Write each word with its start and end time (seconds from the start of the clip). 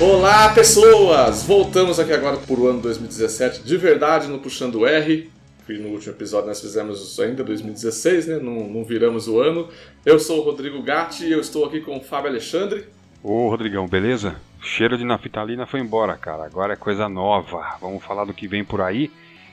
Olá, 0.00 0.54
pessoas! 0.54 1.42
Voltamos 1.42 1.98
aqui 1.98 2.12
agora 2.12 2.36
por 2.36 2.60
o 2.60 2.68
ano 2.68 2.80
2017, 2.80 3.64
de 3.64 3.76
verdade, 3.76 4.28
no 4.28 4.38
Puxando 4.38 4.86
R. 4.86 5.28
Que 5.66 5.72
no 5.72 5.88
último 5.88 6.12
episódio 6.12 6.46
nós 6.46 6.60
fizemos 6.60 7.18
ainda 7.18 7.42
2016, 7.42 8.28
né? 8.28 8.38
Não, 8.38 8.68
não 8.68 8.84
viramos 8.84 9.26
o 9.26 9.40
ano. 9.40 9.68
Eu 10.06 10.20
sou 10.20 10.38
o 10.38 10.42
Rodrigo 10.42 10.80
Gatti 10.84 11.24
e 11.24 11.32
eu 11.32 11.40
estou 11.40 11.64
aqui 11.64 11.80
com 11.80 11.96
o 11.96 12.00
Fábio 12.00 12.30
Alexandre. 12.30 12.84
Ô, 13.24 13.48
Rodrigão, 13.48 13.88
beleza? 13.88 14.36
O 14.62 14.64
cheiro 14.64 14.96
de 14.96 15.04
naftalina 15.04 15.66
foi 15.66 15.80
embora, 15.80 16.16
cara. 16.16 16.44
Agora 16.44 16.74
é 16.74 16.76
coisa 16.76 17.08
nova. 17.08 17.76
Vamos 17.80 18.04
falar 18.04 18.24
do 18.24 18.32
que 18.32 18.46
vem 18.46 18.64
por 18.64 18.80
aí 18.80 19.10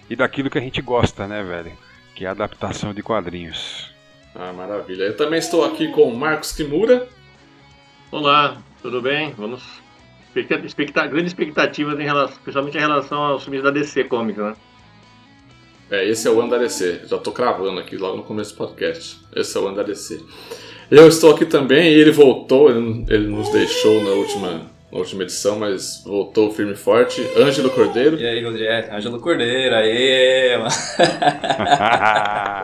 e 0.08 0.16
daquilo 0.16 0.52
que 0.52 0.60
a 0.60 0.62
gente 0.62 0.80
gosta, 0.80 1.26
né, 1.26 1.42
velho? 1.42 1.72
Que 2.14 2.24
é 2.24 2.28
a 2.28 2.32
adaptação 2.32 2.94
de 2.94 3.02
quadrinhos. 3.02 3.92
Ah, 4.36 4.54
maravilha. 4.54 5.06
Eu 5.06 5.18
também 5.18 5.40
estou 5.40 5.66
aqui 5.66 5.88
com 5.88 6.04
o 6.04 6.16
Marcos 6.16 6.52
Kimura. 6.52 7.08
Olá, 8.12 8.62
tudo 8.84 9.02
bem? 9.02 9.34
Vamos 9.36 9.84
expecta 10.36 11.08
grande 11.08 11.28
expectativas 11.28 12.00
em 12.00 12.04
relação, 12.04 12.38
principalmente 12.44 12.78
em 12.78 12.82
relação 12.82 13.24
aos 13.24 13.44
filmes 13.44 13.64
da 13.64 13.72
DC 13.72 14.04
Comics, 14.06 14.44
né? 14.44 14.54
É, 15.90 16.08
esse 16.08 16.28
é 16.28 16.32
o 16.32 16.40
ano 16.40 16.50
da 16.50 16.58
DC. 16.58 17.02
Já 17.06 17.18
tô 17.18 17.32
cravando 17.32 17.80
aqui 17.80 17.96
logo 17.96 18.18
no 18.18 18.24
começo 18.24 18.54
do 18.54 18.58
podcast. 18.58 19.20
Esse 19.36 19.56
é 19.58 19.62
o 19.62 19.68
ano 19.68 19.78
da 19.78 19.84
DC. 19.84 20.20
Eu 20.90 21.08
estou 21.08 21.34
aqui 21.34 21.46
também 21.46 21.92
e 21.92 22.00
ele 22.00 22.12
voltou, 22.12 22.70
ele, 22.70 23.06
ele 23.10 23.28
nos 23.28 23.50
deixou 23.50 24.04
na 24.04 24.12
última, 24.12 24.62
na 24.92 24.98
última 24.98 25.24
edição, 25.24 25.60
mas 25.60 26.04
voltou 26.06 26.52
firme 26.52 26.74
e 26.74 26.76
forte. 26.76 27.22
Ângelo 27.38 27.70
Cordeiro. 27.70 28.18
E 28.18 28.26
aí, 28.26 28.44
Rodrigo? 28.44 28.66
É, 28.66 28.96
Ângelo 28.96 29.20
Cordeiro, 29.20 29.76
aí, 29.76 30.58
mano. 30.58 30.70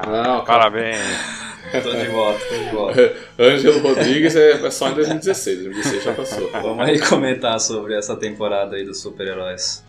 Não, 0.11 0.43
Parabéns. 0.43 1.40
Tô 1.83 1.93
de 1.93 2.07
volta, 2.07 2.39
tô 2.45 2.55
de 2.55 2.69
volta. 2.69 3.15
Ângelo 3.39 3.79
Rodrigues 3.79 4.35
é 4.35 4.69
só 4.69 4.89
em 4.89 4.95
2016, 4.95 5.63
2016 5.63 6.03
já 6.03 6.13
passou. 6.13 6.49
Vamos 6.51 6.85
aí 6.85 6.99
comentar 6.99 7.59
sobre 7.59 7.95
essa 7.95 8.15
temporada 8.15 8.75
aí 8.75 8.83
dos 8.83 8.99
super-heróis. 8.99 9.83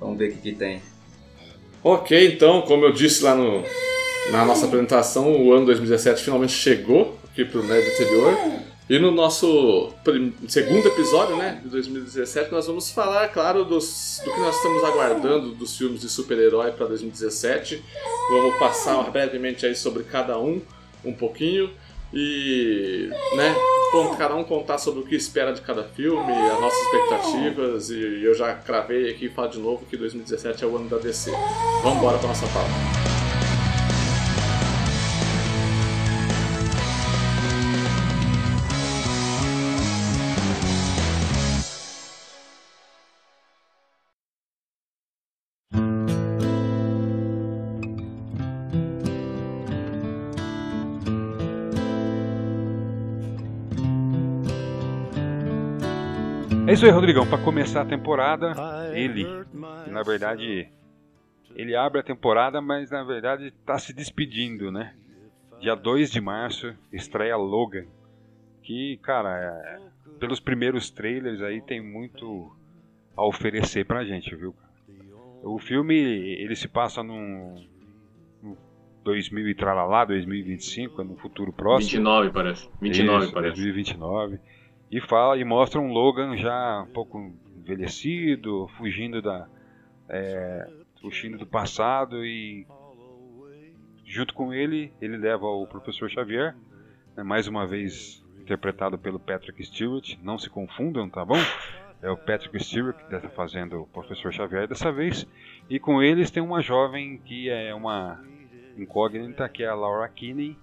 Vamos 0.00 0.18
ver 0.18 0.30
o 0.30 0.32
que, 0.32 0.38
que 0.38 0.52
tem. 0.52 0.82
Ok, 1.82 2.34
então, 2.34 2.62
como 2.62 2.84
eu 2.84 2.92
disse 2.92 3.22
lá 3.22 3.34
no, 3.34 3.62
na 4.30 4.44
nossa 4.44 4.66
apresentação, 4.66 5.30
o 5.32 5.52
ano 5.52 5.66
2017 5.66 6.22
finalmente 6.22 6.52
chegou 6.52 7.18
aqui 7.30 7.44
pro 7.44 7.62
Nerd 7.62 7.86
Anterior. 7.86 8.36
E 8.88 8.98
no 8.98 9.12
nosso 9.12 9.92
segundo 10.48 10.88
episódio, 10.88 11.36
né, 11.36 11.60
de 11.62 11.68
2017, 11.68 12.50
nós 12.50 12.66
vamos 12.66 12.90
falar, 12.90 13.28
claro, 13.28 13.64
dos, 13.64 14.20
do 14.24 14.32
que 14.32 14.40
nós 14.40 14.56
estamos 14.56 14.82
aguardando 14.82 15.54
dos 15.54 15.76
filmes 15.78 16.00
de 16.00 16.08
super-herói 16.08 16.72
para 16.72 16.86
2017. 16.86 17.80
Vamos 18.30 18.58
passar 18.58 19.00
brevemente 19.10 19.64
aí 19.64 19.76
sobre 19.76 20.02
cada 20.02 20.38
um 20.40 20.60
um 21.04 21.12
pouquinho 21.12 21.70
e 22.12 23.08
né, 23.36 23.54
cada 24.18 24.34
um 24.34 24.44
contar 24.44 24.78
sobre 24.78 25.00
o 25.00 25.06
que 25.06 25.14
espera 25.14 25.52
de 25.52 25.60
cada 25.60 25.84
filme, 25.84 26.32
as 26.32 26.60
nossas 26.60 26.78
expectativas 26.80 27.90
e 27.90 28.24
eu 28.24 28.34
já 28.34 28.54
cravei 28.54 29.10
aqui 29.10 29.26
e 29.26 29.28
falo 29.28 29.48
de 29.48 29.58
novo 29.58 29.86
que 29.86 29.96
2017 29.96 30.64
é 30.64 30.66
o 30.66 30.76
ano 30.76 30.88
da 30.88 30.98
DC. 30.98 31.30
Vamos 31.82 31.98
embora 31.98 32.18
para 32.18 32.28
nossa 32.28 32.46
pauta. 32.48 33.19
Isso 56.80 56.86
aí, 56.86 56.92
Rodrigão. 56.92 57.26
Para 57.26 57.36
começar 57.36 57.82
a 57.82 57.84
temporada, 57.84 58.54
ele, 58.94 59.26
na 59.86 60.02
verdade, 60.02 60.66
ele 61.54 61.76
abre 61.76 62.00
a 62.00 62.02
temporada, 62.02 62.62
mas 62.62 62.90
na 62.90 63.04
verdade 63.04 63.48
está 63.48 63.78
se 63.78 63.92
despedindo, 63.92 64.72
né? 64.72 64.94
Dia 65.60 65.74
2 65.74 66.10
de 66.10 66.22
março, 66.22 66.74
estreia 66.90 67.36
Logan. 67.36 67.84
Que, 68.62 68.98
cara, 69.02 69.28
é, 69.30 69.78
pelos 70.18 70.40
primeiros 70.40 70.90
trailers 70.90 71.42
aí 71.42 71.60
tem 71.60 71.82
muito 71.82 72.50
a 73.14 73.26
oferecer 73.26 73.84
pra 73.84 74.02
gente, 74.02 74.34
viu? 74.34 74.54
O 75.42 75.58
filme, 75.58 75.94
ele 75.94 76.56
se 76.56 76.66
passa 76.66 77.02
num, 77.02 77.62
2000 79.04 79.50
e 79.50 79.54
tralalá, 79.54 80.06
2025, 80.06 81.04
no 81.04 81.16
futuro 81.16 81.52
próximo. 81.52 81.90
29 81.90 82.30
parece. 82.30 82.70
29 82.80 83.24
Isso, 83.24 83.34
parece. 83.34 83.56
2029. 83.56 84.40
E 84.90 85.00
fala 85.00 85.38
e 85.38 85.44
mostra 85.44 85.80
um 85.80 85.92
Logan 85.92 86.36
já 86.36 86.82
um 86.82 86.92
pouco 86.92 87.32
envelhecido, 87.56 88.68
fugindo 88.76 89.22
da 89.22 89.46
é, 90.08 90.68
fugindo 91.00 91.38
do 91.38 91.46
passado 91.46 92.24
e 92.24 92.66
junto 94.04 94.34
com 94.34 94.52
ele 94.52 94.92
ele 95.00 95.16
leva 95.16 95.46
o 95.46 95.66
professor 95.66 96.10
Xavier, 96.10 96.56
né, 97.16 97.22
mais 97.22 97.46
uma 97.46 97.66
vez 97.66 98.24
interpretado 98.40 98.98
pelo 98.98 99.20
Patrick 99.20 99.64
Stewart. 99.64 100.16
Não 100.22 100.36
se 100.36 100.50
confundam, 100.50 101.08
tá 101.08 101.24
bom? 101.24 101.38
É 102.02 102.10
o 102.10 102.16
Patrick 102.16 102.58
Stewart 102.58 102.96
que 102.96 103.14
está 103.14 103.28
fazendo 103.28 103.82
o 103.82 103.86
professor 103.86 104.32
Xavier 104.32 104.66
dessa 104.66 104.90
vez. 104.90 105.24
E 105.68 105.78
com 105.78 106.02
eles 106.02 106.32
tem 106.32 106.42
uma 106.42 106.60
jovem 106.60 107.18
que 107.18 107.48
é 107.48 107.72
uma 107.72 108.20
incógnita, 108.76 109.48
que 109.48 109.62
é 109.62 109.68
a 109.68 109.74
Laura 109.74 110.08
Kinney, 110.08 110.58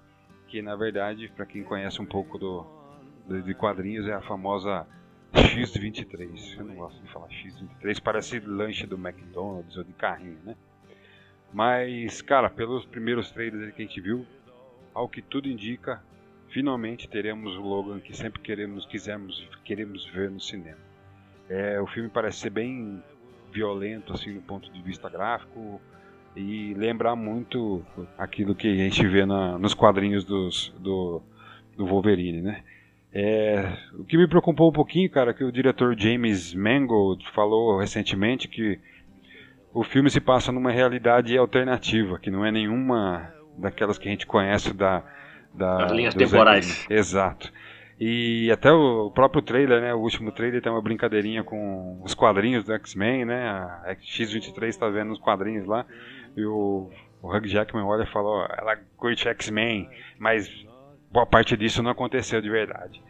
que 0.48 0.62
na 0.62 0.76
verdade, 0.76 1.32
para 1.34 1.46
quem 1.46 1.64
conhece 1.64 2.02
um 2.02 2.06
pouco 2.06 2.38
do, 2.38 2.66
de 3.28 3.54
quadrinhos 3.54 4.08
é 4.08 4.14
a 4.14 4.22
famosa 4.22 4.88
X23. 5.34 6.58
Eu 6.58 6.66
não 6.66 6.76
gosto 6.76 7.02
de 7.02 7.12
falar 7.12 7.28
X23, 7.28 8.02
parece 8.02 8.40
lanche 8.40 8.86
do 8.86 8.96
McDonald's 8.96 9.78
ou 9.78 9.84
de 9.84 9.94
carrinho, 9.94 10.40
né? 10.44 10.56
Mas, 11.54 12.22
cara, 12.22 12.50
pelos 12.50 12.86
primeiros 12.86 13.32
trailers 13.32 13.74
que 13.74 13.82
a 13.82 13.86
gente 13.86 14.02
viu, 14.02 14.26
ao 14.94 15.08
que 15.08 15.22
tudo 15.22 15.48
indica, 15.48 16.02
finalmente 16.50 17.08
teremos 17.08 17.56
o 17.56 17.62
Logan 17.62 18.00
que 18.00 18.16
sempre 18.16 18.42
queremos, 18.42 18.86
quisemos, 18.86 19.48
queremos 19.64 20.06
ver 20.08 20.30
no 20.30 20.40
cinema. 20.40 20.78
É, 21.50 21.80
o 21.80 21.88
filme 21.88 22.10
parece 22.10 22.40
ser 22.40 22.50
bem 22.50 23.02
violento, 23.52 24.14
assim, 24.14 24.34
do 24.34 24.42
ponto 24.42 24.72
de 24.72 24.82
vista 24.82 25.10
gráfico, 25.10 25.82
e 26.36 26.74
lembrar 26.74 27.16
muito 27.16 27.84
aquilo 28.18 28.54
que 28.54 28.68
a 28.68 28.76
gente 28.76 29.06
vê 29.08 29.26
na, 29.26 29.58
nos 29.58 29.74
quadrinhos 29.74 30.24
dos, 30.24 30.74
do, 30.78 31.22
do 31.76 31.86
Wolverine, 31.86 32.42
né? 32.42 32.64
É, 33.14 33.74
o 33.98 34.04
que 34.04 34.18
me 34.18 34.28
preocupou 34.28 34.70
um 34.70 34.74
pouquinho, 34.74 35.10
cara, 35.10 35.32
é 35.32 35.34
que 35.34 35.44
o 35.44 35.52
diretor 35.52 35.98
James 35.98 36.54
Mangold 36.54 37.28
falou 37.32 37.80
recentemente 37.80 38.48
que 38.48 38.80
o 39.74 39.84
filme 39.84 40.10
se 40.10 40.20
passa 40.20 40.52
numa 40.52 40.72
realidade 40.72 41.38
alternativa, 41.38 42.20
que 42.20 42.30
não 42.30 42.46
é 42.46 42.52
nenhuma 42.52 43.34
daquelas 43.58 43.98
que 43.98 44.08
a 44.08 44.12
gente 44.12 44.26
conhece 44.26 44.74
da, 44.74 45.04
da 45.54 45.86
As 45.86 45.92
linhas 45.92 46.14
temporais. 46.14 46.86
Exato. 46.90 47.52
E 48.00 48.52
até 48.52 48.72
o 48.72 49.10
próprio 49.10 49.42
trailer, 49.42 49.82
né, 49.82 49.94
o 49.94 50.00
último 50.00 50.32
trailer 50.32 50.62
tem 50.62 50.72
uma 50.72 50.82
brincadeirinha 50.82 51.44
com 51.44 52.00
os 52.04 52.14
quadrinhos 52.14 52.64
do 52.64 52.74
X-Men, 52.74 53.26
né, 53.26 53.50
a 53.50 53.96
X-23 54.00 54.68
está 54.68 54.88
vendo 54.88 55.12
os 55.12 55.20
quadrinhos 55.20 55.66
lá, 55.66 55.84
e 56.36 56.46
o, 56.46 56.92
o 57.22 57.36
Hugh 57.36 57.48
Jackman 57.48 57.84
olha 57.84 58.04
e 58.04 58.12
falou, 58.12 58.46
ela 58.56 58.78
curte 58.96 59.28
X-Men, 59.28 59.90
mas 60.20 60.48
boa 61.12 61.26
parte 61.26 61.56
disso 61.58 61.82
não 61.84 61.92
aconteceu 61.92 62.42
de 62.42 62.50
verdade. 62.50 63.02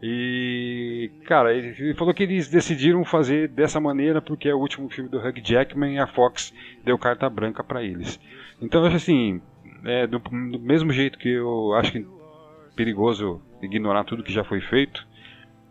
E, 0.00 1.10
cara, 1.24 1.52
ele 1.52 1.92
falou 1.94 2.14
que 2.14 2.22
eles 2.22 2.48
decidiram 2.48 3.04
fazer 3.04 3.48
dessa 3.48 3.80
maneira 3.80 4.22
porque 4.22 4.48
é 4.48 4.54
o 4.54 4.58
último 4.58 4.88
filme 4.88 5.10
do 5.10 5.18
Hugh 5.18 5.40
Jackman 5.42 5.94
e 5.94 5.98
a 5.98 6.06
Fox 6.06 6.54
deu 6.84 6.96
carta 6.96 7.28
branca 7.28 7.64
para 7.64 7.82
eles. 7.82 8.20
Então, 8.62 8.84
assim, 8.84 9.40
é, 9.84 10.06
do, 10.06 10.20
do, 10.20 10.58
mesmo 10.60 10.92
jeito 10.92 11.18
que 11.18 11.30
eu 11.30 11.74
acho 11.74 11.92
que 11.92 12.06
perigoso 12.76 13.42
ignorar 13.60 14.04
tudo 14.04 14.22
que 14.22 14.32
já 14.32 14.44
foi 14.44 14.60
feito, 14.60 15.04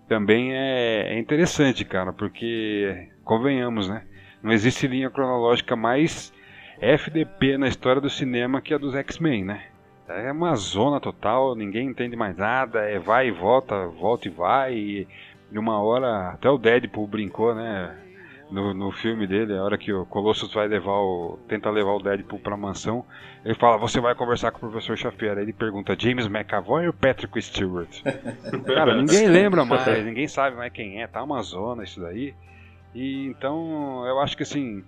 também 0.09 0.53
é, 0.53 1.13
é 1.13 1.19
interessante, 1.19 1.85
cara, 1.85 2.11
porque, 2.11 3.09
convenhamos, 3.23 3.87
né? 3.87 4.03
Não 4.43 4.51
existe 4.51 4.87
linha 4.87 5.09
cronológica 5.09 5.75
mais 5.75 6.33
FDP 6.79 7.57
na 7.57 7.67
história 7.67 8.01
do 8.01 8.09
cinema 8.09 8.61
que 8.61 8.73
a 8.73 8.77
dos 8.77 8.93
X-Men, 8.93 9.45
né? 9.45 9.63
É 10.07 10.31
uma 10.31 10.55
zona 10.55 11.01
total, 11.01 11.53
ninguém 11.53 11.89
entende 11.89 12.15
mais 12.15 12.35
nada, 12.37 12.79
é 12.79 12.97
vai 12.97 13.27
e 13.27 13.31
volta, 13.31 13.87
volta 13.87 14.27
e 14.27 14.31
vai. 14.31 14.73
E 15.51 15.57
uma 15.57 15.81
hora, 15.81 16.29
até 16.29 16.49
o 16.49 16.57
Deadpool 16.57 17.07
brincou, 17.07 17.53
né? 17.53 17.95
No, 18.49 18.73
no 18.73 18.91
filme 18.93 19.27
dele, 19.27 19.57
a 19.57 19.61
hora 19.61 19.77
que 19.77 19.91
o 19.91 20.05
Colossus 20.05 20.53
vai 20.53 20.69
levar 20.69 20.93
o. 20.93 21.37
tenta 21.49 21.69
levar 21.69 21.91
o 21.91 22.01
Deadpool 22.01 22.39
pra 22.39 22.55
mansão, 22.55 23.03
ele 23.43 23.53
fala, 23.55 23.77
você 23.77 23.99
vai 23.99 24.15
conversar 24.15 24.51
com 24.51 24.57
o 24.57 24.69
professor 24.69 24.97
Xavier. 24.97 25.37
Aí 25.37 25.43
ele 25.43 25.51
pergunta, 25.51 25.97
James 25.99 26.27
McAvoy 26.27 26.87
ou 26.87 26.93
Patrick 26.93 27.41
Stewart? 27.41 28.01
Cara, 28.65 28.95
ninguém 28.95 29.27
lembra 29.27 29.65
mais, 29.65 30.05
ninguém 30.05 30.29
sabe 30.29 30.55
mais 30.55 30.71
quem 30.71 31.01
é, 31.01 31.07
tá 31.07 31.21
uma 31.21 31.41
zona 31.41 31.83
isso 31.83 31.99
daí. 31.99 32.33
E 32.95 33.27
então 33.27 34.05
eu 34.07 34.19
acho 34.21 34.37
que 34.37 34.43
assim. 34.43 34.81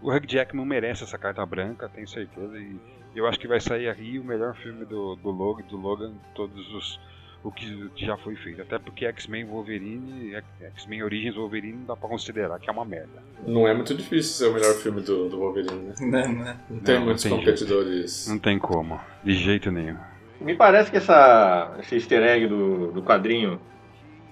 O 0.00 0.12
Hugh 0.12 0.26
Jackman 0.26 0.66
merece 0.66 1.04
essa 1.04 1.16
carta 1.16 1.46
branca, 1.46 1.88
tenho 1.88 2.08
certeza. 2.08 2.58
E 2.58 2.76
eu 3.14 3.26
acho 3.26 3.38
que 3.38 3.46
vai 3.46 3.60
sair 3.60 3.88
aí 3.88 4.18
o 4.18 4.24
melhor 4.24 4.54
filme 4.56 4.84
do, 4.84 5.16
do 5.16 5.30
Logan, 5.30 5.64
do 5.64 5.76
Logan 5.76 6.12
todos 6.34 6.72
os, 6.74 7.00
o 7.44 7.50
que, 7.50 7.84
o 7.84 7.90
que 7.90 8.06
já 8.06 8.16
foi 8.16 8.36
feito. 8.36 8.62
Até 8.62 8.78
porque 8.78 9.04
X-Men 9.06 9.44
Wolverine, 9.44 10.34
X-Men 10.60 11.02
Origins 11.02 11.34
Wolverine 11.34 11.78
não 11.78 11.84
dá 11.86 11.96
pra 11.96 12.08
considerar 12.08 12.58
que 12.58 12.70
é 12.70 12.72
uma 12.72 12.84
merda. 12.84 13.22
Não 13.46 13.66
é 13.66 13.74
muito 13.74 13.94
difícil 13.94 14.32
ser 14.32 14.46
o 14.50 14.54
melhor 14.54 14.74
filme 14.74 15.02
do, 15.02 15.28
do 15.28 15.38
Wolverine, 15.38 15.80
né? 15.80 15.94
Não, 16.00 16.32
né? 16.32 16.60
Não 16.70 16.80
tem 16.80 16.94
Não, 16.96 17.04
muitos 17.04 17.24
não 17.24 17.30
tem 17.30 17.38
competidores. 17.38 18.28
Não 18.28 18.38
tem 18.38 18.58
como, 18.58 19.00
de 19.22 19.34
jeito 19.34 19.70
nenhum. 19.70 19.98
Me 20.40 20.54
parece 20.54 20.90
que 20.90 20.96
essa, 20.96 21.76
esse 21.80 21.94
easter 21.96 22.22
egg 22.22 22.46
do, 22.48 22.92
do 22.92 23.02
quadrinho, 23.02 23.60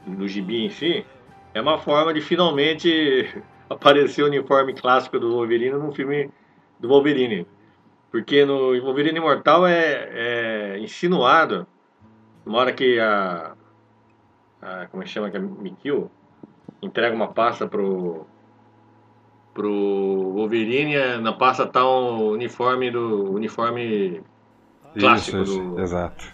do 0.07 0.27
gibi 0.27 0.65
em 0.65 0.71
si, 0.71 1.05
é 1.55 1.61
uma 1.61 1.79
forma 1.79 2.13
de 2.15 2.21
finalmente 2.21 3.29
aparecer 3.69 4.23
o 4.23 4.27
uniforme 4.27 4.75
clássico 4.75 5.19
do 5.19 5.33
Wolverine 5.33 5.77
num 5.77 5.93
filme 5.93 6.31
do 6.81 6.89
Wolverine. 6.89 7.47
Porque 8.11 8.45
no 8.45 8.79
Wolverine 8.81 9.19
Imortal 9.19 9.67
é, 9.67 10.75
é 10.75 10.79
insinuado, 10.81 11.67
na 12.45 12.59
hora 12.59 12.73
que 12.73 12.99
a, 12.99 13.55
a. 14.63 14.87
Como 14.89 15.03
é 15.03 15.07
que 15.07 15.13
chama? 15.13 15.31
Que 15.31 15.37
é 15.37 15.41
Mikio 15.41 16.11
entrega 16.83 17.15
uma 17.15 17.29
pasta 17.29 17.67
pro. 17.69 18.27
pro 19.55 20.33
Wolverine, 20.35 21.19
na 21.21 21.33
pasta 21.33 21.67
tá 21.67 21.87
um 21.89 22.31
uniforme 22.31 22.91
do. 22.91 23.33
uniforme 23.33 24.23
clássico 24.99 25.43
Isso, 25.43 25.61
do- 25.61 25.81
exato. 25.81 26.33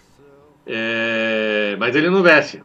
É, 0.67 1.77
mas 1.79 1.95
ele 1.95 2.11
não 2.11 2.23
veste. 2.23 2.63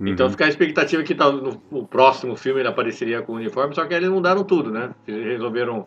Então 0.00 0.26
Uhum. 0.26 0.32
fica 0.32 0.46
a 0.46 0.48
expectativa 0.48 1.02
que 1.04 1.14
tal 1.14 1.32
no, 1.32 1.62
no 1.70 1.86
próximo 1.86 2.34
filme 2.34 2.60
ele 2.60 2.68
apareceria 2.68 3.22
com 3.22 3.32
o 3.34 3.36
uniforme, 3.36 3.74
só 3.74 3.84
que 3.86 3.94
eles 3.94 4.08
mudaram 4.08 4.42
tudo, 4.42 4.70
né? 4.70 4.90
Eles 5.06 5.24
resolveram 5.26 5.86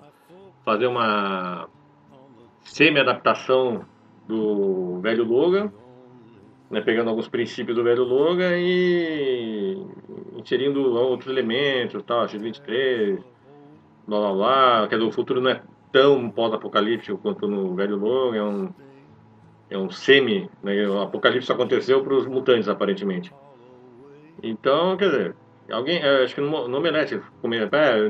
fazer 0.64 0.88
uma 0.88 1.68
semi-adaptação 2.66 3.86
do 4.28 5.00
velho 5.00 5.24
Logan, 5.24 5.72
né? 6.70 6.82
pegando 6.82 7.10
alguns 7.10 7.28
princípios 7.28 7.78
do 7.78 7.84
velho 7.84 8.04
Logan 8.04 8.58
e 8.58 9.78
inserindo 10.36 10.94
outros 10.94 11.30
elementos, 11.32 12.04
tal, 12.04 12.28
X-23, 12.28 13.20
blá 14.08 14.20
blá 14.20 14.34
blá. 14.34 14.88
Quer 14.90 14.96
dizer, 14.96 15.08
o 15.08 15.12
futuro 15.12 15.40
não 15.40 15.52
é 15.52 15.62
tão 15.92 16.30
pós-apocalíptico 16.30 17.18
quanto 17.18 17.48
no 17.48 17.74
velho 17.76 17.96
Logan, 17.96 18.38
é 18.38 18.44
um, 18.44 18.70
é 19.70 19.78
um 19.78 19.90
semi, 19.90 20.50
né? 20.62 20.88
O 20.88 21.02
apocalipse 21.02 21.52
aconteceu 21.52 22.04
para 22.04 22.14
os 22.14 22.26
mutantes, 22.26 22.68
aparentemente. 22.68 23.32
Então, 24.44 24.98
quer 24.98 25.10
dizer, 25.10 25.36
alguém, 25.72 26.00
é, 26.00 26.24
acho 26.24 26.36
que 26.36 26.42
no, 26.42 26.68
no 26.68 26.78
Omelete, 26.78 27.22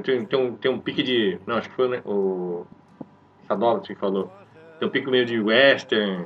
tem, 0.03 0.25
tem, 0.25 0.39
um, 0.39 0.55
tem 0.55 0.71
um 0.71 0.79
pique 0.79 1.03
de. 1.03 1.39
Não, 1.45 1.57
acho 1.57 1.69
que 1.69 1.75
foi 1.75 1.87
né, 1.89 2.01
o 2.05 2.65
Sadovski 3.47 3.93
que 3.93 3.99
falou. 3.99 4.31
Tem 4.79 4.87
um 4.87 4.91
pique 4.91 5.09
meio 5.09 5.25
de 5.25 5.39
western, 5.39 6.25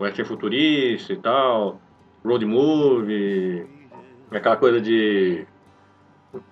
western 0.00 0.28
futurista 0.28 1.12
e 1.12 1.16
tal, 1.16 1.80
road 2.24 2.44
movie, 2.44 3.66
aquela 4.30 4.56
coisa 4.56 4.80
de 4.80 5.46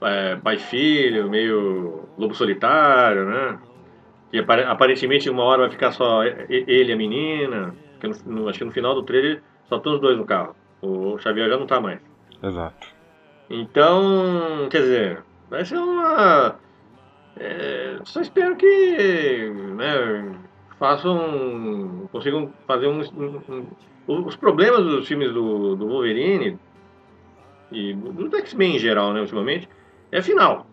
é, 0.03 0.37
pai 0.37 0.57
e 0.57 0.59
filho, 0.59 1.29
meio 1.29 2.09
lobo 2.17 2.35
solitário, 2.35 3.27
né? 3.27 3.59
Que 4.31 4.39
apare- 4.39 4.65
aparentemente 4.65 5.29
uma 5.29 5.43
hora 5.45 5.63
vai 5.63 5.71
ficar 5.71 5.93
só 5.93 6.25
e- 6.25 6.47
e- 6.49 6.65
ele 6.69 6.91
e 6.91 6.95
a 6.95 6.97
menina. 6.97 7.75
porque 8.01 8.19
no- 8.27 8.49
acho 8.49 8.59
que 8.59 8.65
no 8.65 8.73
final 8.73 8.95
do 8.97 9.03
trailer 9.05 9.43
só 9.69 9.77
estão 9.77 9.95
os 9.95 10.01
dois 10.01 10.17
no 10.17 10.25
carro. 10.25 10.57
O 10.81 11.17
Xavier 11.19 11.49
já 11.49 11.57
não 11.57 11.67
tá 11.69 11.81
mais. 11.81 12.01
Exato. 12.43 12.89
Então, 13.49 14.69
quer 14.71 14.79
dizer, 14.81 15.23
vai 15.49 15.65
ser 15.65 15.77
uma. 15.77 16.57
é, 17.39 17.99
só 18.05 18.21
espero 18.21 18.57
que 18.57 19.51
né, 19.77 20.35
façam. 20.83 22.09
consigam 22.11 22.53
fazer 22.67 22.89
um, 22.89 23.01
um- 23.01 23.67
um- 24.09 24.27
Os 24.27 24.35
problemas 24.35 24.85
dos 24.85 25.07
filmes 25.07 25.33
do, 25.33 25.77
do 25.77 25.87
Wolverine 25.87 26.59
e 27.71 27.95
do 27.95 28.37
X-Men 28.37 28.75
em 28.75 28.79
geral, 28.81 29.13
né, 29.13 29.21
ultimamente, 29.21 29.69
é 30.11 30.21
final. 30.21 30.67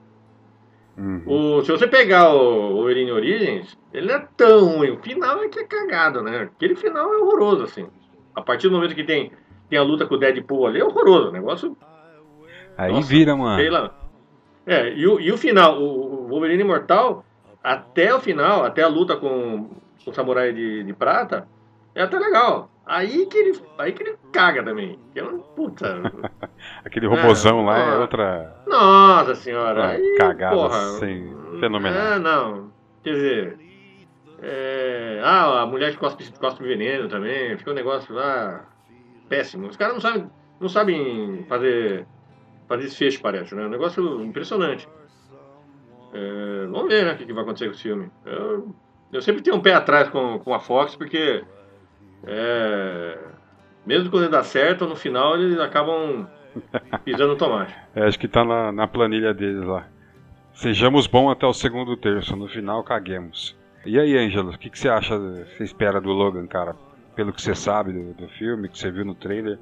Uhum. 0.97 1.21
O, 1.27 1.61
se 1.61 1.71
você 1.71 1.87
pegar 1.87 2.33
o 2.33 2.73
Wolverine 2.73 3.11
Origins, 3.11 3.77
ele 3.93 4.07
não 4.07 4.15
é 4.15 4.27
tão 4.35 4.77
ruim. 4.77 4.89
O 4.89 4.97
final 4.97 5.43
é 5.43 5.47
que 5.47 5.59
é 5.59 5.63
cagado, 5.63 6.23
né? 6.23 6.49
Aquele 6.55 6.75
final 6.75 7.13
é 7.13 7.17
horroroso, 7.19 7.63
assim. 7.63 7.87
A 8.35 8.41
partir 8.41 8.67
do 8.67 8.75
momento 8.75 8.95
que 8.95 9.03
tem, 9.03 9.31
tem 9.69 9.77
a 9.77 9.83
luta 9.83 10.07
com 10.07 10.15
o 10.15 10.17
Deadpool 10.17 10.65
ali, 10.65 10.79
é 10.79 10.83
horroroso. 10.83 11.29
O 11.29 11.31
negócio 11.31 11.77
Aí 12.77 12.91
Nossa, 12.91 13.07
vira, 13.07 13.35
mano. 13.35 13.91
É, 14.65 14.91
e 14.93 15.05
o, 15.07 15.19
e 15.19 15.31
o 15.31 15.37
final, 15.37 15.79
o, 15.79 16.25
o 16.25 16.27
Wolverine 16.29 16.63
Imortal, 16.63 17.23
até 17.63 18.13
o 18.13 18.19
final, 18.19 18.65
até 18.65 18.81
a 18.83 18.87
luta 18.87 19.15
com 19.15 19.69
o 20.05 20.13
Samurai 20.13 20.53
de, 20.53 20.83
de 20.83 20.93
Prata, 20.93 21.47
é 21.95 22.03
até 22.03 22.17
legal. 22.17 22.69
Aí 22.85 23.27
que 23.27 23.37
ele, 23.37 23.61
aí 23.77 23.91
que 23.91 24.01
ele 24.01 24.17
caga 24.31 24.63
também. 24.63 24.97
Que 25.13 25.19
é 25.19 25.23
puta. 25.55 26.01
Aquele 26.83 27.05
robozão 27.05 27.63
lá 27.63 27.77
é 27.77 27.89
ah. 27.91 27.99
outra. 27.99 28.63
Nossa 28.65 29.35
senhora. 29.35 29.83
Ah, 29.83 29.89
aí, 29.89 30.15
cagada 30.17 30.55
porra, 30.55 30.79
sem- 30.97 31.35
fenomenal. 31.59 32.13
É, 32.13 32.19
não. 32.19 32.71
Quer 33.03 33.13
dizer. 33.13 33.59
é, 34.41 35.21
ah, 35.23 35.61
a 35.61 35.65
mulher 35.67 35.91
que 35.91 35.97
cospe, 35.97 36.31
cospe 36.39 36.63
veneno 36.63 37.07
também. 37.07 37.55
Fica 37.57 37.69
um 37.69 37.75
negócio 37.75 38.13
lá 38.15 38.65
péssimo. 39.29 39.67
Os 39.67 39.77
caras 39.77 39.93
não 39.93 40.01
sabem, 40.01 40.31
não 40.59 40.67
sabem 40.67 41.45
fazer, 41.47 42.07
fazer 42.67 42.83
desfecho, 42.83 43.21
parece, 43.21 43.53
né? 43.53 43.67
Um 43.67 43.69
negócio 43.69 44.23
impressionante. 44.23 44.89
É, 46.11 46.65
vamos 46.71 46.87
ver 46.87 47.05
né, 47.05 47.13
o 47.13 47.17
que, 47.17 47.25
que 47.25 47.33
vai 47.33 47.43
acontecer 47.43 47.65
com 47.65 47.73
esse 47.73 47.83
filme. 47.83 48.09
Eu, 48.25 48.73
eu 49.11 49.21
sempre 49.21 49.41
tenho 49.41 49.55
um 49.57 49.61
pé 49.61 49.73
atrás 49.73 50.09
com, 50.09 50.39
com 50.39 50.53
a 50.53 50.59
Fox, 50.59 50.95
porque 50.95 51.43
é, 52.25 53.17
mesmo 53.85 54.09
quando 54.09 54.29
dá 54.29 54.43
certo, 54.43 54.85
no 54.87 54.95
final 54.95 55.35
eles 55.35 55.59
acabam 55.59 56.27
pisando 57.05 57.29
no 57.33 57.37
tomate. 57.37 57.75
É, 57.95 58.03
acho 58.05 58.19
que 58.19 58.27
tá 58.27 58.43
na, 58.43 58.71
na 58.71 58.87
planilha 58.87 59.33
deles 59.33 59.63
lá. 59.65 59.87
Sejamos 60.53 61.07
bons 61.07 61.31
até 61.31 61.45
o 61.45 61.53
segundo 61.53 61.95
terço, 61.95 62.35
no 62.35 62.47
final 62.47 62.83
caguemos. 62.83 63.55
E 63.85 63.97
aí, 63.97 64.17
Ângelo, 64.17 64.51
o 64.51 64.57
que, 64.57 64.69
que 64.69 64.77
você 64.77 64.89
acha, 64.89 65.17
você 65.17 65.63
espera 65.63 66.01
do 66.01 66.09
Logan, 66.09 66.45
cara? 66.47 66.75
Pelo 67.15 67.31
que 67.31 67.41
você 67.41 67.55
sabe 67.55 67.93
do, 67.93 68.13
do 68.13 68.27
filme, 68.29 68.67
que 68.67 68.77
você 68.77 68.91
viu 68.91 69.05
no 69.05 69.15
trailer, 69.15 69.57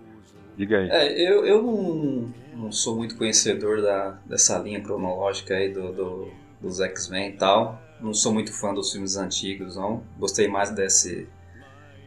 diga 0.58 0.80
aí. 0.80 0.90
É, 0.90 1.32
eu, 1.32 1.46
eu 1.46 1.62
não, 1.62 2.34
não 2.64 2.72
sou 2.72 2.96
muito 2.96 3.16
conhecedor 3.16 3.82
da, 3.82 4.20
dessa 4.26 4.58
linha 4.58 4.82
cronológica 4.82 5.54
aí 5.54 5.72
do, 5.72 5.92
do- 5.94 6.28
dos 6.60 6.80
X-Men 6.82 7.30
e 7.30 7.38
tal. 7.38 7.87
Não 8.00 8.14
sou 8.14 8.34
muito 8.34 8.54
fã 8.54 8.74
dos 8.74 8.92
filmes 8.92 9.18
antigos, 9.18 9.76
não. 9.76 10.04
Gostei 10.18 10.48
mais 10.48 10.70
desse, 10.70 11.28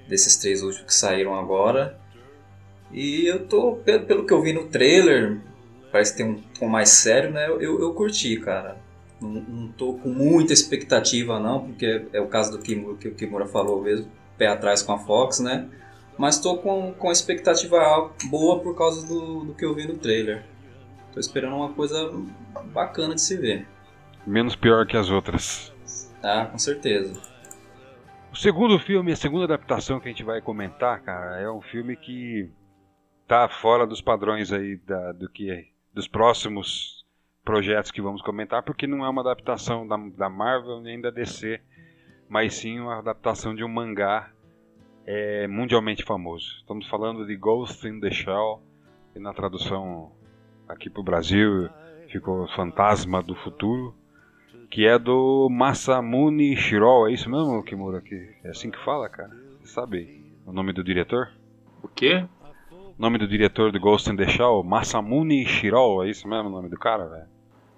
desses 0.09 0.37
três 0.37 0.63
últimos 0.63 0.87
que 0.87 0.95
saíram 0.95 1.35
agora. 1.35 1.99
E 2.93 3.27
eu 3.27 3.47
tô, 3.47 3.77
pelo, 3.77 4.05
pelo 4.05 4.27
que 4.27 4.33
eu 4.33 4.43
vi 4.43 4.53
no 4.53 4.65
trailer, 4.67 5.41
parece 5.91 6.17
ter 6.17 6.25
um 6.25 6.41
tom 6.59 6.69
mais 6.69 6.91
sério, 6.91 7.31
né? 7.31 7.47
Eu, 7.49 7.81
eu 7.81 7.93
curti, 7.95 8.37
cara. 8.39 8.77
Não, 9.21 9.29
não 9.29 9.69
tô 9.69 9.95
com 9.95 10.09
muita 10.09 10.53
expectativa, 10.53 11.39
não, 11.39 11.67
porque 11.67 12.07
é 12.13 12.21
o 12.21 12.27
caso 12.27 12.51
do 12.53 12.59
Kimura, 12.59 12.97
que 12.97 13.09
o 13.09 13.15
Kimura 13.15 13.47
falou 13.47 13.83
mesmo, 13.83 14.11
pé 14.39 14.47
atrás 14.47 14.83
com 14.83 14.93
a 14.93 14.99
Fox, 14.99 15.41
né? 15.41 15.69
Mas 16.17 16.39
tô 16.39 16.57
com, 16.59 16.93
com 16.93 17.11
expectativa 17.11 18.11
boa 18.25 18.61
por 18.61 18.77
causa 18.77 19.07
do, 19.07 19.45
do 19.45 19.55
que 19.55 19.65
eu 19.65 19.75
vi 19.75 19.87
no 19.87 19.97
trailer. 19.97 20.45
Tô 21.13 21.21
esperando 21.21 21.57
uma 21.57 21.73
coisa 21.73 22.13
bacana 22.73 23.15
de 23.15 23.21
se 23.21 23.37
ver. 23.37 23.67
Menos 24.27 24.55
pior 24.55 24.87
que 24.87 24.97
as 24.97 25.11
outras. 25.11 25.73
Tá, 26.21 26.47
com 26.47 26.59
certeza. 26.59 27.21
O 28.33 28.37
segundo 28.37 28.79
filme, 28.79 29.13
a 29.13 29.17
segunda 29.17 29.45
adaptação 29.45 29.99
que 29.99 30.09
a 30.09 30.11
gente 30.11 30.23
vai 30.23 30.41
comentar, 30.41 31.01
cara, 31.03 31.41
é 31.41 31.51
um 31.51 31.61
filme 31.61 31.97
que 31.97 32.49
tá 33.27 33.49
fora 33.49 33.87
dos 33.87 34.01
padrões 34.01 34.53
aí 34.53 34.77
da, 34.77 35.13
do 35.13 35.29
que 35.29 35.69
dos 35.93 36.07
próximos 36.07 37.05
projetos 37.45 37.91
que 37.91 38.01
vamos 38.01 38.23
comentar, 38.23 38.63
porque 38.63 38.87
não 38.87 39.05
é 39.05 39.09
uma 39.09 39.23
adaptação 39.23 39.87
da, 39.87 39.97
da 39.97 40.29
Marvel 40.29 40.81
nem 40.81 41.01
da 41.01 41.11
DC, 41.11 41.61
mas 42.29 42.55
sim 42.55 42.79
uma 42.79 42.99
adaptação 42.99 43.55
de 43.55 43.65
um 43.65 43.69
mangá 43.69 44.31
é, 45.07 45.49
mundialmente 45.49 46.05
famoso. 46.05 46.59
Estamos 46.59 46.87
falando 46.89 47.27
de 47.27 47.35
Ghost 47.35 47.87
in 47.89 47.99
the 47.99 48.11
Shell, 48.11 48.63
e 49.17 49.19
na 49.19 49.33
tradução 49.33 50.13
aqui 50.69 50.89
para 50.89 51.01
o 51.01 51.05
Brasil 51.05 51.69
ficou 52.09 52.47
Fantasma 52.49 53.23
do 53.23 53.35
Futuro, 53.35 53.95
que 54.71 54.87
é 54.87 54.99
do 54.99 55.49
Masamune 55.51 56.57
Shirou, 56.57 57.09
é 57.09 57.13
isso 57.13 57.29
mesmo, 57.29 57.63
Kimura? 57.65 58.01
Que 58.01 58.31
é 58.45 58.51
assim 58.51 58.71
que 58.71 58.79
fala, 58.85 59.09
cara? 59.09 59.31
Você 59.61 59.73
sabe 59.73 60.23
o 60.47 60.53
nome 60.53 60.73
do 60.73 60.85
diretor? 60.85 61.29
O 61.83 61.89
quê? 61.89 62.25
O 62.71 63.03
nome 63.03 63.19
do 63.19 63.27
diretor 63.27 63.73
do 63.73 63.81
Ghost 63.81 64.09
in 64.11 64.17
the 64.17 64.29
Shell? 64.29 64.63
Masamune 64.63 65.45
Shirou, 65.45 66.05
é 66.05 66.11
isso 66.11 66.29
mesmo 66.29 66.49
o 66.49 66.53
nome 66.53 66.69
do 66.69 66.79
cara, 66.79 67.07
velho? 67.07 67.27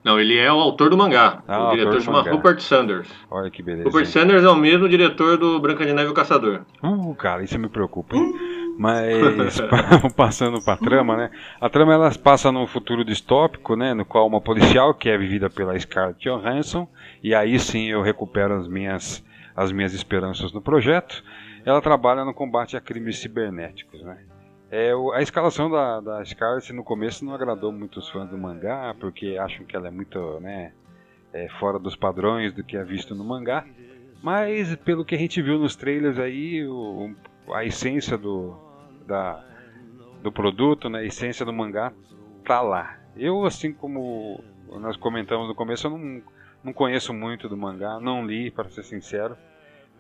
Não, 0.05 0.19
ele 0.19 0.37
é 0.37 0.53
o 0.53 0.59
autor 0.59 0.91
do 0.91 0.99
mangá. 0.99 1.43
Ah, 1.47 1.69
o 1.69 1.71
diretor 1.71 2.01
chama 2.01 2.19
mangá. 2.19 2.33
Rupert 2.33 2.61
Sanders. 2.61 3.09
Olha 3.31 3.49
que 3.51 3.63
beleza. 3.63 3.85
Rupert 3.85 4.05
hein? 4.05 4.11
Sanders 4.11 4.45
é 4.45 4.49
o 4.49 4.57
mesmo 4.57 4.89
diretor 4.89 5.39
do 5.39 5.61
Branca 5.61 5.87
de 5.87 5.93
Neve 5.93 6.09
e 6.09 6.11
o 6.11 6.15
Caçador. 6.15 6.63
Uh, 6.83 7.15
cara, 7.15 7.45
isso 7.45 7.59
me 7.59 7.69
preocupa, 7.69 8.17
hein? 8.17 8.35
Mas 8.77 9.61
passando 10.17 10.63
pra 10.65 10.77
trama, 10.77 11.17
né? 11.17 11.31
A 11.61 11.69
trama 11.69 11.93
ela 11.93 12.11
passa 12.19 12.51
num 12.51 12.67
futuro 12.67 13.05
distópico, 13.05 13.77
né? 13.77 13.95
No 13.95 14.05
qual 14.05 14.27
uma 14.27 14.41
policial 14.41 14.95
que 14.95 15.09
é 15.09 15.17
vivida 15.19 15.51
pela 15.51 15.79
Scarlett 15.79 16.21
Johansson 16.29 16.89
e 17.23 17.35
aí 17.35 17.59
sim 17.59 17.89
eu 17.89 18.03
recupero 18.03 18.55
as 18.55 18.67
minhas 18.69 19.25
as 19.55 19.71
minhas 19.71 19.93
esperanças 19.93 20.53
no 20.53 20.63
projeto. 20.63 21.23
Ela 21.65 21.81
trabalha 21.83 22.25
no 22.25 22.33
combate 22.35 22.77
a 22.77 22.81
crimes 22.81 23.19
cibernéticos, 23.19 24.03
né? 24.03 24.19
É, 24.71 24.93
a 25.15 25.21
escalação 25.21 25.71
da, 25.71 26.01
da 26.01 26.25
Scarlet 26.25 26.73
no 26.73 26.83
começo 26.83 27.25
não 27.27 27.35
agradou 27.35 27.71
muitos 27.71 28.09
fãs 28.09 28.31
do 28.31 28.39
mangá, 28.39 28.95
porque 28.99 29.37
acham 29.39 29.67
que 29.67 29.77
ela 29.77 29.89
é 29.89 29.91
muito 29.91 30.41
né, 30.41 30.73
é, 31.35 31.47
fora 31.61 31.79
dos 31.79 31.95
padrões 31.95 32.55
do 32.55 32.65
que 32.65 32.79
é 32.79 32.83
visto 32.83 33.15
no 33.15 33.23
mangá. 33.23 33.67
Mas 34.23 34.75
pelo 34.77 35.05
que 35.05 35.15
a 35.15 35.19
gente 35.19 35.43
viu 35.43 35.59
nos 35.59 35.77
trailers 35.77 36.19
aí, 36.19 36.67
o- 36.67 37.15
a 37.53 37.65
essência 37.65 38.17
do, 38.17 38.57
da, 39.07 39.43
do 40.23 40.31
produto, 40.31 40.89
né, 40.89 41.01
a 41.01 41.05
essência 41.05 41.45
do 41.45 41.53
mangá 41.53 41.93
tá 42.45 42.61
lá. 42.61 42.97
Eu, 43.17 43.45
assim 43.45 43.73
como 43.73 44.43
nós 44.81 44.97
comentamos 44.97 45.49
no 45.49 45.55
começo, 45.55 45.87
eu 45.87 45.91
não, 45.91 46.23
não 46.65 46.73
conheço 46.73 47.13
muito 47.13 47.49
do 47.49 47.57
mangá, 47.57 47.99
não 48.01 48.25
li, 48.27 48.51
para 48.51 48.69
ser 48.69 48.83
sincero, 48.83 49.37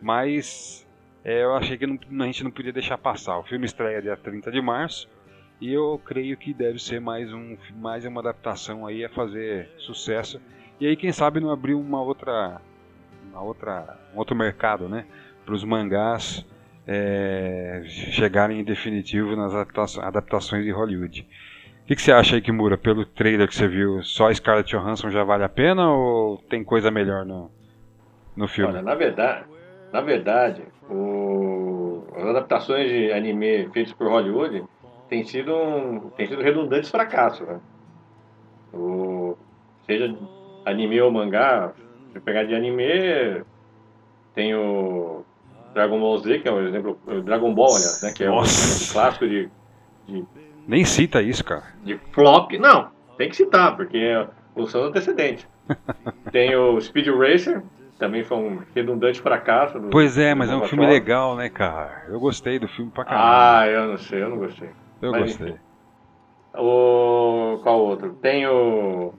mas 0.01 0.87
é, 1.25 1.43
eu 1.43 1.55
achei 1.55 1.77
que 1.77 1.87
não- 1.87 1.99
a 2.23 2.27
gente 2.27 2.45
não 2.45 2.51
podia 2.51 2.73
deixar 2.73 2.99
passar. 2.99 3.39
O 3.39 3.45
filme 3.45 3.65
estreia 3.67 4.03
dia 4.03 4.17
30 4.17 4.51
de 4.51 4.61
março 4.61 5.09
e 5.61 5.73
eu 5.73 6.01
creio 6.05 6.37
que 6.37 6.53
deve 6.53 6.79
ser 6.79 7.01
mais, 7.01 7.33
um, 7.33 7.57
mais 7.77 8.05
uma 8.05 8.21
adaptação 8.21 8.87
aí 8.87 9.05
a 9.05 9.09
fazer 9.09 9.71
sucesso. 9.79 10.41
E 10.81 10.87
aí, 10.87 10.97
quem 10.97 11.13
sabe, 11.13 11.39
não 11.39 11.51
abrir 11.51 11.75
uma 11.75 12.03
outra, 12.03 12.61
uma 13.31 13.41
outra, 13.43 13.97
um 14.13 14.19
outro 14.19 14.35
mercado, 14.35 14.89
né? 14.89 15.07
Para 15.45 15.55
os 15.55 15.63
mangás 15.63 16.45
é, 16.87 17.83
chegarem 17.87 18.61
em 18.61 18.65
definitivo 18.65 19.37
nas 19.37 19.55
adaptações, 19.99 20.65
de 20.65 20.71
Hollywood. 20.71 21.23
O 21.23 21.87
que, 21.87 21.97
que 21.97 22.03
você 22.03 22.13
acha 22.13 22.37
aí, 22.37 22.43
Kimura, 22.43 22.79
pelo 22.79 23.05
trailer 23.05 23.49
que 23.49 23.55
você 23.55 23.67
viu? 23.69 24.03
Só 24.03 24.33
Scarlett 24.33 24.71
Johansson 24.71 25.11
já 25.11 25.25
vale 25.25 25.45
a 25.45 25.49
pena 25.49 25.91
ou 25.91 26.39
tem 26.49 26.65
coisa 26.65 26.91
melhor 26.91 27.25
no, 27.25 27.51
no 28.37 28.49
filme? 28.49 28.73
Olha, 28.73 28.83
na 28.83 28.95
verdade, 28.95 29.47
na 29.93 30.01
verdade, 30.01 30.63
o- 30.89 32.05
as 32.17 32.25
adaptações 32.25 32.89
de 32.91 33.13
anime 33.13 33.69
feitas 33.73 33.93
por 33.95 34.09
Hollywood 34.09 34.65
têm 35.09 35.25
sido, 35.25 35.55
um- 35.55 36.11
têm 36.11 36.27
sido 36.27 36.41
redundantes 36.43 36.91
fracassos. 36.91 37.47
Né? 37.47 37.61
O- 38.73 39.37
seja 39.85 40.17
anime 40.65 41.01
ou 41.01 41.11
mangá, 41.11 41.75
se 42.13 42.21
pegar 42.21 42.45
de 42.45 42.55
anime, 42.55 43.45
tem 44.35 44.55
o 44.55 45.25
Dragon 45.75 45.99
Ball 46.01 46.19
Z, 46.19 46.39
que 46.41 46.49
é 46.49 46.53
um 46.53 46.67
exemplo, 46.67 46.99
o 47.07 47.21
Dragon 47.21 47.55
Ball, 47.55 47.77
aliás, 47.77 48.03
né, 48.03 48.13
que 48.13 48.25
é 48.25 48.31
um 48.31 48.41
exemplo 48.43 48.93
clássico 48.93 49.27
de, 49.29 49.49
Nem 50.67 50.85
cita 50.85 51.23
isso, 51.23 51.45
cara. 51.45 51.65
de 51.83 51.99
flop. 52.13 52.53
Não, 52.59 52.91
tem 53.17 53.29
que 53.29 53.37
citar, 53.37 53.77
porque 53.77 53.97
é 53.97 54.27
função 54.55 54.85
antecedente. 54.85 55.47
tem 56.31 56.55
o 56.57 56.81
Speed 56.81 57.09
Racer, 57.09 57.63
também 57.99 58.25
foi 58.25 58.37
um 58.37 58.63
redundante 58.75 59.21
fracasso. 59.21 59.79
do- 59.79 59.89
Pois 59.89 60.19
é, 60.19 60.35
mas 60.35 60.51
é 60.51 60.57
um 60.57 60.65
filme 60.65 60.87
legal, 60.87 61.37
né, 61.37 61.49
cara? 61.49 62.05
Eu 62.09 62.19
gostei 62.21 62.59
do 62.59 62.69
filme 62.69 62.91
pra 62.91 63.05
caramba. 63.05 63.59
Ah, 63.61 63.67
eu 63.69 63.89
não 63.89 63.99
sei, 63.99 64.23
eu 64.23 64.29
não 64.29 64.39
gostei. 64.39 64.71
eu 65.01 65.11
mas 65.13 65.23
gostei. 65.23 65.49
enfim. 65.51 65.59
O 66.55 67.61
qual 67.63 67.81
outro? 67.81 68.15
Tem 68.15 68.47
o 68.47 69.15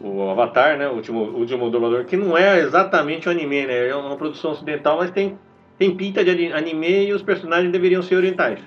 o 0.00 0.30
Avatar, 0.30 0.78
né? 0.78 0.88
O 0.88 0.94
último, 0.94 1.24
o 1.24 1.38
último 1.38 1.70
dublador, 1.70 2.04
que 2.04 2.16
não 2.16 2.38
é 2.38 2.58
exatamente 2.60 3.28
um 3.28 3.32
anime, 3.32 3.66
né? 3.66 3.88
É 3.88 3.94
uma 3.96 4.16
produção 4.16 4.52
ocidental, 4.52 4.98
mas 4.98 5.10
tem 5.10 5.36
tem 5.78 5.94
pinta 5.94 6.24
de 6.24 6.30
ani- 6.30 6.52
anime 6.52 7.06
e 7.06 7.12
os 7.12 7.22
personagens 7.22 7.70
deveriam 7.72 8.02
ser 8.02 8.16
orientais. 8.16 8.60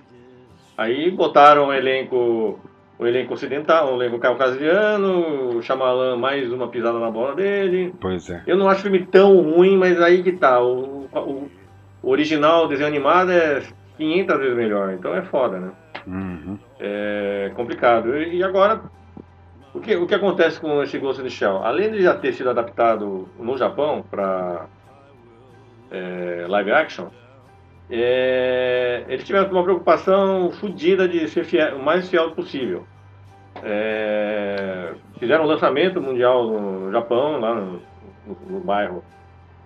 Aí 0.78 1.12
botaram 1.12 1.68
o 1.68 1.74
elenco 1.74 2.60
o 2.98 3.08
elenco 3.08 3.34
ocidental, 3.34 3.94
o 3.96 4.02
elenco 4.02 4.20
caucasiano, 4.20 5.58
o 5.58 5.62
Shyamalan 5.64 6.18
mais 6.18 6.52
uma 6.54 6.68
pisada 6.68 7.00
na 7.00 7.10
bola 7.10 7.34
dele. 7.34 7.94
Pois 8.00 8.30
é. 8.30 8.44
Eu 8.46 8.56
não 8.56 8.70
acho 8.70 8.82
o 8.82 8.84
filme 8.84 9.04
tão 9.08 9.42
ruim, 9.42 9.76
mas 9.76 10.00
aí 10.00 10.22
que 10.22 10.32
tá. 10.34 10.62
O, 10.62 11.10
o, 11.12 11.50
o 12.04 12.10
original, 12.12 12.66
o 12.66 12.68
desenho 12.68 12.88
animado 12.88 13.32
é 13.32 13.64
500 13.98 14.38
vezes 14.38 14.56
melhor, 14.56 14.94
então 14.94 15.16
é 15.16 15.24
foda, 15.24 15.60
né? 15.60 15.72
Uhum. 16.06 16.60
É 16.80 17.52
complicado. 17.56 18.16
E 18.16 18.36
e 18.38 18.44
agora, 18.44 18.82
o 19.74 19.80
que, 19.80 19.96
o 19.96 20.06
que 20.06 20.14
acontece 20.16 20.60
com 20.62 20.84
esse 20.84 21.00
Ghost 21.00 21.22
in 21.22 21.24
the 21.24 21.30
Shell? 21.32 21.58
Além 21.64 21.92
de 21.92 22.04
já 22.04 22.14
ter 22.16 22.34
sido 22.34 22.52
adaptado 22.52 23.28
no 23.40 23.58
Japão 23.58 24.06
para 24.12 24.68
live 26.48 26.72
action, 26.72 27.08
é, 27.90 29.04
eles 29.10 29.26
tiveram 29.26 29.52
uma 29.52 29.64
preocupação 29.64 30.52
fodida 30.52 31.08
de 31.08 31.28
ser 31.28 31.44
fiel- 31.44 31.76
o 31.78 31.84
mais 31.84 32.10
fiel 32.10 32.32
possível. 32.32 32.86
É, 33.64 34.94
fizeram 35.20 35.44
um 35.44 35.48
lançamento 35.48 36.02
mundial 36.02 36.48
no, 36.48 36.80
no 36.86 36.92
Japão, 36.92 37.40
lá 37.40 37.54
no, 37.56 37.82
no- 38.26 38.38
no 38.50 38.60
bairro 38.62 39.04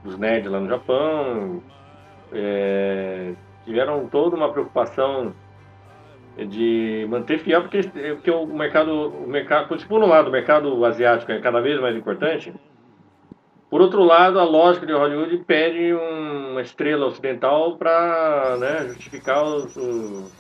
dos 0.04 0.18
nerds 0.18 0.52
lá 0.52 0.60
no 0.60 0.68
Japão. 0.68 1.62
É, 2.34 3.34
tiveram 3.64 4.08
toda 4.10 4.36
uma 4.36 4.52
preocupação 4.52 5.34
de 6.50 7.06
manter 7.10 7.40
fiel, 7.40 7.62
porque, 7.62 7.82
porque 8.16 8.32
o 8.32 8.46
mercado, 8.48 9.10
o 9.10 9.28
mercado, 9.28 9.68
por 9.88 10.04
um 10.04 10.08
lado, 10.08 10.28
o 10.28 10.32
mercado 10.32 10.84
asiático 10.86 11.32
é 11.32 11.40
cada 11.40 11.62
vez 11.62 11.80
mais 11.80 11.96
importante. 11.96 12.54
Por 13.76 13.82
outro 13.82 14.06
lado, 14.06 14.40
a 14.40 14.46
lógica 14.46 14.86
de 14.86 14.94
Hollywood 14.94 15.38
pede 15.40 15.94
um- 15.94 16.52
uma 16.52 16.62
estrela 16.62 17.08
ocidental 17.08 17.76
para 17.76 18.56
né, 18.58 18.88
justificar 18.88 19.44
os, 19.44 19.76
os- 19.76 20.32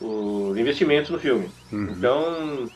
os 0.00 0.56
investimentos 0.56 1.10
no 1.10 1.18
filme. 1.18 1.50
Uhum. 1.72 1.88
Então, 1.90 2.70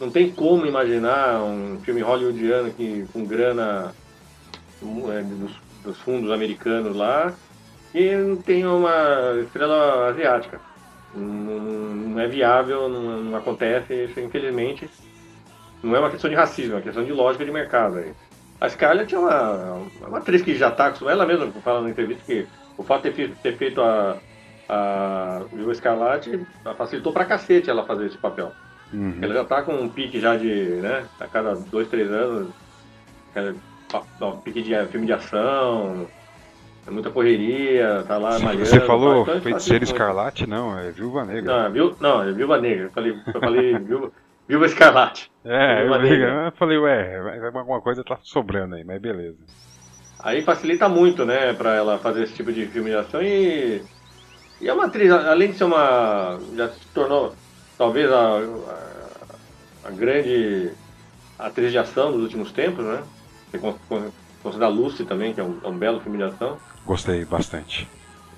não 0.00 0.08
tem 0.10 0.30
como 0.30 0.64
imaginar 0.64 1.42
um 1.42 1.78
filme 1.82 2.00
hollywoodiano 2.00 2.70
que, 2.70 3.04
com 3.12 3.26
grana 3.26 3.92
é, 5.12 5.22
dos, 5.22 5.52
dos 5.84 5.98
fundos 5.98 6.30
americanos 6.30 6.96
lá 6.96 7.30
que 7.92 8.16
não 8.16 8.36
tenha 8.36 8.70
uma 8.70 9.42
estrela 9.44 10.08
asiática. 10.08 10.58
Não, 11.14 11.24
não 11.24 12.18
é 12.18 12.26
viável, 12.26 12.88
não, 12.88 13.24
não 13.24 13.36
acontece, 13.36 13.92
isso 13.92 14.18
infelizmente. 14.20 14.88
Não 15.82 15.94
é 15.94 15.98
uma 15.98 16.10
questão 16.10 16.30
de 16.30 16.36
racismo, 16.36 16.72
é 16.72 16.76
uma 16.76 16.82
questão 16.82 17.04
de 17.04 17.12
lógica 17.12 17.44
de 17.44 17.52
mercado. 17.52 17.98
aí. 17.98 18.10
A 18.60 18.68
Scarlett 18.68 19.14
é 19.14 19.18
uma, 19.18 19.86
é 20.02 20.06
uma 20.06 20.18
atriz 20.18 20.42
que 20.42 20.56
já 20.56 20.68
está 20.68 20.92
ela 21.08 21.24
mesma 21.26 21.46
fala 21.62 21.82
na 21.82 21.90
entrevista 21.90 22.22
que 22.26 22.46
o 22.76 22.82
fato 22.82 23.02
de 23.04 23.10
ter, 23.10 23.28
fe- 23.28 23.34
ter 23.42 23.56
feito 23.56 23.80
a, 23.80 24.16
a 24.68 25.42
Viúva 25.52 25.72
Escarlate 25.72 26.44
facilitou 26.76 27.12
pra 27.12 27.24
cacete 27.24 27.70
ela 27.70 27.84
fazer 27.84 28.06
esse 28.06 28.18
papel. 28.18 28.52
Uhum. 28.92 29.18
Ela 29.22 29.34
já 29.34 29.44
tá 29.44 29.62
com 29.62 29.74
um 29.74 29.88
pique 29.88 30.18
já 30.20 30.36
de, 30.36 30.52
né, 30.80 31.04
a 31.20 31.26
cada 31.26 31.54
dois, 31.54 31.88
três 31.88 32.10
anos, 32.10 32.48
aquela 33.30 33.54
pa- 33.90 34.02
ó, 34.20 34.32
pique 34.32 34.62
de 34.62 34.74
filme 34.86 35.06
de 35.06 35.12
ação, 35.12 36.06
é 36.86 36.90
muita 36.90 37.10
correria, 37.10 38.02
tá 38.08 38.16
lá 38.16 38.38
malhando. 38.38 38.66
Você 38.66 38.80
falou 38.80 39.24
Feiticeiro. 39.40 39.84
Escarlate? 39.84 40.46
Não, 40.48 40.78
é 40.78 40.90
Viúva 40.90 41.24
Negra. 41.24 41.42
Não, 41.58 41.66
é 41.66 41.70
viu, 41.70 41.96
não, 42.00 42.22
é 42.22 42.32
Viúva 42.32 42.58
Negra, 42.60 42.84
eu 42.86 42.90
falei, 42.90 43.16
eu 43.34 43.40
falei 43.40 43.78
viúva, 43.78 44.10
viúva 44.48 44.66
Escarlate. 44.66 45.30
É, 45.44 45.86
eu, 45.86 46.46
eu 46.46 46.52
falei, 46.56 46.78
ué, 46.78 47.16
alguma 47.58 47.80
coisa 47.80 48.04
tá 48.04 48.18
sobrando 48.22 48.74
aí, 48.74 48.84
mas 48.84 49.00
beleza. 49.00 49.38
Aí 50.20 50.42
facilita 50.42 50.88
muito, 50.88 51.24
né, 51.24 51.52
pra 51.54 51.74
ela 51.74 52.00
fazer 52.00 52.24
esse 52.24 52.34
tipo 52.34 52.52
de 52.52 52.68
filme 52.70 52.90
de 52.90 52.96
ação 52.96 53.22
e. 53.22 53.86
E 54.60 54.68
é 54.68 54.74
uma 54.74 54.86
atriz, 54.86 55.10
além 55.12 55.52
de 55.52 55.58
ser 55.58 55.64
uma. 55.64 56.40
Já 56.56 56.70
se 56.72 56.90
tornou 56.92 57.38
talvez 57.78 58.10
a, 58.12 58.38
a, 58.38 59.38
a 59.84 59.92
grande 59.92 60.76
atriz 61.38 61.72
de 61.72 61.78
ação 61.78 62.12
dos 62.12 62.22
últimos 62.22 62.52
tempos, 62.52 62.84
né? 62.84 63.08
Você 63.50 63.58
con- 63.60 63.78
con- 63.88 64.12
considera 64.42 64.70
Lucy 64.70 65.04
também, 65.06 65.34
que 65.34 65.40
é 65.40 65.44
um, 65.44 65.60
é 65.64 65.68
um 65.68 65.78
belo 65.78 66.00
filme 66.00 66.18
de 66.18 66.24
ação. 66.24 66.62
Gostei 66.84 67.24
bastante. 67.24 67.88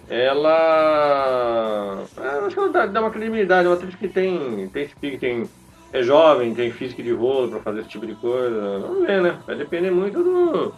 Ela. 0.06 2.08
acho 2.16 2.54
que 2.54 2.60
ela 2.60 2.72
dá, 2.72 2.86
dá 2.86 3.00
uma 3.00 3.10
credibilidade, 3.12 3.66
é 3.66 3.70
uma 3.70 3.76
atriz 3.76 3.94
que 3.94 4.08
tem, 4.08 4.68
tem 4.70 4.82
esse 4.84 4.96
pique, 4.96 5.18
tem. 5.18 5.48
É 5.92 6.02
jovem, 6.02 6.54
tem 6.54 6.70
físico 6.70 7.02
de 7.02 7.10
rolo 7.12 7.48
pra 7.50 7.60
fazer 7.60 7.80
esse 7.80 7.88
tipo 7.88 8.06
de 8.06 8.14
coisa. 8.14 8.78
Vamos 8.78 9.06
ver, 9.06 9.20
né? 9.22 9.38
Vai 9.46 9.56
depender 9.56 9.90
muito 9.90 10.22
do. 10.22 10.72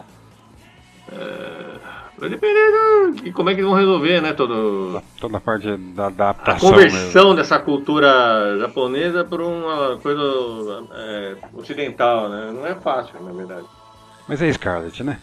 é, 1.11 1.79
vai 2.17 2.29
depender 2.29 2.71
do, 2.71 3.11
de 3.21 3.31
como 3.31 3.49
é 3.49 3.53
que 3.53 3.59
eles 3.59 3.69
vão 3.69 3.79
resolver, 3.79 4.21
né? 4.21 4.33
Todo, 4.33 5.01
Toda 5.19 5.37
a 5.37 5.41
parte 5.41 5.77
da 5.77 6.05
a 6.05 6.07
adaptação 6.07 6.69
conversão 6.71 7.23
mesmo. 7.25 7.35
dessa 7.35 7.59
cultura 7.59 8.57
japonesa 8.59 9.23
por 9.23 9.41
uma 9.41 9.97
coisa 9.97 10.83
é, 10.93 11.35
ocidental, 11.53 12.29
né? 12.29 12.51
Não 12.51 12.65
é 12.65 12.73
fácil, 12.75 13.21
na 13.21 13.31
verdade. 13.33 13.67
Mas 14.27 14.41
é 14.41 14.51
Scarlett, 14.51 15.03
né? 15.03 15.19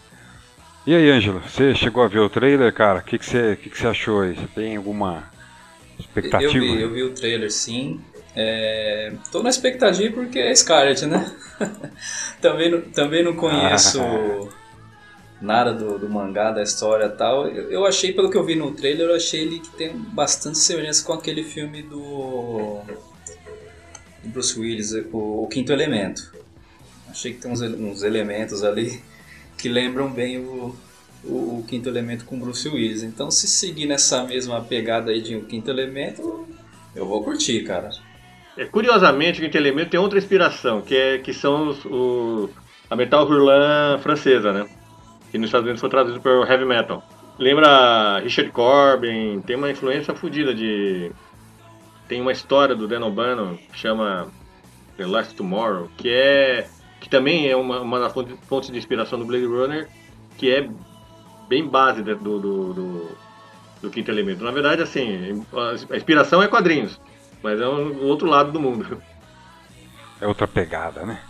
E 0.86 0.94
aí, 0.94 1.10
Ângelo, 1.10 1.40
você 1.40 1.74
chegou 1.74 2.02
a 2.04 2.08
ver 2.08 2.20
o 2.20 2.30
trailer, 2.30 2.72
cara? 2.72 3.00
O 3.00 3.02
que, 3.02 3.18
que, 3.18 3.26
você, 3.26 3.52
o 3.52 3.56
que, 3.56 3.70
que 3.70 3.78
você 3.78 3.86
achou 3.86 4.22
aí? 4.22 4.34
Você 4.34 4.46
tem 4.54 4.76
alguma 4.76 5.24
expectativa? 5.98 6.52
Eu 6.52 6.60
vi, 6.60 6.80
eu 6.80 6.90
vi 6.90 7.02
o 7.02 7.14
trailer 7.14 7.50
sim. 7.50 8.00
É, 8.34 9.12
tô 9.32 9.42
na 9.42 9.50
expectativa 9.50 10.14
porque 10.14 10.38
é 10.38 10.54
Scarlett, 10.54 11.04
né? 11.06 11.34
também, 12.40 12.70
não, 12.70 12.80
também 12.82 13.24
não 13.24 13.34
conheço 13.34 14.00
nada 15.40 15.72
do, 15.72 15.98
do 15.98 16.08
mangá, 16.08 16.52
da 16.52 16.62
história 16.62 17.06
e 17.06 17.16
tal. 17.16 17.48
Eu, 17.48 17.70
eu 17.70 17.86
achei, 17.86 18.12
pelo 18.12 18.30
que 18.30 18.36
eu 18.36 18.44
vi 18.44 18.54
no 18.54 18.72
trailer, 18.72 19.08
eu 19.08 19.16
achei 19.16 19.42
ele 19.42 19.60
que 19.60 19.70
tem 19.70 19.96
bastante 19.96 20.58
semelhança 20.58 21.04
com 21.04 21.12
aquele 21.12 21.42
filme 21.42 21.82
do, 21.82 22.80
do 24.22 24.28
Bruce 24.28 24.58
Willis, 24.58 24.92
o, 25.12 25.44
o 25.44 25.48
Quinto 25.48 25.72
Elemento. 25.72 26.32
Achei 27.08 27.32
que 27.32 27.40
tem 27.40 27.50
uns, 27.50 27.60
uns 27.60 28.02
elementos 28.02 28.62
ali 28.62 29.02
que 29.58 29.68
lembram 29.68 30.08
bem 30.08 30.38
o, 30.38 30.76
o, 31.24 31.58
o 31.58 31.64
Quinto 31.66 31.88
Elemento 31.88 32.24
com 32.24 32.38
Bruce 32.38 32.68
Willis. 32.68 33.02
Então, 33.02 33.30
se 33.30 33.48
seguir 33.48 33.86
nessa 33.86 34.22
mesma 34.22 34.62
pegada 34.62 35.10
aí 35.10 35.20
de 35.20 35.34
um 35.34 35.44
Quinto 35.44 35.70
Elemento, 35.70 36.46
Eu 36.94 37.06
vou 37.06 37.22
curtir, 37.22 37.62
cara. 37.64 37.90
É, 38.60 38.66
curiosamente, 38.66 39.40
o 39.40 39.42
Quinto 39.42 39.56
Elemento 39.56 39.88
tem 39.88 39.98
outra 39.98 40.18
inspiração, 40.18 40.82
que, 40.82 40.94
é, 40.94 41.16
que 41.16 41.32
são 41.32 41.68
os, 41.68 41.82
o, 41.86 42.50
a 42.90 42.94
metal 42.94 43.24
hurlan 43.26 43.98
francesa, 44.02 44.52
né? 44.52 44.68
Que 45.30 45.38
nos 45.38 45.46
Estados 45.46 45.64
Unidos 45.64 45.80
foi 45.80 45.88
traduzido 45.88 46.20
por 46.20 46.46
heavy 46.46 46.66
metal. 46.66 47.02
Lembra 47.38 48.18
Richard 48.18 48.52
Corbin, 48.52 49.40
tem 49.46 49.56
uma 49.56 49.70
influência 49.70 50.14
fodida 50.14 50.54
de... 50.54 51.10
Tem 52.06 52.20
uma 52.20 52.32
história 52.32 52.74
do 52.74 52.86
Dan 52.86 53.02
O'Bannon 53.02 53.56
que 53.72 53.78
chama 53.78 54.28
The 54.98 55.06
Last 55.06 55.34
Tomorrow, 55.36 55.88
que 55.96 56.10
é... 56.10 56.68
Que 57.00 57.08
também 57.08 57.48
é 57.48 57.56
uma, 57.56 57.80
uma 57.80 57.98
das 57.98 58.12
fontes 58.42 58.70
de 58.70 58.76
inspiração 58.76 59.18
do 59.18 59.24
Blade 59.24 59.46
Runner, 59.46 59.88
que 60.36 60.54
é 60.54 60.68
bem 61.48 61.66
base 61.66 62.02
do, 62.02 62.14
do, 62.14 62.38
do, 62.74 63.08
do 63.80 63.90
Quinto 63.90 64.10
Elemento. 64.10 64.44
Na 64.44 64.50
verdade, 64.50 64.82
assim, 64.82 65.46
a 65.90 65.96
inspiração 65.96 66.42
é 66.42 66.46
quadrinhos, 66.46 67.00
mas 67.42 67.60
é 67.60 67.66
o 67.66 68.02
outro 68.04 68.28
lado 68.28 68.52
do 68.52 68.60
mundo. 68.60 69.02
É 70.20 70.26
outra 70.26 70.46
pegada, 70.46 71.04
né? 71.04 71.20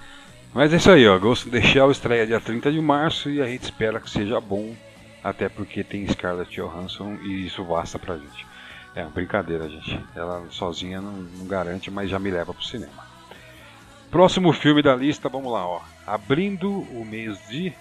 Mas 0.52 0.72
é 0.72 0.76
isso 0.76 0.90
aí, 0.90 1.06
ó. 1.06 1.16
Ghost 1.18 1.48
of 1.48 1.56
the 1.56 1.64
Shell 1.64 1.90
estreia 1.90 2.26
dia 2.26 2.40
30 2.40 2.72
de 2.72 2.80
março 2.80 3.30
e 3.30 3.40
a 3.40 3.46
gente 3.46 3.62
espera 3.62 4.00
que 4.00 4.10
seja 4.10 4.40
bom, 4.40 4.74
até 5.22 5.48
porque 5.48 5.84
tem 5.84 6.08
Scarlett 6.08 6.50
Johansson 6.50 7.14
e 7.22 7.46
isso 7.46 7.62
basta 7.62 7.98
pra 7.98 8.18
gente. 8.18 8.46
É 8.94 9.02
uma 9.02 9.10
brincadeira, 9.10 9.68
gente. 9.68 10.00
Ela 10.16 10.44
sozinha 10.50 11.00
não, 11.00 11.12
não 11.12 11.46
garante, 11.46 11.90
mas 11.90 12.10
já 12.10 12.18
me 12.18 12.30
leva 12.30 12.52
pro 12.52 12.64
cinema. 12.64 13.08
Próximo 14.10 14.52
filme 14.52 14.82
da 14.82 14.96
lista, 14.96 15.28
vamos 15.28 15.52
lá, 15.52 15.64
ó. 15.64 15.80
Abrindo 16.04 16.68
o 16.68 17.04
mês 17.04 17.38
de. 17.48 17.72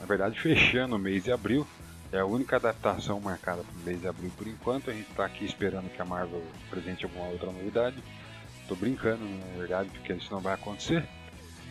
Na 0.00 0.06
verdade, 0.06 0.38
fechando 0.40 0.96
o 0.96 0.98
mês 0.98 1.22
de 1.22 1.30
abril. 1.30 1.64
É 2.12 2.20
a 2.20 2.26
única 2.26 2.56
adaptação 2.56 3.20
marcada 3.20 3.62
para 3.62 3.82
o 3.82 3.84
mês 3.84 4.00
de 4.00 4.08
abril 4.08 4.30
por 4.36 4.46
enquanto. 4.46 4.90
A 4.90 4.92
gente 4.92 5.10
está 5.10 5.24
aqui 5.24 5.44
esperando 5.44 5.90
que 5.90 6.00
a 6.00 6.04
Marvel 6.04 6.42
apresente 6.66 7.04
alguma 7.04 7.26
outra 7.28 7.50
novidade. 7.50 7.96
Tô 8.68 8.74
brincando, 8.74 9.24
na 9.24 9.58
verdade, 9.58 9.90
porque 9.90 10.12
isso 10.12 10.32
não 10.32 10.40
vai 10.40 10.54
acontecer. 10.54 11.04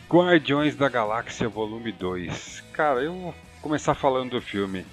Guardiões 0.10 0.75
da 0.75 0.88
Galáxia 0.88 1.50
Volume 1.50 1.92
2. 1.92 2.63
Cara, 2.74 3.01
eu 3.01 3.13
vou 3.13 3.36
começar 3.62 3.96
falando 3.96 4.32
do 4.32 4.42
filme. 4.42 4.86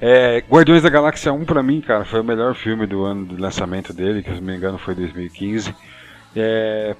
É, 0.00 0.38
Guardiões 0.48 0.82
da 0.82 0.88
Galáxia 0.88 1.32
1 1.32 1.44
pra 1.44 1.62
mim, 1.62 1.80
cara, 1.80 2.04
foi 2.04 2.20
o 2.20 2.24
melhor 2.24 2.54
filme 2.54 2.86
do 2.86 3.04
ano 3.04 3.26
de 3.26 3.36
lançamento 3.36 3.92
dele, 3.92 4.22
que 4.22 4.30
se 4.30 4.36
não 4.36 4.46
me 4.46 4.56
engano 4.56 4.78
foi 4.78 4.94
2015. 4.94 5.74
É, 6.34 6.94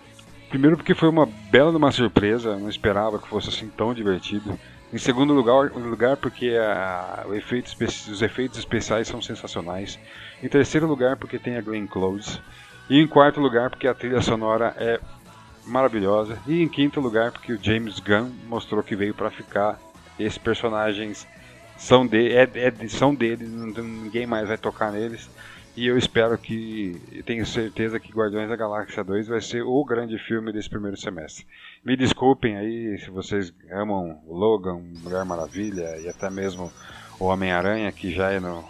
primeiro 0.49 0.77
porque 0.77 0.95
foi 0.95 1.09
uma 1.09 1.27
bela 1.51 1.77
uma 1.77 1.93
surpresa, 1.93 2.57
não 2.57 2.69
esperava 2.69 3.19
que 3.19 3.29
fosse 3.29 3.49
assim 3.51 3.69
tão 3.69 3.95
divertido. 3.95 4.59
Em 4.93 4.99
segundo 4.99 5.35
lugar, 5.35 5.73
lugar 5.73 6.17
porque 6.17 6.57
a, 6.57 7.25
efeito, 7.35 7.75
os 8.11 8.23
efeitos 8.23 8.59
especiais 8.59 9.09
são 9.09 9.21
sensacionais. 9.21 9.99
Em 10.43 10.49
terceiro 10.49 10.87
lugar, 10.87 11.17
porque 11.17 11.39
tem 11.39 11.57
a 11.57 11.61
Glenn 11.61 11.87
Close. 11.87 12.41
E 12.89 13.01
em 13.01 13.07
quarto 13.07 13.41
lugar, 13.41 13.69
porque 13.69 13.89
a 13.89 13.95
trilha 13.95 14.23
sonora 14.23 14.75
é 14.77 15.01
maravilhosa. 15.67 16.39
E 16.47 16.63
em 16.63 16.69
quinto 16.69 17.01
lugar, 17.01 17.33
porque 17.33 17.53
o 17.53 17.63
James 17.63 17.99
Gunn 17.99 18.31
mostrou 18.47 18.83
que 18.83 18.95
veio 18.95 19.13
para 19.13 19.31
ficar. 19.31 19.79
Esses 20.19 20.39
personagens 20.39 21.27
são, 21.77 22.07
de, 22.07 22.33
é, 22.33 22.49
é, 22.55 22.89
são 22.89 23.15
deles, 23.15 23.51
ninguém 23.51 24.27
mais 24.27 24.49
vai 24.49 24.57
tocar 24.57 24.93
neles. 24.93 25.29
E 25.77 25.87
eu 25.87 25.99
espero 25.99 26.39
que, 26.39 27.23
tenho 27.27 27.45
certeza 27.45 28.01
que 28.01 28.11
Guardiões 28.11 28.49
da 28.49 28.57
Galáxia 28.57 29.05
2 29.05 29.29
vai 29.29 29.43
ser 29.43 29.63
o 29.63 29.85
grande 29.85 30.17
filme 30.19 30.51
desse 30.51 30.71
primeiro 30.71 30.97
semestre. 30.97 31.45
Me 31.87 31.97
desculpem 31.97 32.57
aí 32.57 32.99
se 32.99 33.09
vocês 33.11 33.55
amam 33.71 34.19
o 34.27 34.37
Logan, 34.37 34.81
Mulher 35.05 35.25
Maravilha 35.25 35.97
e 36.01 36.09
até 36.09 36.29
mesmo 36.29 36.73
o 37.17 37.27
Homem-Aranha, 37.27 37.93
que 37.93 38.13
já 38.13 38.33
é 38.33 38.41
no, 38.41 38.65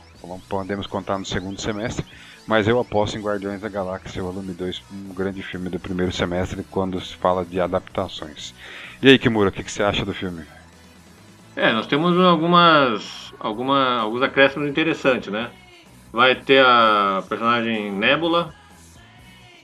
podemos 0.50 0.86
contar 0.86 1.16
no 1.16 1.24
segundo 1.24 1.58
semestre, 1.58 2.04
mas 2.46 2.68
eu 2.68 2.78
aposto 2.78 3.16
em 3.16 3.22
Guardiões 3.22 3.62
da 3.62 3.70
Galáxia 3.70 4.22
Volume 4.22 4.52
2, 4.52 4.82
um 4.92 5.14
grande 5.14 5.42
filme 5.42 5.70
do 5.70 5.80
primeiro 5.80 6.12
semestre 6.12 6.62
quando 6.70 7.00
se 7.00 7.16
fala 7.16 7.42
de 7.42 7.58
adaptações. 7.58 8.54
E 9.00 9.08
aí, 9.08 9.18
Kimura, 9.18 9.48
o 9.48 9.52
que, 9.52 9.64
que 9.64 9.72
você 9.72 9.82
acha 9.82 10.04
do 10.04 10.12
filme? 10.12 10.44
É, 11.56 11.72
nós 11.72 11.86
temos 11.86 12.20
algumas, 12.20 13.32
alguma, 13.40 13.98
alguns 13.98 14.20
acréscimos 14.20 14.68
interessantes, 14.68 15.32
né? 15.32 15.50
Vai 16.12 16.34
ter 16.34 16.62
a 16.62 17.24
personagem 17.26 17.90
Nebula, 17.92 18.52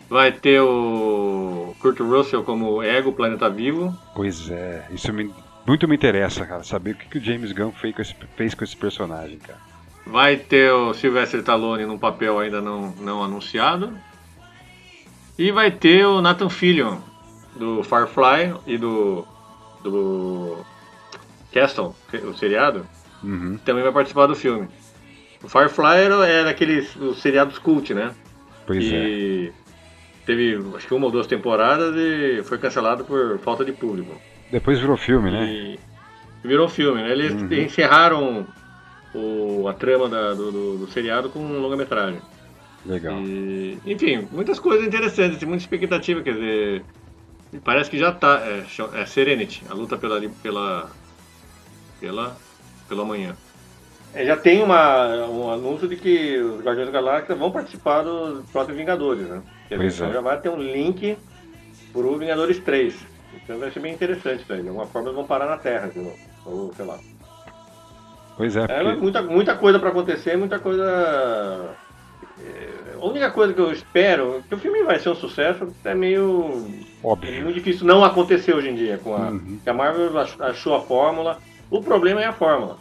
vai 0.09 0.33
ter 0.33 0.59
o 0.63 1.52
Kurt 1.83 1.99
Russell 1.99 2.45
como 2.45 2.81
Ego, 2.81 3.13
Planeta 3.13 3.51
Vivo. 3.51 3.95
Pois 4.15 4.49
é, 4.49 4.87
isso 4.93 5.13
me, 5.13 5.35
muito 5.67 5.89
me 5.89 5.97
interessa, 5.97 6.47
cara, 6.47 6.63
saber 6.63 6.93
o 6.93 6.95
que, 6.95 7.09
que 7.09 7.19
o 7.19 7.21
James 7.21 7.51
Gunn 7.51 7.73
fez 7.73 7.95
com, 7.95 8.03
esse, 8.03 8.15
fez 8.37 8.55
com 8.55 8.63
esse 8.63 8.77
personagem, 8.77 9.39
cara. 9.39 9.59
Vai 10.07 10.37
ter 10.37 10.73
o 10.73 10.95
Sylvester 10.95 11.41
Stallone 11.41 11.85
num 11.85 11.99
papel 11.99 12.39
ainda 12.39 12.61
não, 12.61 12.93
não 13.01 13.23
anunciado. 13.23 13.93
E 15.37 15.51
vai 15.51 15.71
ter 15.71 16.07
o 16.07 16.21
Nathan 16.21 16.49
Fillion, 16.49 16.99
do 17.57 17.83
Firefly 17.83 18.55
e 18.67 18.79
do, 18.79 19.27
do 19.83 20.59
Castle, 21.53 21.95
o 22.25 22.35
seriado, 22.35 22.87
uhum. 23.23 23.57
que 23.57 23.65
também 23.65 23.83
vai 23.83 23.93
participar 23.93 24.27
do 24.27 24.37
filme. 24.37 24.69
O 25.43 25.49
Firefly 25.49 25.99
era, 25.99 26.27
era 26.27 26.51
aqueles 26.51 26.95
os 26.97 27.21
seriados 27.21 27.59
cult, 27.59 27.93
né? 27.93 28.13
Pois 28.67 28.85
e 28.85 29.53
é. 29.57 29.62
Teve 30.25 30.57
acho 30.77 30.87
que 30.87 30.95
uma 30.95 31.07
ou 31.07 31.13
duas 31.13 31.27
temporadas 31.27 31.95
e 31.97 32.43
foi 32.45 32.59
cancelado 32.59 33.05
por 33.05 33.39
falta 33.39 33.65
de 33.65 33.73
público. 33.73 34.21
Depois 34.51 34.79
virou 34.79 34.97
filme, 34.97 35.31
né? 35.31 35.47
E 35.47 35.81
virou 36.45 36.69
filme, 36.69 37.03
né? 37.03 37.11
Eles 37.11 37.33
uhum. 37.33 37.53
encerraram 37.53 38.47
o, 39.15 39.67
a 39.69 39.75
trama 39.75 40.09
da, 40.09 40.33
do, 40.35 40.53
do, 40.53 40.79
do, 40.79 40.91
seriado 40.91 41.29
com 41.29 41.41
um 41.41 41.61
longa-metragem. 41.61 42.21
Legal. 42.85 43.19
E, 43.21 43.79
enfim, 43.87 44.29
muitas 44.31 44.59
coisas 44.59 44.87
interessantes, 44.87 45.43
muita 45.43 45.63
expectativa, 45.63 46.23
quer 46.23 46.35
dizer. 46.35 46.85
Parece 47.65 47.91
que 47.91 47.99
já 47.99 48.13
tá. 48.13 48.43
É, 48.45 48.65
é 49.01 49.07
Serenity, 49.07 49.63
a 49.69 49.75
luta 49.75 49.97
pela, 49.99 50.21
pela, 50.43 50.91
pela, 52.01 52.37
pela 52.89 53.05
manhã. 53.05 53.37
É, 54.15 54.27
já 54.27 54.37
tem 54.37 54.63
uma, 54.63 55.27
um 55.27 55.51
anúncio 55.51 55.89
de 55.89 55.97
que 55.97 56.39
os 56.39 56.63
Guardiões 56.63 56.87
da 56.91 56.93
Galáxia 56.93 57.35
vão 57.35 57.51
participar 57.51 58.03
dos 58.03 58.45
próximos 58.51 58.79
Vingadores, 58.79 59.27
né? 59.29 59.43
Pois 59.77 59.95
então 59.95 60.09
é. 60.09 60.13
já 60.13 60.21
vai 60.21 60.41
ter 60.41 60.49
um 60.49 60.59
link 60.59 61.17
pro 61.93 62.19
Vingadores 62.19 62.59
3. 62.61 62.95
Então 63.35 63.59
vai 63.59 63.71
ser 63.71 63.81
bem 63.81 63.93
interessante 63.93 64.43
isso 64.43 64.53
aí. 64.53 64.63
De 64.63 64.69
alguma 64.69 64.87
forma 64.87 65.09
eles 65.09 65.17
vão 65.17 65.27
parar 65.27 65.47
na 65.47 65.57
Terra, 65.57 65.91
ou 66.45 66.73
sei 66.75 66.85
lá. 66.85 66.99
Pois 68.37 68.57
é. 68.57 68.63
é 68.63 68.67
porque... 68.67 68.89
É 68.89 68.95
muita, 68.95 69.23
muita 69.23 69.55
coisa 69.57 69.79
para 69.79 69.91
acontecer, 69.91 70.37
muita 70.37 70.59
coisa. 70.59 71.75
É, 72.41 72.95
a 73.01 73.05
única 73.05 73.31
coisa 73.31 73.53
que 73.53 73.61
eu 73.61 73.73
espero, 73.73 74.43
que 74.49 74.55
o 74.55 74.59
filme 74.59 74.83
vai 74.85 74.99
ser 74.99 75.11
um 75.11 75.15
sucesso, 75.15 75.69
é 75.85 75.95
meio. 75.95 76.67
Óbvio. 77.03 77.35
É 77.35 77.41
muito 77.41 77.55
difícil 77.55 77.87
não 77.87 78.05
acontecer 78.05 78.55
hoje 78.55 78.71
em 78.71 78.75
dia. 78.75 78.99
Com 79.03 79.15
a, 79.15 79.31
uhum. 79.31 79.59
a 79.65 79.73
Marvel 79.73 80.19
achou 80.19 80.75
a 80.75 80.81
fórmula. 80.81 81.39
O 81.71 81.83
problema 81.83 82.21
é 82.21 82.27
a 82.27 82.33
fórmula. 82.33 82.77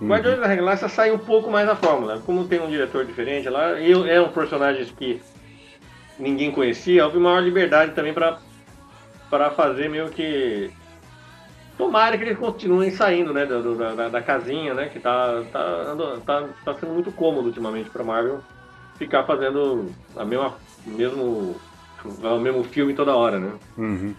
Uhum. 0.00 0.08
Guardiões 0.08 0.40
da 0.40 0.54
Galáxia 0.54 0.88
sai 0.88 1.12
um 1.12 1.18
pouco 1.18 1.50
mais 1.50 1.66
da 1.66 1.76
fórmula. 1.76 2.20
Como 2.24 2.46
tem 2.46 2.60
um 2.60 2.68
diretor 2.68 3.04
diferente 3.04 3.48
lá, 3.48 3.78
e 3.78 3.92
é 3.92 4.20
um 4.20 4.28
personagem 4.28 4.86
que 4.86 5.20
ninguém 6.18 6.50
conhecia, 6.50 7.04
houve 7.04 7.18
maior 7.18 7.42
liberdade 7.42 7.92
também 7.92 8.12
para 8.14 9.50
fazer 9.50 9.88
meio 9.88 10.10
que 10.10 10.70
Tomara 11.76 12.16
que 12.16 12.22
eles 12.22 12.38
continuem 12.38 12.90
saindo, 12.92 13.32
né, 13.32 13.44
da, 13.44 13.60
da, 13.60 14.08
da 14.08 14.22
casinha, 14.22 14.74
né, 14.74 14.88
que 14.88 15.00
tá, 15.00 15.42
tá, 15.52 15.96
tá, 16.24 16.48
tá 16.64 16.74
sendo 16.74 16.92
muito 16.92 17.10
cômodo 17.10 17.48
ultimamente 17.48 17.90
para 17.90 18.04
Marvel 18.04 18.40
ficar 18.96 19.24
fazendo 19.24 19.90
a 20.16 20.24
mesma, 20.24 20.54
mesmo, 20.86 21.56
o 22.04 22.38
mesmo 22.38 22.62
filme 22.62 22.94
toda 22.94 23.16
hora, 23.16 23.40
né. 23.40 23.52
Uhum. 23.76 24.14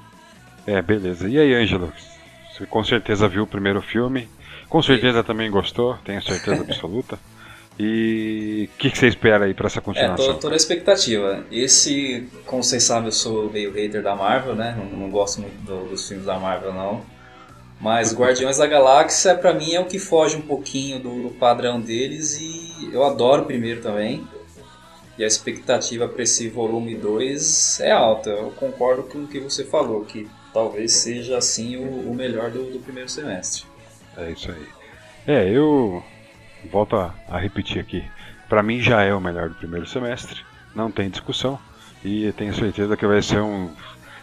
É, 0.67 0.81
beleza. 0.81 1.29
E 1.29 1.39
aí, 1.39 1.53
Ângelo? 1.53 1.93
Você 2.51 2.65
com 2.65 2.83
certeza 2.83 3.27
viu 3.27 3.43
o 3.43 3.47
primeiro 3.47 3.81
filme, 3.81 4.27
com 4.67 4.81
certeza 4.81 5.23
também 5.23 5.49
gostou, 5.49 5.97
tenho 6.03 6.21
certeza 6.21 6.61
absoluta. 6.61 7.17
E 7.77 8.69
o 8.73 8.77
que, 8.77 8.89
que, 8.89 8.97
você 8.97 9.07
espera 9.07 9.45
aí 9.45 9.53
para 9.53 9.67
essa 9.67 9.81
continuação? 9.81 10.25
É, 10.25 10.33
tô, 10.33 10.39
tô, 10.39 10.49
na 10.49 10.55
expectativa. 10.55 11.45
Esse, 11.51 12.27
como 12.45 12.63
vocês 12.63 12.83
sabem, 12.83 13.07
eu 13.07 13.11
sou 13.11 13.49
meio 13.51 13.73
hater 13.73 14.01
da 14.01 14.15
Marvel, 14.15 14.55
né? 14.55 14.75
Não, 14.77 14.99
não 14.99 15.09
gosto 15.09 15.41
muito 15.41 15.57
do, 15.63 15.89
dos 15.89 16.07
filmes 16.07 16.25
da 16.25 16.39
Marvel, 16.39 16.73
não. 16.73 17.03
Mas 17.79 18.15
Guardiões 18.15 18.57
da 18.57 18.65
Galáxia, 18.65 19.35
para 19.35 19.53
mim, 19.53 19.73
é 19.73 19.79
o 19.79 19.85
que 19.85 19.99
foge 19.99 20.37
um 20.37 20.41
pouquinho 20.41 20.99
do, 20.99 21.23
do, 21.23 21.29
padrão 21.31 21.79
deles 21.81 22.39
e 22.39 22.89
eu 22.93 23.03
adoro 23.03 23.43
o 23.43 23.45
primeiro 23.45 23.81
também. 23.81 24.25
E 25.17 25.23
a 25.23 25.27
expectativa 25.27 26.07
para 26.07 26.23
esse 26.23 26.47
volume 26.47 26.95
2 26.95 27.81
é 27.81 27.91
alta. 27.91 28.29
Eu 28.29 28.51
concordo 28.51 29.03
com 29.03 29.19
o 29.19 29.27
que 29.27 29.39
você 29.39 29.63
falou, 29.65 30.03
que 30.05 30.27
talvez 30.53 30.93
seja 30.93 31.37
assim 31.37 31.75
o, 31.75 32.09
o 32.09 32.15
melhor 32.15 32.49
do, 32.49 32.71
do, 32.71 32.79
primeiro 32.79 33.09
semestre. 33.09 33.65
É 34.17 34.31
isso 34.31 34.49
aí. 34.49 34.67
É, 35.27 35.49
eu 35.49 36.03
volto 36.71 36.95
a, 36.95 37.13
a 37.29 37.37
repetir 37.37 37.79
aqui. 37.79 38.03
Para 38.49 38.63
mim 38.63 38.79
já 38.79 39.01
é 39.01 39.13
o 39.13 39.21
melhor 39.21 39.49
do 39.49 39.55
primeiro 39.55 39.87
semestre, 39.87 40.41
não 40.75 40.91
tem 40.91 41.09
discussão. 41.09 41.59
E 42.03 42.31
tenho 42.33 42.53
certeza 42.53 42.95
que 42.95 43.07
vai 43.07 43.21
ser 43.21 43.41
um. 43.41 43.71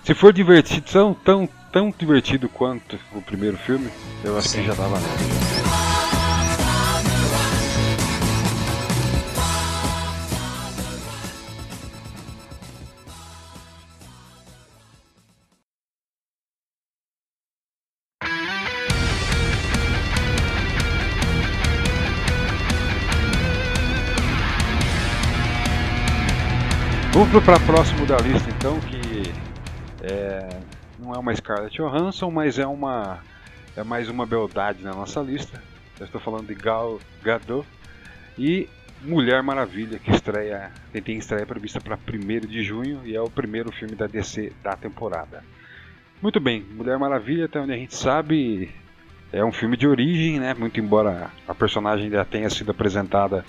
Se 0.04 0.14
for 0.14 0.32
divertido, 0.32 0.86
tão, 0.92 1.14
tão 1.14 1.48
tão 1.72 1.92
divertido 1.96 2.48
quanto 2.48 2.98
o 3.12 3.22
primeiro 3.22 3.56
filme, 3.56 3.90
eu 4.22 4.36
acho 4.36 4.48
Sim. 4.48 4.60
que 4.60 4.66
já 4.66 4.76
tava 4.76 4.98
Vamos 27.32 27.46
para 27.46 27.58
próximo 27.60 28.04
da 28.04 28.18
lista 28.18 28.50
então, 28.50 28.78
que 28.80 29.32
é, 30.02 30.50
não 30.98 31.14
é 31.14 31.18
uma 31.18 31.34
Scarlett 31.34 31.74
Johansson, 31.74 32.30
mas 32.30 32.58
é 32.58 32.66
uma 32.66 33.20
é 33.74 33.82
mais 33.82 34.10
uma 34.10 34.26
beldade 34.26 34.84
na 34.84 34.92
nossa 34.92 35.18
lista. 35.20 35.58
Eu 35.98 36.04
estou 36.04 36.20
falando 36.20 36.48
de 36.48 36.54
Gal 36.54 37.00
Gadot 37.22 37.66
e 38.38 38.68
Mulher 39.00 39.42
Maravilha, 39.42 39.98
que 39.98 40.10
estreia, 40.10 40.70
tem 40.92 41.16
estreia 41.16 41.46
prevista 41.46 41.80
para 41.80 41.96
1 41.96 42.46
de 42.46 42.62
junho 42.62 43.00
e 43.02 43.16
é 43.16 43.20
o 43.22 43.30
primeiro 43.30 43.72
filme 43.72 43.94
da 43.94 44.06
DC 44.06 44.52
da 44.62 44.76
temporada. 44.76 45.42
Muito 46.20 46.38
bem, 46.38 46.62
Mulher 46.62 46.98
Maravilha, 46.98 47.46
até 47.46 47.58
onde 47.58 47.72
a 47.72 47.76
gente 47.76 47.94
sabe, 47.94 48.70
é 49.32 49.42
um 49.42 49.52
filme 49.52 49.78
de 49.78 49.88
origem, 49.88 50.38
né? 50.38 50.52
Muito 50.52 50.78
embora 50.78 51.30
a 51.48 51.54
personagem 51.54 52.10
já 52.10 52.26
tenha 52.26 52.50
sido 52.50 52.72
apresentada 52.72 53.42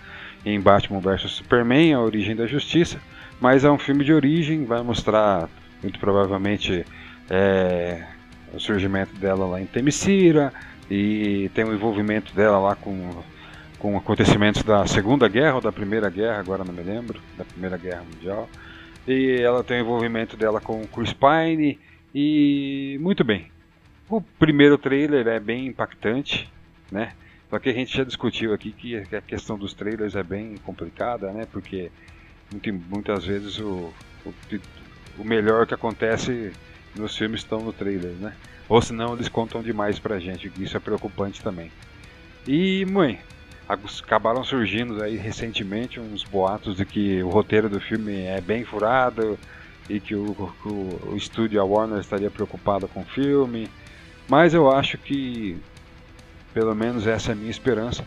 em 0.46 0.58
Batman 0.58 1.02
vs 1.02 1.32
Superman, 1.32 1.94
a 1.94 2.00
origem 2.00 2.34
da 2.34 2.48
justiça, 2.48 2.98
mas 3.40 3.64
é 3.64 3.72
um 3.72 3.78
filme 3.78 4.04
de 4.04 4.14
origem, 4.14 4.66
vai 4.66 4.82
mostrar 4.82 5.50
muito 5.82 6.00
provavelmente 6.00 6.86
é, 7.30 8.06
o 8.54 8.60
surgimento 8.60 9.16
dela 9.16 9.46
lá 9.46 9.62
em 9.62 9.66
Temesira 9.66 10.54
e 10.90 11.50
tem 11.54 11.66
o 11.66 11.74
envolvimento 11.74 12.34
dela 12.34 12.60
lá 12.60 12.76
com 12.76 13.24
com 13.84 13.98
acontecimentos 13.98 14.64
da 14.64 14.88
Segunda 14.88 15.28
Guerra 15.28 15.56
ou 15.56 15.62
da 15.62 15.70
Primeira 15.70 16.10
Guerra, 16.10 16.40
agora 16.40 16.64
não 16.64 16.74
me 16.74 16.82
lembro, 16.82 17.20
da 17.38 17.44
Primeira 17.44 17.76
Guerra 17.76 18.02
Mundial. 18.02 18.48
E 19.06 19.42
ela 19.42 19.62
tem 19.62 19.80
o 19.80 19.82
envolvimento 19.82 20.38
dela 20.38 20.62
com 20.62 20.88
Chris 20.88 21.12
Pine 21.12 21.78
e 22.16 22.98
muito 23.02 23.26
bem. 23.26 23.52
O 24.10 24.22
primeiro 24.22 24.78
trailer 24.78 25.28
é 25.28 25.38
bem 25.38 25.68
impactante, 25.68 26.50
né? 26.90 27.12
Só 27.50 27.60
que 27.60 27.70
a 27.70 27.74
gente 27.74 27.98
já 27.98 28.06
discutiu 28.06 28.54
aqui 28.54 28.72
que 28.72 28.96
a 28.96 29.20
questão 29.20 29.58
dos 29.58 29.74
trailers 29.74 30.16
é 30.16 30.24
bem 30.24 30.56
complicada, 30.64 31.34
né? 31.34 31.46
Porque 31.52 31.92
muitas 32.90 33.26
vezes 33.26 33.60
o, 33.60 33.94
o, 34.26 34.34
o 35.18 35.24
melhor 35.24 35.66
que 35.66 35.74
acontece 35.74 36.52
nos 36.96 37.18
filmes 37.18 37.42
estão 37.42 37.60
no 37.60 37.74
trailer, 37.74 38.12
né? 38.14 38.34
Ou 38.70 38.82
senão 38.82 39.14
eles 39.14 39.30
contam 39.30 39.62
demais 39.62 40.00
pra 40.00 40.20
gente, 40.20 40.52
isso 40.58 40.78
é 40.78 40.80
preocupante 40.80 41.42
também. 41.42 41.72
E, 42.48 42.86
mãe, 42.86 43.20
acabaram 43.68 44.44
surgindo 44.44 45.04
aí 45.04 45.16
recentemente 45.18 46.00
uns 46.00 46.24
boatos 46.24 46.78
de 46.78 46.86
que 46.86 47.22
o 47.24 47.30
roteiro 47.30 47.70
do 47.70 47.80
filme 47.80 48.22
é 48.22 48.42
bem 48.42 48.64
furado 48.64 49.38
e 49.90 50.00
que 50.00 50.16
o, 50.16 50.32
o, 50.66 51.12
o 51.12 51.16
estúdio, 51.16 51.60
a 51.60 51.64
Warner, 51.64 52.00
estaria 52.00 52.32
preocupado 52.32 52.88
com 52.88 53.02
o 53.02 53.06
filme. 53.06 53.70
Mas 54.28 54.54
eu 54.54 54.72
acho 54.72 54.98
que, 54.98 55.58
pelo 56.54 56.74
menos 56.74 57.06
essa 57.06 57.32
é 57.32 57.34
a 57.34 57.36
minha 57.36 57.52
esperança, 57.52 58.06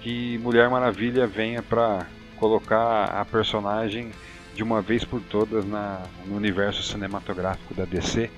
que 0.00 0.38
Mulher 0.38 0.70
Maravilha 0.70 1.26
venha 1.26 1.62
para 1.62 2.06
colocar 2.38 3.04
a 3.04 3.24
personagem 3.24 4.10
de 4.54 4.62
uma 4.62 4.80
vez 4.80 5.04
por 5.04 5.20
todas 5.20 5.64
na, 5.64 6.02
no 6.26 6.36
universo 6.36 6.82
cinematográfico 6.82 7.74
da 7.74 7.84
DC, 7.84 8.30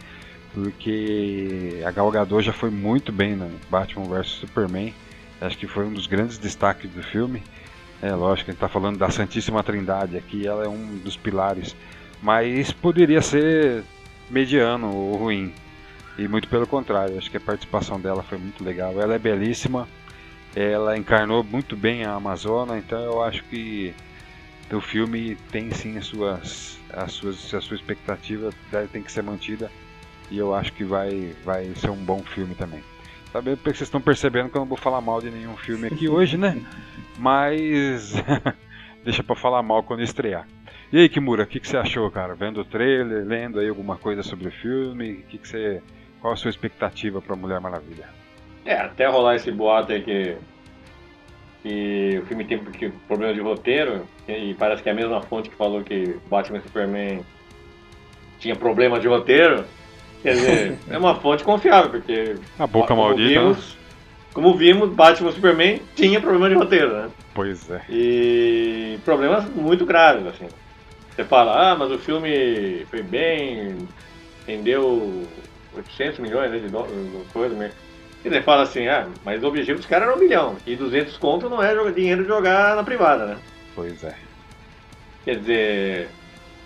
porque 0.53 1.83
a 1.87 1.91
Gal 1.91 2.11
Gadot 2.11 2.43
já 2.45 2.53
foi 2.53 2.71
muito 2.71 3.13
bem 3.13 3.37
no 3.37 3.51
Batman 3.71 4.05
vs 4.05 4.29
Superman 4.29 4.93
Acho 5.41 5.57
que 5.57 5.67
foi 5.67 5.87
um 5.87 5.93
dos 5.93 6.07
grandes 6.07 6.37
destaques 6.37 6.91
do 6.91 7.03
filme. 7.03 7.43
É 8.03 8.13
lógico, 8.13 8.51
a 8.51 8.53
gente 8.53 8.63
está 8.63 8.69
falando 8.69 8.99
da 8.99 9.11
Santíssima 9.11 9.63
Trindade 9.63 10.17
aqui, 10.17 10.47
ela 10.47 10.65
é 10.65 10.69
um 10.69 10.99
dos 10.99 11.17
pilares. 11.17 11.75
Mas 12.23 12.73
poderia 12.73 13.23
ser 13.23 13.83
mediano 14.29 14.95
ou 14.95 15.17
ruim. 15.17 15.53
E 16.19 16.29
muito 16.29 16.47
pelo 16.49 16.67
contrário, 16.67 17.17
acho 17.17 17.31
que 17.31 17.39
a 17.39 17.41
participação 17.41 17.99
dela 17.99 18.23
foi 18.23 18.37
muito 18.37 18.63
legal. 18.63 19.01
Ela 19.01 19.15
é 19.15 19.19
belíssima, 19.19 19.89
ela 20.55 20.97
encarnou 20.97 21.45
muito 21.45 21.77
bem 21.77 22.05
a 22.05 22.15
Amazônia, 22.15 22.77
então 22.77 23.01
eu 23.01 23.23
acho 23.23 23.45
que 23.45 23.95
o 24.73 24.81
filme 24.81 25.37
tem 25.51 25.71
sim 25.73 25.99
as 25.99 26.07
suas, 26.07 26.79
as 26.93 27.13
suas, 27.13 27.55
a 27.55 27.61
sua 27.61 27.77
expectativa 27.77 28.51
tem 28.93 29.03
que 29.03 29.11
ser 29.11 29.23
mantida 29.23 29.71
e 30.31 30.39
eu 30.39 30.55
acho 30.55 30.73
que 30.73 30.85
vai, 30.85 31.35
vai 31.45 31.73
ser 31.75 31.91
um 31.91 31.97
bom 31.97 32.23
filme 32.23 32.55
também. 32.55 32.83
Sabe, 33.33 33.55
porque 33.57 33.71
vocês 33.71 33.83
estão 33.83 34.01
percebendo 34.01 34.49
que 34.49 34.57
eu 34.57 34.61
não 34.61 34.69
vou 34.69 34.77
falar 34.77 35.01
mal 35.01 35.21
de 35.21 35.31
nenhum 35.31 35.57
filme 35.57 35.87
aqui 35.87 36.09
hoje, 36.11 36.37
né? 36.37 36.61
Mas 37.19 38.15
deixa 39.05 39.23
pra 39.23 39.37
falar 39.37 39.63
mal 39.63 39.83
quando 39.83 40.03
estrear. 40.03 40.47
E 40.93 40.99
aí, 40.99 41.09
Kimura, 41.09 41.45
o 41.45 41.47
que, 41.47 41.61
que 41.61 41.69
você 41.69 41.77
achou, 41.77 42.11
cara? 42.11 42.35
Vendo 42.35 42.61
o 42.61 42.65
trailer, 42.65 43.25
lendo 43.25 43.61
aí 43.61 43.69
alguma 43.69 43.97
coisa 43.97 44.25
sobre 44.25 44.49
o 44.49 44.51
filme? 44.51 45.25
Que 45.29 45.39
que 45.39 45.47
você, 45.47 45.81
qual 46.21 46.33
a 46.33 46.37
sua 46.37 46.51
expectativa 46.51 47.23
pra 47.23 47.37
Mulher 47.37 47.61
Maravilha? 47.61 48.09
É, 48.65 48.75
até 48.75 49.07
rolar 49.07 49.37
esse 49.37 49.51
boato 49.51 49.93
aí 49.93 50.03
que, 50.03 50.37
que 51.63 52.21
o 52.23 52.27
filme 52.27 52.45
tem 52.45 52.59
problema 53.09 53.35
de 53.35 53.41
roteiro, 53.41 54.07
e 54.29 54.55
parece 54.55 54.83
que 54.83 54.89
é 54.89 54.93
a 54.93 54.95
mesma 54.95 55.21
fonte 55.23 55.49
que 55.49 55.57
falou 55.57 55.83
que 55.83 56.17
Batman 56.29 56.59
e 56.59 56.63
Superman 56.63 57.21
tinha 58.39 58.57
problema 58.57 59.01
de 59.01 59.09
roteiro. 59.09 59.65
Quer 60.23 60.35
dizer, 60.35 60.79
é 60.91 60.99
uma 60.99 61.15
fonte 61.17 61.43
confiável, 61.45 61.91
porque. 61.91 62.37
A 62.59 62.67
boca 62.67 62.89
como 62.89 63.03
maldita. 63.03 63.41
Vimos, 63.41 63.75
né? 63.75 63.81
Como 64.33 64.55
vimos, 64.55 64.91
Batman 64.91 65.33
Superman 65.33 65.81
tinha 65.97 66.21
problema 66.21 66.49
de 66.49 66.55
roteiro, 66.55 66.93
né? 66.93 67.11
Pois 67.35 67.69
é. 67.71 67.83
E 67.89 68.99
problemas 69.05 69.45
muito 69.51 69.85
graves, 69.85 70.27
assim. 70.27 70.47
Você 71.11 71.25
fala, 71.25 71.73
ah, 71.73 71.77
mas 71.77 71.91
o 71.91 71.99
filme 71.99 72.87
foi 72.89 73.03
bem, 73.03 73.77
rendeu 74.47 75.27
800 75.77 76.21
milhões 76.21 76.51
né, 76.51 76.59
de 76.59 76.69
dólares, 76.69 76.95
coisa 77.33 77.55
mesmo. 77.55 77.75
E 78.25 78.29
você 78.29 78.43
fala 78.43 78.63
assim, 78.63 78.87
ah, 78.87 79.09
mas 79.25 79.43
o 79.43 79.47
objetivo 79.47 79.79
dos 79.79 79.87
caras 79.87 80.09
era 80.09 80.17
um 80.17 80.21
milhão. 80.21 80.57
E 80.67 80.77
200 80.77 81.17
conto 81.17 81.49
não 81.49 81.63
é 81.63 81.75
dinheiro 81.91 82.23
de 82.23 82.29
jogar 82.29 82.77
na 82.77 82.85
privada, 82.85 83.27
né? 83.27 83.37
Pois 83.75 84.05
é. 84.05 84.15
Quer 85.25 85.39
dizer, 85.39 86.09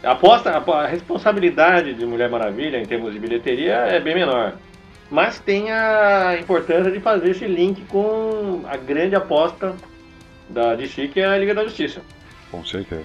a 0.02 0.12
aposta, 0.12 0.50
a 0.50 0.86
responsabilidade 0.86 1.94
de 1.94 2.04
Mulher 2.04 2.28
Maravilha 2.28 2.78
em 2.78 2.86
termos 2.86 3.12
de 3.12 3.18
bilheteria 3.18 3.74
é 3.74 4.00
bem 4.00 4.14
menor. 4.14 4.54
Mas 5.10 5.38
tem 5.38 5.70
a 5.70 6.36
importância 6.40 6.90
de 6.90 6.98
fazer 6.98 7.30
esse 7.30 7.46
link 7.46 7.84
com 7.86 8.62
a 8.66 8.76
grande 8.76 9.14
aposta 9.14 9.74
da 10.48 10.74
DC, 10.74 11.08
que 11.08 11.20
é 11.20 11.26
a 11.26 11.38
Liga 11.38 11.54
da 11.54 11.64
Justiça. 11.64 12.00
Com 12.50 12.64
certeza. 12.64 13.04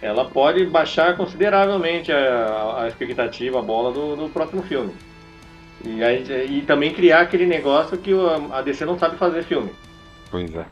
Ela 0.00 0.24
pode 0.24 0.64
baixar 0.66 1.16
consideravelmente 1.16 2.10
a, 2.10 2.82
a 2.82 2.88
expectativa, 2.88 3.58
a 3.58 3.62
bola 3.62 3.92
do, 3.92 4.16
do 4.16 4.28
próximo 4.28 4.62
filme. 4.62 4.92
E, 5.84 6.02
aí, 6.02 6.24
e 6.48 6.62
também 6.62 6.92
criar 6.92 7.20
aquele 7.20 7.46
negócio 7.46 7.98
que 7.98 8.12
a 8.52 8.62
DC 8.62 8.84
não 8.84 8.98
sabe 8.98 9.16
fazer 9.16 9.42
filme. 9.42 9.70
Pois 10.30 10.54
é. 10.54 10.64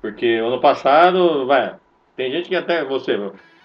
Porque 0.00 0.26
ano 0.26 0.60
passado, 0.60 1.46
vai, 1.46 1.74
tem 2.16 2.30
gente 2.30 2.48
que 2.48 2.56
até 2.56 2.84
você, 2.84 3.14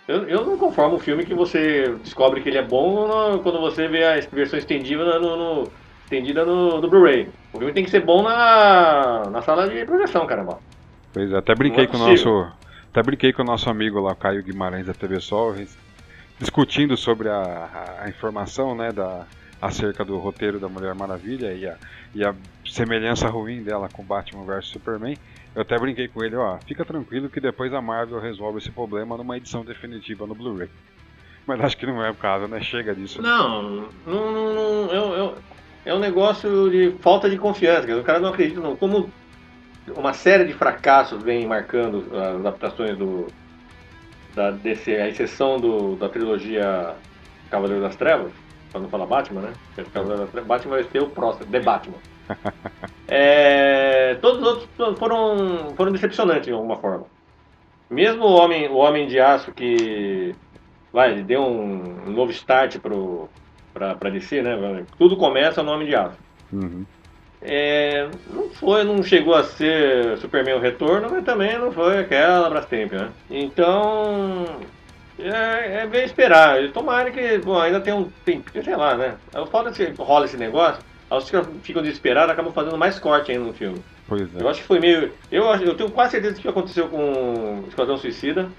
eu, 0.07 0.27
eu 0.27 0.45
não 0.45 0.57
conformo 0.57 0.95
um 0.95 0.99
filme 0.99 1.25
que 1.25 1.33
você 1.33 1.95
descobre 2.03 2.41
que 2.41 2.49
ele 2.49 2.57
é 2.57 2.63
bom 2.63 3.07
no, 3.07 3.39
quando 3.39 3.59
você 3.59 3.87
vê 3.87 4.03
a 4.03 4.19
versão 4.31 4.59
estendida 4.59 5.19
no, 5.19 5.37
no 5.37 5.71
estendida 6.03 6.45
no, 6.45 6.81
no 6.81 6.89
Blu-ray. 6.89 7.29
O 7.53 7.57
filme 7.57 7.73
tem 7.73 7.83
que 7.83 7.89
ser 7.89 8.01
bom 8.01 8.21
na, 8.21 9.23
na 9.31 9.41
sala 9.41 9.69
de 9.69 9.85
projeção, 9.85 10.27
caramba. 10.27 10.59
Pois 11.13 11.31
é, 11.31 11.37
até 11.37 11.55
brinquei 11.55 11.85
é 11.85 11.87
com 11.87 11.97
o 11.97 11.99
nosso. 11.99 12.51
Até 12.91 13.01
brinquei 13.01 13.33
com 13.33 13.41
o 13.41 13.45
nosso 13.45 13.69
amigo 13.69 13.99
lá, 13.99 14.13
Caio 14.13 14.43
Guimarães 14.43 14.85
da 14.85 14.93
TV 14.93 15.19
Sol, 15.19 15.55
discutindo 16.37 16.95
sobre 16.95 17.29
a, 17.29 17.33
a, 17.33 18.03
a 18.03 18.09
informação 18.09 18.75
né, 18.75 18.91
da, 18.91 19.25
acerca 19.63 20.03
do 20.03 20.17
roteiro 20.17 20.59
da 20.59 20.67
Mulher 20.67 20.93
Maravilha 20.93 21.53
e 21.53 21.65
a, 21.65 21.77
e 22.13 22.25
a 22.25 22.35
semelhança 22.65 23.29
ruim 23.29 23.63
dela 23.63 23.87
com 23.91 24.03
Batman 24.03 24.43
vs 24.43 24.67
Superman. 24.67 25.17
Eu 25.55 25.61
até 25.61 25.77
brinquei 25.79 26.07
com 26.09 26.23
ele, 26.23 26.35
ó, 26.35 26.57
fica 26.65 26.83
tranquilo 26.83 27.29
que 27.29 27.39
depois 27.39 27.73
a 27.73 27.81
Marvel 27.81 28.19
resolve 28.19 28.57
esse 28.57 28.71
problema 28.71 29.15
numa 29.15 29.37
edição 29.37 29.63
definitiva 29.63 30.27
no 30.27 30.35
Blu-ray. 30.35 30.69
Mas 31.47 31.61
acho 31.61 31.77
que 31.77 31.85
não 31.85 32.03
é 32.03 32.09
o 32.09 32.15
caso, 32.15 32.47
né? 32.47 32.59
Chega 32.61 32.93
disso. 32.93 33.21
Não, 33.21 33.61
não, 33.61 33.89
não, 34.05 34.53
não 34.53 34.91
eu, 34.91 35.13
eu, 35.13 35.37
é 35.85 35.93
um 35.93 35.99
negócio 35.99 36.69
de 36.69 36.91
falta 36.99 37.29
de 37.29 37.37
confiança. 37.37 37.95
O 37.97 38.03
cara 38.03 38.19
não 38.19 38.29
acredita, 38.29 38.59
não. 38.59 38.75
Como 38.75 39.09
uma 39.95 40.13
série 40.13 40.45
de 40.45 40.53
fracassos 40.53 41.21
vem 41.21 41.45
marcando 41.45 42.05
as 42.13 42.35
adaptações 42.35 42.97
do 42.97 43.27
da 44.33 44.49
DC, 44.49 44.95
a 44.95 45.07
exceção 45.07 45.59
do, 45.59 45.95
da 45.95 46.09
trilogia 46.09 46.95
Cavaleiro 47.51 47.83
das 47.83 47.95
Trevas, 47.95 48.31
para 48.73 48.81
não 48.81 48.89
falar 48.89 49.05
Batman, 49.05 49.41
né? 49.41 49.53
Trevas, 49.75 50.29
Batman 50.45 50.75
vai 50.75 50.83
ser 50.85 51.03
o 51.03 51.09
próximo, 51.09 51.45
The 51.45 51.59
Batman. 51.59 51.97
é, 53.07 54.15
todos 54.15 54.41
os 54.41 54.47
outros 54.47 54.97
foram, 54.97 55.73
foram 55.77 55.91
decepcionantes 55.91 56.47
de 56.47 56.51
alguma 56.51 56.77
forma. 56.77 57.05
Mesmo 57.87 58.25
o 58.25 58.33
Homem, 58.33 58.67
o 58.67 58.77
homem 58.77 59.07
de 59.07 59.19
Aço 59.19 59.51
que 59.51 60.33
vai, 60.91 61.21
deu 61.21 61.41
um, 61.43 62.07
um 62.07 62.11
novo 62.11 62.31
start 62.31 62.79
pro, 62.79 63.29
pra, 63.73 63.93
pra 63.93 64.09
DC, 64.09 64.41
né? 64.41 64.85
Tudo 64.97 65.15
começa 65.15 65.61
no 65.61 65.71
Homem 65.71 65.87
de 65.87 65.95
Aço. 65.95 66.17
Uhum. 66.51 66.83
É, 67.45 68.09
não 68.31 68.49
foi, 68.49 68.83
não 68.83 69.03
chegou 69.03 69.35
a 69.35 69.43
ser 69.43 70.17
Superman 70.17 70.55
o 70.55 70.59
Retorno, 70.59 71.09
mas 71.11 71.25
também 71.25 71.59
não 71.59 71.71
foi 71.71 71.99
aquela 71.99 72.49
Brastemp, 72.49 72.93
né? 72.93 73.11
Então, 73.29 74.45
é, 75.19 75.83
é 75.83 75.87
bem 75.87 76.03
esperar. 76.03 76.67
Tomara 76.71 77.11
que, 77.11 77.37
bom, 77.39 77.59
ainda 77.59 77.79
tem 77.79 77.93
um 77.93 78.09
tempo, 78.25 78.51
sei 78.63 78.75
lá, 78.75 78.95
né? 78.95 79.15
Eu 79.33 79.45
falo 79.45 79.71
que 79.71 79.93
rola 79.97 80.25
esse 80.25 80.37
negócio, 80.37 80.81
os 81.11 81.29
que 81.29 81.37
ficam 81.61 81.81
desesperados 81.81 82.31
acabam 82.31 82.53
fazendo 82.53 82.77
mais 82.77 82.99
corte 82.99 83.31
ainda 83.31 83.45
no 83.45 83.53
filme. 83.53 83.81
Pois 84.07 84.35
é. 84.35 84.41
Eu 84.41 84.49
acho 84.49 84.61
que 84.61 84.67
foi 84.67 84.79
meio. 84.79 85.11
Eu, 85.31 85.45
eu 85.55 85.75
tenho 85.75 85.91
quase 85.91 86.11
certeza 86.11 86.41
que 86.41 86.47
aconteceu 86.47 86.87
com 86.87 87.63
Esquadrão 87.67 87.97
Suicida. 87.97 88.49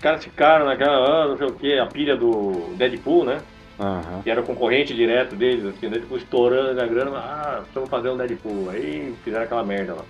caras 0.00 0.22
ficaram 0.22 0.66
naquela, 0.66 1.24
ah, 1.24 1.28
não 1.28 1.36
sei 1.36 1.46
o 1.46 1.52
que, 1.52 1.78
a 1.78 1.86
pilha 1.86 2.16
do 2.16 2.74
Deadpool, 2.76 3.24
né? 3.24 3.40
Aham. 3.80 4.22
Que 4.22 4.30
era 4.30 4.40
o 4.40 4.44
concorrente 4.44 4.94
direto 4.94 5.36
deles, 5.36 5.64
assim, 5.64 5.86
o 5.86 5.90
Deadpool 5.90 6.18
estourando 6.18 6.80
a 6.80 6.86
grana, 6.86 7.16
ah, 7.16 7.60
precisamos 7.62 7.88
fazer 7.88 8.10
um 8.10 8.16
Deadpool. 8.16 8.70
Aí 8.70 9.14
fizeram 9.24 9.44
aquela 9.44 9.64
merda 9.64 9.94
lá. 9.94 10.04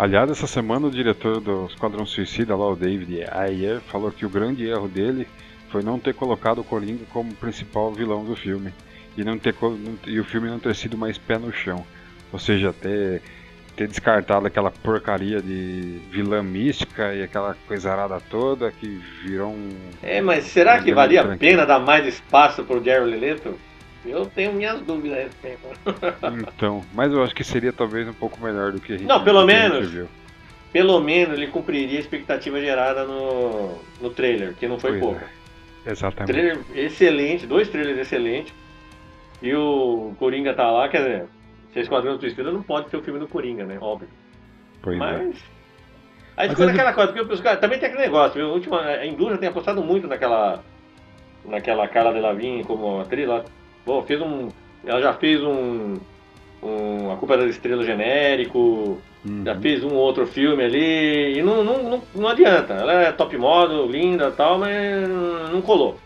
Aliás, 0.00 0.30
essa 0.30 0.46
semana 0.46 0.86
o 0.86 0.90
diretor 0.90 1.42
do 1.42 1.66
Esquadrão 1.66 2.06
Suicida, 2.06 2.56
lá, 2.56 2.66
o 2.66 2.74
David 2.74 3.22
Ayer, 3.32 3.80
falou 3.80 4.10
que 4.10 4.24
o 4.24 4.30
grande 4.30 4.66
erro 4.66 4.88
dele 4.88 5.28
foi 5.68 5.82
não 5.82 5.98
ter 5.98 6.14
colocado 6.14 6.62
o 6.62 6.64
Coringa 6.64 7.04
como 7.12 7.34
principal 7.34 7.92
vilão 7.92 8.24
do 8.24 8.34
filme. 8.34 8.72
E, 9.14 9.22
não 9.22 9.38
ter, 9.38 9.54
e 10.06 10.18
o 10.18 10.24
filme 10.24 10.48
não 10.48 10.58
ter 10.58 10.74
sido 10.74 10.96
mais 10.96 11.18
pé 11.18 11.36
no 11.36 11.52
chão. 11.52 11.84
Ou 12.32 12.38
seja, 12.38 12.72
ter, 12.72 13.20
ter 13.76 13.88
descartado 13.88 14.46
aquela 14.46 14.70
porcaria 14.70 15.42
de 15.42 16.00
vilã 16.10 16.42
mística 16.42 17.12
e 17.12 17.22
aquela 17.22 17.54
coisarada 17.68 18.18
toda 18.30 18.72
que 18.72 19.02
virou 19.22 19.50
um. 19.50 19.68
É, 20.02 20.22
mas 20.22 20.44
será 20.44 20.78
que 20.78 20.84
Grande 20.84 20.94
valia 20.94 21.22
a 21.24 21.36
pena 21.36 21.66
dar 21.66 21.78
mais 21.78 22.06
espaço 22.06 22.64
pro 22.64 22.82
Jared 22.82 23.18
Leto? 23.18 23.54
Eu 24.04 24.24
tenho 24.26 24.52
minhas 24.54 24.80
dúvidas 24.80 25.18
a 25.18 25.22
respeito. 25.22 25.60
Então, 26.48 26.82
mas 26.94 27.12
eu 27.12 27.22
acho 27.22 27.34
que 27.34 27.44
seria 27.44 27.72
talvez 27.72 28.08
um 28.08 28.14
pouco 28.14 28.40
melhor 28.42 28.72
do 28.72 28.80
que 28.80 28.94
a 28.94 28.96
gente 28.96 29.06
Não, 29.06 29.22
pelo 29.22 29.44
menos. 29.44 29.90
viu. 29.90 30.08
Pelo 30.72 31.00
menos 31.00 31.34
ele 31.36 31.48
cumpriria 31.48 31.98
a 31.98 32.00
expectativa 32.00 32.60
gerada 32.60 33.04
no, 33.04 33.78
no 34.00 34.10
trailer, 34.10 34.54
que 34.54 34.66
não 34.68 34.78
foi 34.78 34.92
Pois 34.92 35.02
pouco. 35.02 35.20
é. 35.86 35.90
Exatamente. 35.90 36.32
Trailer 36.32 36.60
excelente, 36.74 37.46
dois 37.46 37.68
trailers 37.68 37.98
excelentes. 37.98 38.54
E 39.42 39.54
o 39.54 40.14
Coringa 40.18 40.54
tá 40.54 40.70
lá, 40.70 40.88
quer 40.88 40.98
dizer, 40.98 41.24
se 41.72 41.78
é 41.80 41.82
Esquadrão 41.82 42.18
Suicida 42.20 42.52
não 42.52 42.62
pode 42.62 42.88
ser 42.90 42.96
o 42.98 43.02
filme 43.02 43.18
do 43.18 43.26
Coringa, 43.28 43.64
né? 43.64 43.78
Óbvio. 43.80 44.08
Pois 44.82 44.96
é. 44.96 44.98
Mas. 44.98 45.36
Aí 46.36 46.46
Mas 46.46 46.50
ficou 46.50 46.64
ele- 46.66 46.72
naquela 46.72 46.92
coisa, 46.94 47.12
porque 47.12 47.34
os 47.34 47.40
caras. 47.40 47.60
Também 47.60 47.78
tem 47.78 47.88
aquele 47.88 48.04
negócio, 48.04 48.34
viu? 48.34 48.46
A, 48.50 48.52
última, 48.52 48.80
a 48.82 49.06
indústria 49.06 49.38
tem 49.38 49.48
apostado 49.48 49.82
muito 49.82 50.06
naquela. 50.06 50.62
Naquela 51.44 51.88
Carla 51.88 52.12
Delevingne 52.12 52.64
como 52.64 53.00
atriz 53.00 53.26
lá. 53.26 53.44
Bom, 53.84 54.02
fez 54.02 54.20
um. 54.20 54.48
Ela 54.84 55.00
já 55.00 55.14
fez 55.14 55.42
um. 55.42 55.96
um 56.62 57.12
a 57.12 57.16
Culpa 57.16 57.36
das 57.36 57.50
Estrelas 57.50 57.86
genérico. 57.86 58.98
Uhum. 59.24 59.44
Já 59.44 59.54
fez 59.56 59.84
um 59.84 59.94
outro 59.94 60.26
filme 60.26 60.64
ali. 60.64 61.38
E 61.38 61.42
não, 61.42 61.62
não, 61.62 61.82
não, 61.82 62.02
não 62.14 62.28
adianta. 62.28 62.74
Ela 62.74 62.92
é 62.92 63.12
top 63.12 63.36
model, 63.36 63.86
linda 63.86 64.28
e 64.28 64.32
tal, 64.32 64.58
mas 64.58 65.08
não 65.50 65.60
colou. 65.60 65.98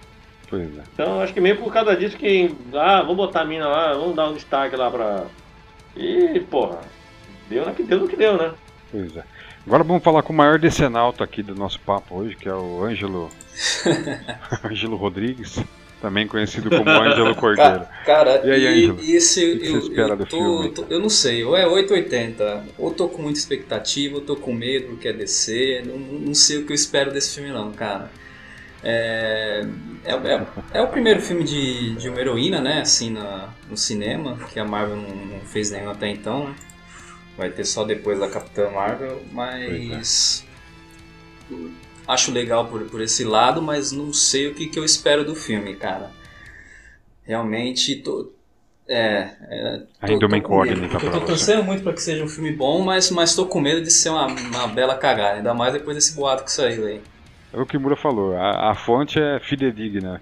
Pois 0.49 0.77
é. 0.79 0.83
Então 0.93 1.21
acho 1.21 1.33
que 1.33 1.41
meio 1.41 1.57
por 1.57 1.73
causa 1.73 1.97
disso 1.97 2.17
que. 2.17 2.55
Ah, 2.75 3.03
vamos 3.03 3.17
botar 3.17 3.43
a 3.43 3.45
mina 3.45 3.67
lá, 3.67 3.93
vamos 3.93 4.15
dar 4.15 4.29
um 4.29 4.35
destaque 4.35 4.77
lá 4.77 4.91
pra. 4.91 5.25
E, 5.97 6.41
porra, 6.51 6.81
deu, 7.49 7.65
na 7.65 7.73
que, 7.73 7.83
deu 7.83 8.01
no 8.01 8.09
que 8.09 8.17
deu, 8.17 8.37
né? 8.37 8.53
Pois 8.91 9.17
é. 9.17 9.25
Agora 9.67 9.83
vamos 9.83 10.03
falar 10.03 10.23
com 10.23 10.33
o 10.33 10.37
maior 10.37 10.59
decenalto 10.59 11.23
aqui 11.23 11.43
do 11.43 11.55
nosso 11.55 11.81
papo 11.81 12.17
hoje, 12.17 12.37
que 12.37 12.49
é 12.49 12.55
o 12.55 12.85
Ângelo. 12.85 13.31
Ângelo 14.65 14.97
Rodrigues, 14.97 15.59
também 16.05 16.29
conhecido 16.29 16.71
como 16.71 16.99
Ângelo 17.01 17.35
Cordeiro. 17.35 17.87
Ca- 17.87 18.05
Cara, 18.05 18.43
E 18.43 18.51
aí, 18.51 18.67
Ângelo? 18.67 18.99
e 18.99 19.13
esse, 19.17 19.41
que 19.59 19.67
eu, 19.67 19.71
você 19.71 19.79
espera 19.79 20.15
eu 20.17 20.17
do 20.17 20.27
tô, 20.29 20.37
filme? 20.37 20.71
tô- 20.75 20.87
eu 20.91 21.01
não 21.01 21.09
sei, 21.09 21.43
ou 21.45 21.57
é 21.57 21.67
880, 21.67 22.65
ou 22.79 22.93
tô 22.93 23.09
com 23.09 23.23
muita 23.23 23.39
expectativa, 23.39 24.17
ou 24.17 24.21
tô 24.21 24.37
com 24.37 24.53
medo 24.53 24.89
porque 24.89 25.09
é 25.09 25.13
DC, 25.13 25.83
não, 25.87 25.99
não 25.99 26.35
sei 26.35 26.59
o 26.59 26.67
que 26.67 26.73
eu 26.73 26.75
espero 26.75 27.13
desse 27.13 27.35
filme 27.35 27.51
não, 27.51 27.73
cara. 27.73 28.11
É, 28.83 29.65
é, 30.05 30.13
é- 30.15 30.47
é 30.75 30.83
o 30.83 30.89
primeiro 30.89 31.21
filme 31.23 31.45
de, 31.45 31.97
de 31.97 32.09
uma 32.09 32.21
heroína, 32.21 32.61
né, 32.61 32.81
assim, 32.83 33.11
na, 33.11 33.51
no 33.71 33.77
cinema, 33.77 34.39
que 34.53 34.61
a 34.61 34.65
Marvel 34.65 34.97
não, 34.97 35.17
não 35.27 35.41
fez 35.41 35.71
nenhum 35.71 35.91
até 35.91 36.09
então, 36.11 36.49
né? 36.49 36.55
Vai 37.37 37.51
ter 37.51 37.65
só 37.65 37.85
depois 37.85 38.19
da 38.21 38.29
Capitã 38.29 38.71
Marvel, 38.71 39.23
mas... 39.33 40.45
Acho 42.07 42.31
legal 42.33 42.67
por, 42.69 42.83
por 42.91 43.01
esse 43.01 43.25
lado, 43.25 43.63
mas 43.63 43.91
não 43.93 44.13
sei 44.13 44.49
o 44.49 44.55
que, 44.55 44.67
que 44.69 44.79
eu 44.79 44.85
espero 44.85 45.25
do 45.25 45.35
filme, 45.35 45.75
cara. 45.77 46.11
Realmente, 47.25 47.97
tô, 47.97 48.31
é, 48.87 49.31
é, 49.49 49.79
tô- 49.79 50.13
Ainda 50.13 50.29
bem 50.29 50.43
com 50.43 50.61
medo. 50.61 50.81
coordenada 50.81 50.95
Eu 51.07 51.11
pra 51.11 51.21
tô 51.21 51.27
torcendo 51.27 51.63
muito 51.65 51.83
pra 51.83 51.93
que 51.95 52.03
seja 52.03 52.23
um 52.23 52.29
filme 52.29 52.53
bom, 52.53 52.83
mas, 52.85 53.11
mas 53.11 53.35
tô 53.35 53.47
com 53.47 53.61
medo 53.61 53.81
de 53.83 53.91
ser 53.91 54.11
uma, 54.11 54.27
uma 54.27 54.67
bela 54.69 54.97
cagada, 54.99 55.39
ainda 55.39 55.55
mais 55.55 55.73
depois 55.73 55.97
desse 55.97 56.15
boato 56.15 56.45
que 56.45 56.53
saiu 56.53 56.87
aí. 56.87 57.01
É 57.53 57.59
o 57.59 57.65
que 57.65 57.77
o 57.77 57.81
Mura 57.81 57.97
falou, 57.97 58.37
a, 58.37 58.71
a 58.73 58.75
fonte 58.75 59.19
é 59.19 59.41
fidedigna, 59.41 60.21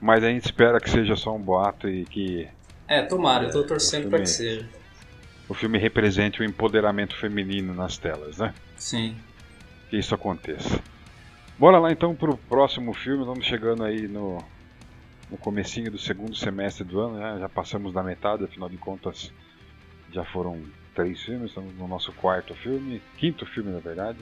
mas 0.00 0.24
a 0.24 0.28
gente 0.28 0.46
espera 0.46 0.80
que 0.80 0.90
seja 0.90 1.14
só 1.14 1.34
um 1.36 1.40
boato 1.40 1.88
e 1.88 2.04
que 2.06 2.48
É, 2.88 3.02
tomara, 3.02 3.44
eu 3.44 3.52
tô 3.52 3.60
o 3.60 3.64
torcendo 3.64 4.02
filme- 4.02 4.10
pra 4.16 4.20
que 4.24 4.30
seja. 4.30 4.68
o 5.48 5.54
filme 5.54 5.78
represente 5.78 6.40
o 6.40 6.44
empoderamento 6.44 7.14
feminino 7.16 7.72
nas 7.72 7.96
telas, 7.98 8.38
né? 8.38 8.52
Sim. 8.76 9.14
Que 9.88 9.98
isso 9.98 10.14
aconteça. 10.14 10.80
Bora 11.58 11.78
lá 11.78 11.92
então 11.92 12.14
pro 12.14 12.36
próximo 12.36 12.92
filme, 12.92 13.22
estamos 13.22 13.46
chegando 13.46 13.84
aí 13.84 14.08
no, 14.08 14.42
no 15.30 15.36
comecinho 15.38 15.90
do 15.90 15.98
segundo 15.98 16.34
semestre 16.34 16.84
do 16.84 16.98
ano, 17.00 17.16
né? 17.18 17.38
Já 17.40 17.48
passamos 17.48 17.92
da 17.92 18.02
metade, 18.02 18.44
afinal 18.44 18.68
de 18.68 18.76
contas 18.76 19.32
já 20.12 20.24
foram 20.24 20.60
três 20.94 21.22
filmes, 21.22 21.48
estamos 21.50 21.74
no 21.76 21.86
nosso 21.88 22.12
quarto 22.12 22.54
filme, 22.54 23.00
quinto 23.16 23.46
filme 23.46 23.70
na 23.70 23.78
verdade. 23.78 24.18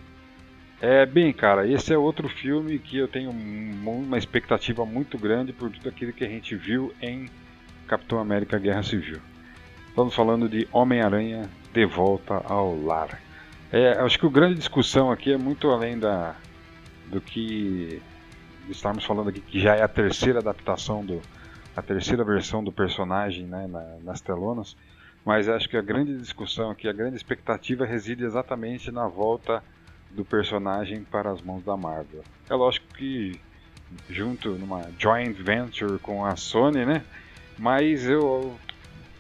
É, 0.81 1.07
bem, 1.07 1.33
cara, 1.33 1.67
esse 1.67 1.93
é 1.93 1.99
outro 1.99 2.29
filme 2.29 2.79
que 2.79 2.99
eu 2.99 3.07
tenho 3.09 3.31
um- 3.31 4.03
uma 4.05 4.19
expectativa 4.19 4.85
muito 4.85 5.17
grande 5.17 5.53
por 5.53 5.71
tudo 5.71 5.89
aquilo 5.89 6.13
que 6.13 6.25
a 6.25 6.29
gente 6.29 6.57
viu 6.57 6.93
em 7.01 7.31
Capitão 7.87 8.19
América 8.19 8.59
Guerra 8.59 8.83
Civil. 8.83 9.21
Estamos 9.89 10.15
falando 10.15 10.49
de 10.49 10.67
Homem-Aranha 10.73 11.49
de 11.73 11.85
volta 11.87 12.43
ao 12.47 12.75
lar. 12.83 13.21
É, 13.71 13.93
acho 14.01 14.19
que 14.19 14.27
a 14.27 14.31
grande 14.31 14.57
discussão 14.57 15.11
aqui 15.11 15.33
é 15.33 15.39
muito 15.39 15.71
além 15.71 15.99
da, 15.99 16.35
do 17.05 17.21
que 17.23 18.05
estamos 18.69 19.05
falando 19.05 19.31
aqui, 19.31 19.43
que 19.43 19.61
já 19.61 19.77
é 19.77 19.83
a 19.83 19.89
terceira 19.89 20.41
adaptação, 20.41 21.05
do, 21.05 21.27
a 21.75 21.83
terceira 21.83 22.25
versão 22.25 22.63
do 22.63 22.73
personagem 22.73 23.47
né, 23.49 23.67
na- 23.67 24.01
nas 24.01 24.21
telonas. 24.21 24.77
Mas 25.25 25.49
acho 25.49 25.69
que 25.69 25.77
a 25.77 25.83
grande 25.83 26.19
discussão 26.19 26.71
aqui, 26.71 26.89
a 26.89 26.93
grande 26.93 27.17
expectativa 27.17 27.85
reside 27.87 28.25
exatamente 28.25 28.91
na 28.91 29.09
volta 29.09 29.65
do 30.11 30.25
personagem 30.25 31.05
para 31.05 31.31
as 31.33 31.41
mãos 31.43 31.65
da 31.65 31.77
Marvel. 31.77 32.27
É 32.49 32.55
lógico 32.55 32.87
que 32.97 33.43
junto 34.09 34.59
numa 34.59 34.93
joint 34.99 35.35
venture 35.43 35.99
com 36.01 36.25
a 36.25 36.37
Sony, 36.37 36.87
né? 36.87 37.07
Mas 37.57 38.07
eu 38.09 38.61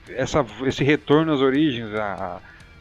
essa, 0.09 0.45
esse 0.67 0.85
retorno 0.85 1.33
às 1.33 1.41
origens, 1.41 1.91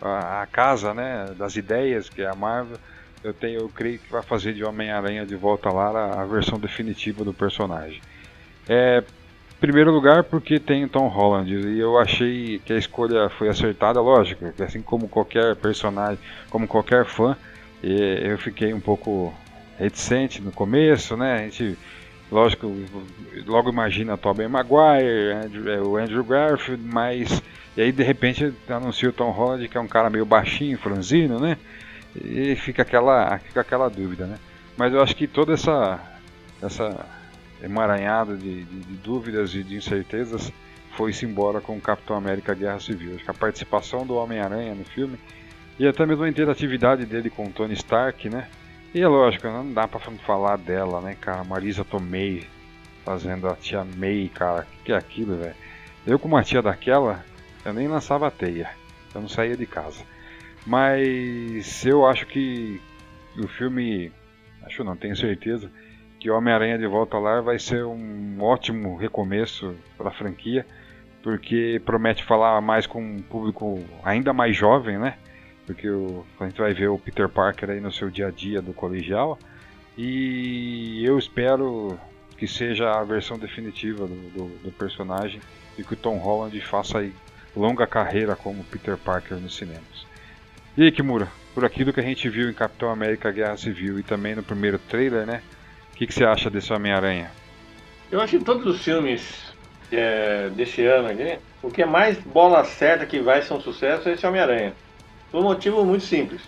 a 0.01 0.47
casa, 0.51 0.93
né, 0.93 1.33
das 1.35 1.55
ideias 1.55 2.09
que 2.09 2.21
é 2.21 2.27
a 2.27 2.35
Marvel, 2.35 2.79
eu 3.23 3.33
tenho, 3.33 3.61
eu 3.61 3.69
creio 3.69 3.99
que 3.99 4.11
vai 4.11 4.23
fazer 4.23 4.53
de 4.53 4.63
Homem-Aranha 4.63 5.25
de 5.25 5.35
volta 5.35 5.69
lá 5.71 5.89
a, 5.89 6.21
a 6.21 6.25
versão 6.25 6.59
definitiva 6.59 7.23
do 7.23 7.33
personagem. 7.33 8.01
É, 8.67 9.03
primeiro 9.59 9.91
lugar 9.91 10.23
porque 10.25 10.59
tem 10.59 10.85
o 10.85 10.89
Tom 10.89 11.07
Holland 11.07 11.51
e 11.53 11.79
eu 11.79 11.97
achei 11.99 12.59
que 12.59 12.73
a 12.73 12.77
escolha 12.77 13.29
foi 13.29 13.49
acertada, 13.49 14.01
lógico, 14.01 14.45
assim 14.63 14.81
como 14.81 15.07
qualquer 15.09 15.55
personagem, 15.57 16.19
como 16.49 16.67
qualquer 16.67 17.05
fã, 17.05 17.37
eu 17.83 18.37
fiquei 18.37 18.73
um 18.73 18.79
pouco 18.79 19.33
reticente 19.77 20.41
no 20.41 20.51
começo, 20.51 21.17
né? 21.17 21.33
A 21.33 21.43
gente, 21.43 21.77
lógico, 22.31 22.67
logo 23.45 23.69
imagina 23.69 24.17
Tobey 24.17 24.47
Maguire, 24.47 25.33
Andrew- 25.33 25.69
é, 25.69 25.81
o 25.81 25.97
Andrew 25.97 26.23
Garfield, 26.23 26.83
mas 26.83 27.41
e 27.75 27.81
aí 27.81 27.91
de 27.91 28.03
repente 28.03 28.53
anuncia 28.67 29.09
o 29.09 29.13
Tom 29.13 29.31
Holland 29.31 29.67
que 29.67 29.77
é 29.77 29.81
um 29.81 29.87
cara 29.87 30.09
meio 30.09 30.25
baixinho, 30.25 30.77
franzino, 30.77 31.39
né? 31.39 31.57
E 32.15 32.55
fica 32.55 32.81
aquela, 32.81 33.37
fica 33.39 33.61
aquela 33.61 33.89
dúvida, 33.89 34.25
né? 34.25 34.37
Mas 34.77 34.93
eu 34.93 35.01
acho 35.01 35.15
que 35.15 35.27
toda 35.27 35.53
essa 35.53 35.99
essa 36.61 37.05
emaranhada 37.63 38.35
de, 38.35 38.63
de- 38.63 38.79
de 38.81 38.93
dúvidas 38.95 39.53
e 39.55 39.63
de 39.63 39.75
incertezas 39.75 40.51
foi-se 40.95 41.25
embora 41.25 41.61
com 41.61 41.75
o 41.77 41.81
Capitão 41.81 42.15
América 42.15 42.53
Guerra 42.53 42.79
Civil. 42.79 43.15
Acho 43.15 43.23
que 43.23 43.31
a 43.31 43.33
participação 43.33 44.05
do 44.05 44.15
Homem-Aranha 44.15 44.75
no 44.75 44.83
filme 44.83 45.17
e 45.79 45.87
até 45.87 46.05
mesmo 46.05 46.23
a 46.23 46.29
interatividade 46.29 47.05
dele 47.05 47.29
com 47.29 47.45
o 47.45 47.51
Tony 47.51 47.73
Stark, 47.73 48.29
né? 48.29 48.47
E 48.93 49.01
é 49.01 49.07
lógico, 49.07 49.47
não 49.47 49.71
dá 49.71 49.87
pra 49.87 49.99
falar 49.99 50.57
dela, 50.57 50.99
né, 51.01 51.15
cara? 51.19 51.43
Marisa 51.43 51.85
Tomei 51.85 52.45
fazendo 53.05 53.47
a 53.47 53.55
tia 53.55 53.85
May, 53.97 54.29
cara. 54.33 54.67
O 54.79 54.83
que, 54.83 54.91
é 54.91 54.97
aquilo, 54.97 55.37
velho? 55.37 55.55
Eu 56.05 56.19
com 56.19 56.27
uma 56.27 56.43
tia 56.43 56.61
daquela, 56.61 57.23
eu 57.63 57.73
nem 57.73 57.87
lançava 57.87 58.27
a 58.27 58.31
teia. 58.31 58.69
Eu 59.15 59.21
não 59.21 59.29
saía 59.29 59.55
de 59.55 59.65
casa. 59.65 60.03
Mas 60.65 61.85
eu 61.85 62.05
acho 62.05 62.25
que 62.27 62.79
o 63.37 63.47
filme, 63.47 64.11
acho 64.63 64.83
não, 64.83 64.95
tenho 64.95 65.15
certeza, 65.15 65.71
que 66.19 66.29
Homem-Aranha 66.29 66.77
de 66.77 66.85
Volta 66.85 67.17
lá 67.17 67.41
vai 67.41 67.57
ser 67.57 67.83
um 67.83 68.37
ótimo 68.39 68.95
recomeço 68.95 69.75
para 69.97 70.09
a 70.09 70.13
franquia, 70.13 70.65
porque 71.23 71.81
promete 71.83 72.23
falar 72.23 72.61
mais 72.61 72.85
com 72.85 73.01
um 73.01 73.21
público 73.21 73.83
ainda 74.03 74.31
mais 74.31 74.55
jovem, 74.55 74.99
né? 74.99 75.17
Porque 75.65 75.89
o, 75.89 76.25
a 76.39 76.45
gente 76.45 76.59
vai 76.59 76.73
ver 76.73 76.89
o 76.89 76.99
Peter 76.99 77.27
Parker 77.27 77.71
aí 77.71 77.79
no 77.79 77.91
seu 77.91 78.09
dia 78.09 78.27
a 78.27 78.31
dia 78.31 78.61
do 78.61 78.73
colegial, 78.73 79.37
e 79.97 81.03
eu 81.03 81.17
espero 81.17 81.97
que 82.37 82.47
seja 82.47 82.91
a 82.91 83.03
versão 83.03 83.37
definitiva 83.37 84.07
do, 84.07 84.15
do, 84.29 84.47
do 84.63 84.71
personagem 84.71 85.41
e 85.77 85.83
que 85.83 85.93
o 85.93 85.97
Tom 85.97 86.17
Holland 86.17 86.59
faça 86.61 86.99
aí 86.99 87.13
longa 87.55 87.85
carreira 87.85 88.35
como 88.35 88.63
Peter 88.63 88.97
Parker 88.97 89.37
nos 89.37 89.55
cinemas. 89.55 90.10
E 90.77 90.83
aí, 90.83 90.91
Kimura, 90.91 91.27
por 91.53 91.65
aquilo 91.65 91.91
que 91.91 91.99
a 91.99 92.03
gente 92.03 92.29
viu 92.29 92.49
em 92.49 92.53
Capitão 92.53 92.89
América 92.89 93.31
Guerra 93.31 93.57
Civil 93.57 93.99
e 93.99 94.03
também 94.03 94.35
no 94.35 94.43
primeiro 94.43 94.79
trailer, 94.79 95.25
né? 95.25 95.41
que, 96.01 96.07
que 96.07 96.13
você 96.15 96.25
acha 96.25 96.49
desse 96.49 96.73
Homem-Aranha? 96.73 97.29
Eu 98.11 98.19
acho 98.19 98.39
que 98.39 98.43
todos 98.43 98.65
os 98.65 98.83
filmes 98.83 99.53
é, 99.91 100.49
desse 100.49 100.83
ano 100.83 101.09
aqui, 101.09 101.37
o 101.61 101.69
que 101.69 101.83
é 101.83 101.85
mais 101.85 102.17
bola 102.17 102.63
certa 102.63 103.05
que 103.05 103.19
vai 103.19 103.43
ser 103.43 103.53
um 103.53 103.61
sucesso 103.61 104.09
é 104.09 104.13
esse 104.13 104.25
Homem-Aranha. 104.25 104.73
Por 105.31 105.41
um 105.41 105.43
motivo 105.43 105.85
muito 105.85 106.03
simples. 106.03 106.41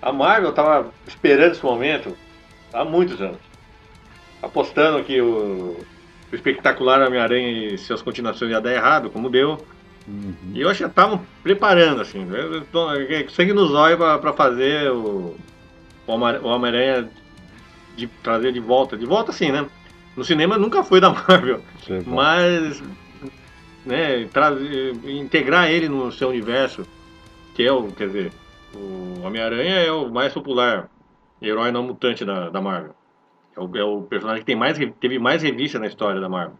A 0.00 0.12
Marvel 0.12 0.50
estava 0.50 0.92
esperando 1.08 1.52
esse 1.52 1.64
momento 1.64 2.16
há 2.72 2.84
muitos 2.84 3.20
anos. 3.20 3.40
Apostando 4.40 5.02
que 5.02 5.20
o, 5.20 5.84
o 6.30 6.34
espetacular 6.34 7.02
Homem-Aranha 7.02 7.74
e 7.74 7.78
suas 7.78 8.00
continuações 8.00 8.52
ia 8.52 8.60
dar 8.60 8.72
errado, 8.72 9.10
como 9.10 9.28
deu. 9.28 9.58
Uhum. 10.08 10.34
E 10.54 10.60
eu 10.62 10.68
acho 10.70 10.82
que 10.84 10.88
estavam 10.88 11.20
preparando, 11.42 12.00
assim, 12.00 12.24
né? 12.24 12.40
Eu 12.40 12.64
tô- 12.66 12.88
sangue 13.28 13.52
nos 13.52 13.72
olhos 13.72 13.98
para 13.98 14.32
fazer 14.32 14.90
o, 14.90 15.36
o 16.06 16.12
Homem- 16.12 16.38
o 16.38 16.46
Homem-Aranha 16.46 17.08
de 17.94 18.06
trazer 18.22 18.52
de 18.52 18.60
volta. 18.60 18.96
De 18.96 19.04
volta, 19.04 19.30
assim, 19.30 19.52
né? 19.52 19.66
No 20.16 20.24
cinema 20.24 20.56
nunca 20.56 20.82
foi 20.82 21.00
da 21.00 21.10
Marvel, 21.28 21.60
mas 22.06 22.82
né, 23.84 24.26
integrar 25.04 25.70
ele 25.70 25.88
no 25.88 26.10
seu 26.10 26.28
universo, 26.28 26.82
que 27.54 27.62
é 27.62 27.72
o, 27.72 27.84
quer 27.92 28.06
dizer, 28.06 28.32
o 28.74 29.20
Homem-Aranha 29.24 29.76
é 29.76 29.92
o 29.92 30.10
mais 30.10 30.32
popular 30.32 30.88
herói 31.40 31.70
não 31.70 31.82
mutante 31.82 32.24
da, 32.24 32.48
da 32.50 32.60
Marvel. 32.60 32.94
É 33.56 33.60
o, 33.60 33.76
é 33.76 33.84
o 33.84 34.02
personagem 34.02 34.40
que 34.40 34.46
tem 34.46 34.56
mais, 34.56 34.78
teve 35.00 35.18
mais 35.18 35.42
revista 35.42 35.78
na 35.78 35.86
história 35.86 36.20
da 36.20 36.28
Marvel. 36.28 36.56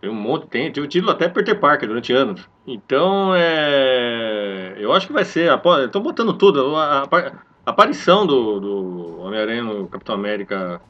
Tem 0.00 0.08
um 0.10 0.14
monte, 0.14 0.46
tem, 0.48 0.72
teve 0.72 0.86
o 0.86 0.88
título 0.88 1.12
até 1.12 1.28
Peter 1.28 1.58
Parker 1.60 1.88
durante 1.88 2.12
anos. 2.12 2.48
Então, 2.66 3.34
é, 3.34 4.74
eu 4.78 4.92
acho 4.92 5.06
que 5.06 5.12
vai 5.12 5.24
ser, 5.24 5.50
estão 5.84 6.02
botando 6.02 6.36
tudo, 6.38 6.74
a, 6.76 7.02
a- 7.02 7.42
a 7.66 7.70
aparição 7.70 8.26
do, 8.26 8.58
do 8.60 9.18
Homem-Aranha 9.20 9.62
no 9.62 9.88
Capitão 9.88 10.14
América 10.14 10.80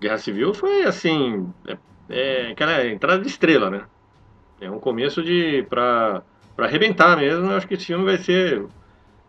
Guerra 0.00 0.18
Civil 0.18 0.54
foi 0.54 0.84
assim, 0.84 1.52
é, 1.66 1.78
é 2.48 2.50
aquela 2.52 2.86
entrada 2.86 3.22
de 3.22 3.28
estrela, 3.28 3.70
né? 3.70 3.86
É 4.60 4.70
um 4.70 4.80
começo 4.80 5.22
de 5.22 5.64
para 5.64 6.24
arrebentar 6.58 7.16
mesmo. 7.18 7.50
Eu 7.50 7.56
acho 7.56 7.68
que 7.68 7.74
esse 7.74 7.86
filme 7.86 8.04
vai 8.04 8.18
ser 8.18 8.66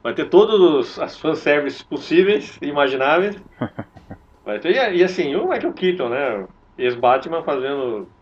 vai 0.03 0.13
ter 0.15 0.29
todos 0.29 0.59
os 0.61 0.99
as 0.99 1.17
fanservices 1.19 1.83
possíveis 1.83 2.57
e 2.61 2.67
imagináveis. 2.67 3.37
Vai 4.43 4.59
ter, 4.59 4.71
e, 4.93 4.97
e 4.99 5.03
assim, 5.03 5.35
o 5.35 5.47
Michael 5.49 5.73
Keaton, 5.73 6.09
né? 6.09 6.47
Ex-Batman 6.77 7.43
fazendo 7.43 8.14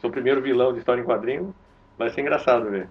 seu 0.00 0.10
primeiro 0.10 0.40
vilão 0.40 0.72
de 0.72 0.78
história 0.78 1.00
em 1.00 1.04
quadrinho. 1.04 1.54
Vai 1.98 2.10
ser 2.10 2.20
engraçado 2.20 2.70
ver. 2.70 2.88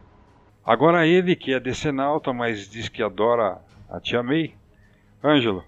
Agora 0.66 1.06
ele, 1.08 1.36
que 1.36 1.54
é 1.54 1.60
decenalta, 1.60 2.32
mas 2.32 2.70
diz 2.70 2.90
que 2.90 3.02
adora 3.02 3.58
a 3.90 4.00
Tia 4.00 4.22
May. 4.22 4.54
Ângelo, 5.24 5.64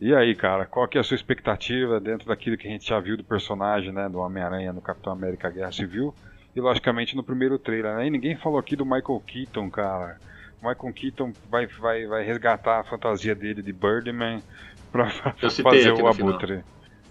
e 0.00 0.14
aí, 0.14 0.34
cara? 0.34 0.64
Qual 0.64 0.88
que 0.88 0.96
é 0.96 1.00
a 1.02 1.04
sua 1.04 1.14
expectativa 1.14 2.00
dentro 2.00 2.26
daquilo 2.28 2.56
que 2.56 2.66
a 2.66 2.70
gente 2.70 2.88
já 2.88 2.98
viu 2.98 3.18
do 3.18 3.24
personagem, 3.24 3.92
né? 3.92 4.08
Do 4.08 4.18
Homem-Aranha 4.18 4.72
no 4.72 4.80
Capitão 4.80 5.12
América 5.12 5.50
Guerra 5.50 5.70
Civil? 5.70 6.14
E, 6.56 6.60
logicamente, 6.60 7.14
no 7.14 7.22
primeiro 7.22 7.58
trailer, 7.58 7.96
né? 7.96 8.06
E 8.06 8.10
ninguém 8.10 8.34
falou 8.34 8.58
aqui 8.58 8.74
do 8.74 8.84
Michael 8.84 9.22
Keaton, 9.26 9.68
cara. 9.68 10.16
O 10.62 10.66
Michael 10.66 10.92
Keaton 10.94 11.32
vai, 11.50 11.66
vai, 11.66 12.06
vai 12.06 12.24
resgatar 12.24 12.80
a 12.80 12.84
fantasia 12.84 13.34
dele 13.34 13.62
de 13.62 13.74
Birdman 13.74 14.42
pra 14.90 15.10
citei 15.50 15.64
fazer 15.64 15.92
o 15.92 15.98
no 15.98 16.14
final. 16.14 16.30
Abutre. 16.30 16.64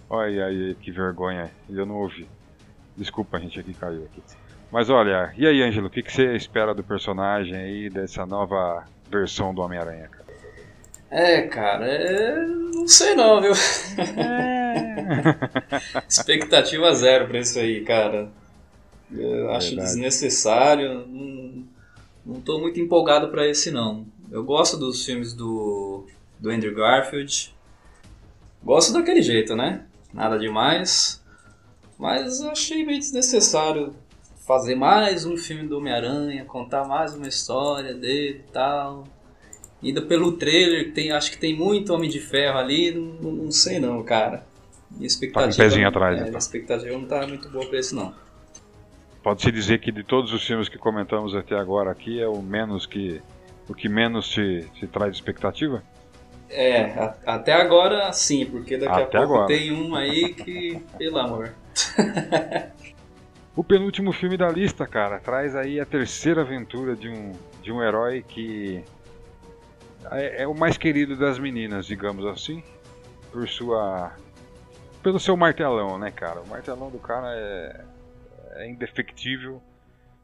Olha 0.09 0.45
aí, 0.45 0.75
que 0.81 0.89
vergonha. 0.89 1.51
Eu 1.69 1.85
não 1.85 1.97
ouvi. 1.97 2.27
Desculpa, 2.99 3.37
a 3.37 3.39
gente 3.39 3.57
aqui 3.57 3.73
caiu 3.73 4.03
aqui. 4.03 4.21
Mas 4.69 4.89
olha, 4.89 5.33
e 5.37 5.47
aí, 5.47 5.63
Ângelo, 5.63 5.87
o 5.87 5.89
que, 5.89 6.03
que 6.03 6.11
você 6.11 6.35
espera 6.35 6.75
do 6.75 6.83
personagem 6.83 7.55
aí, 7.55 7.89
dessa 7.89 8.25
nova 8.25 8.85
versão 9.09 9.55
do 9.55 9.61
Homem-Aranha, 9.61 10.09
cara? 10.09 10.25
É, 11.09 11.41
cara, 11.43 11.87
é... 11.87 12.45
não 12.45 12.87
sei 12.89 13.15
não, 13.15 13.41
viu? 13.41 13.53
É. 14.17 16.03
Expectativa 16.07 16.93
zero 16.93 17.29
pra 17.29 17.39
isso 17.39 17.57
aí, 17.57 17.85
cara. 17.85 18.29
Eu 19.09 19.49
acho 19.51 19.77
desnecessário. 19.77 21.07
Não, 21.07 21.63
não 22.25 22.41
tô 22.41 22.59
muito 22.59 22.81
empolgado 22.81 23.29
pra 23.29 23.47
esse 23.47 23.71
não. 23.71 24.05
Eu 24.29 24.43
gosto 24.43 24.75
dos 24.75 25.05
filmes 25.05 25.33
do, 25.33 26.05
do 26.37 26.51
Andrew 26.51 26.75
Garfield. 26.75 27.55
Gosto 28.61 28.91
daquele 28.91 29.21
jeito, 29.21 29.55
né? 29.55 29.85
Nada 30.13 30.37
demais. 30.37 31.23
Mas 31.99 32.39
eu 32.39 32.49
achei 32.49 32.85
meio 32.85 32.97
desnecessário 32.97 33.93
fazer 34.47 34.73
mais 34.73 35.25
um 35.25 35.35
filme 35.35 35.67
do 35.67 35.77
Homem-Aranha, 35.77 36.45
contar 36.45 36.85
mais 36.85 37.13
uma 37.13 37.27
história 37.27 37.93
dele 37.93 38.45
e 38.47 38.51
tal. 38.53 39.03
Ainda 39.83 40.01
pelo 40.01 40.31
trailer, 40.31 40.93
tem, 40.93 41.11
acho 41.11 41.29
que 41.31 41.37
tem 41.37 41.53
muito 41.53 41.93
Homem 41.93 42.09
de 42.09 42.21
Ferro 42.21 42.57
ali, 42.57 42.91
não, 42.91 43.31
não 43.31 43.51
sei 43.51 43.79
não, 43.79 44.01
cara. 44.01 44.45
Minha 44.89 45.07
expectativa, 45.07 45.57
pezinho 45.61 45.87
atrás, 45.87 46.13
é, 46.13 46.19
então. 46.19 46.29
minha 46.29 46.39
expectativa 46.39 46.97
não 46.97 47.05
tá 47.05 47.27
muito 47.27 47.49
boa 47.49 47.65
pra 47.65 47.77
esse 47.77 47.93
não. 47.93 48.13
Pode-se 49.21 49.51
dizer 49.51 49.79
que 49.79 49.91
de 49.91 50.01
todos 50.03 50.31
os 50.31 50.45
filmes 50.47 50.69
que 50.69 50.77
comentamos 50.77 51.35
até 51.35 51.55
agora 51.55 51.91
aqui, 51.91 52.19
é 52.21 52.27
o 52.27 52.41
menos 52.41 52.85
que. 52.85 53.21
o 53.67 53.73
que 53.73 53.89
menos 53.89 54.29
te, 54.29 54.65
te 54.73 54.87
traz 54.87 55.13
expectativa? 55.13 55.83
É, 56.49 56.83
a- 56.93 57.15
até 57.25 57.53
agora 57.53 58.11
sim, 58.13 58.45
porque 58.45 58.77
daqui 58.77 58.91
Até 59.01 59.17
a 59.17 59.21
pouco 59.21 59.33
agora. 59.35 59.47
tem 59.47 59.71
um 59.71 59.93
aí 59.95 60.33
que, 60.33 60.81
pelo 60.97 61.19
amor. 61.19 61.53
O 63.55 63.63
penúltimo 63.63 64.13
filme 64.13 64.37
da 64.37 64.47
lista, 64.47 64.87
cara, 64.87 65.19
traz 65.19 65.53
aí 65.53 65.81
a 65.81 65.85
terceira 65.85 66.43
aventura 66.43 66.95
de 66.95 67.09
um, 67.09 67.33
de 67.61 67.73
um 67.73 67.83
herói 67.83 68.23
que 68.25 68.81
é, 70.11 70.43
é 70.43 70.47
o 70.47 70.53
mais 70.53 70.77
querido 70.77 71.17
das 71.17 71.37
meninas, 71.37 71.85
digamos 71.85 72.25
assim, 72.25 72.63
por 73.33 73.45
sua 73.49 74.15
pelo 75.03 75.19
seu 75.19 75.35
martelão, 75.35 75.97
né, 75.97 76.09
cara? 76.09 76.39
O 76.39 76.47
martelão 76.47 76.89
do 76.89 76.99
cara 76.99 77.33
é, 77.35 77.85
é 78.51 78.69
indefectível, 78.69 79.61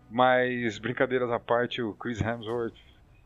mas 0.10 0.78
brincadeiras 0.78 1.30
à 1.30 1.38
parte, 1.38 1.82
o 1.82 1.94
Chris 1.94 2.22
Hemsworth 2.22 2.78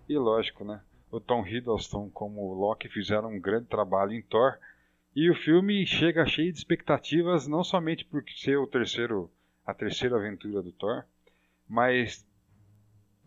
e 0.08 0.18
lógico, 0.18 0.64
né, 0.64 0.82
o 1.12 1.20
Tom 1.20 1.46
Hiddleston 1.46 2.10
como 2.10 2.52
Loki 2.54 2.90
fizeram 2.90 3.30
um 3.30 3.40
grande 3.40 3.68
trabalho 3.68 4.14
em 4.14 4.24
Thor. 4.24 4.58
E 5.16 5.30
o 5.30 5.36
filme 5.36 5.86
chega 5.86 6.26
cheio 6.26 6.52
de 6.52 6.60
expectativas, 6.60 7.48
não 7.48 7.64
somente 7.64 8.06
por 8.06 8.24
ser 8.30 8.58
o 8.58 8.68
terceiro 8.68 9.30
a 9.66 9.74
terceira 9.74 10.16
aventura 10.16 10.64
do 10.64 10.72
Thor, 10.72 11.04
mas 11.68 12.26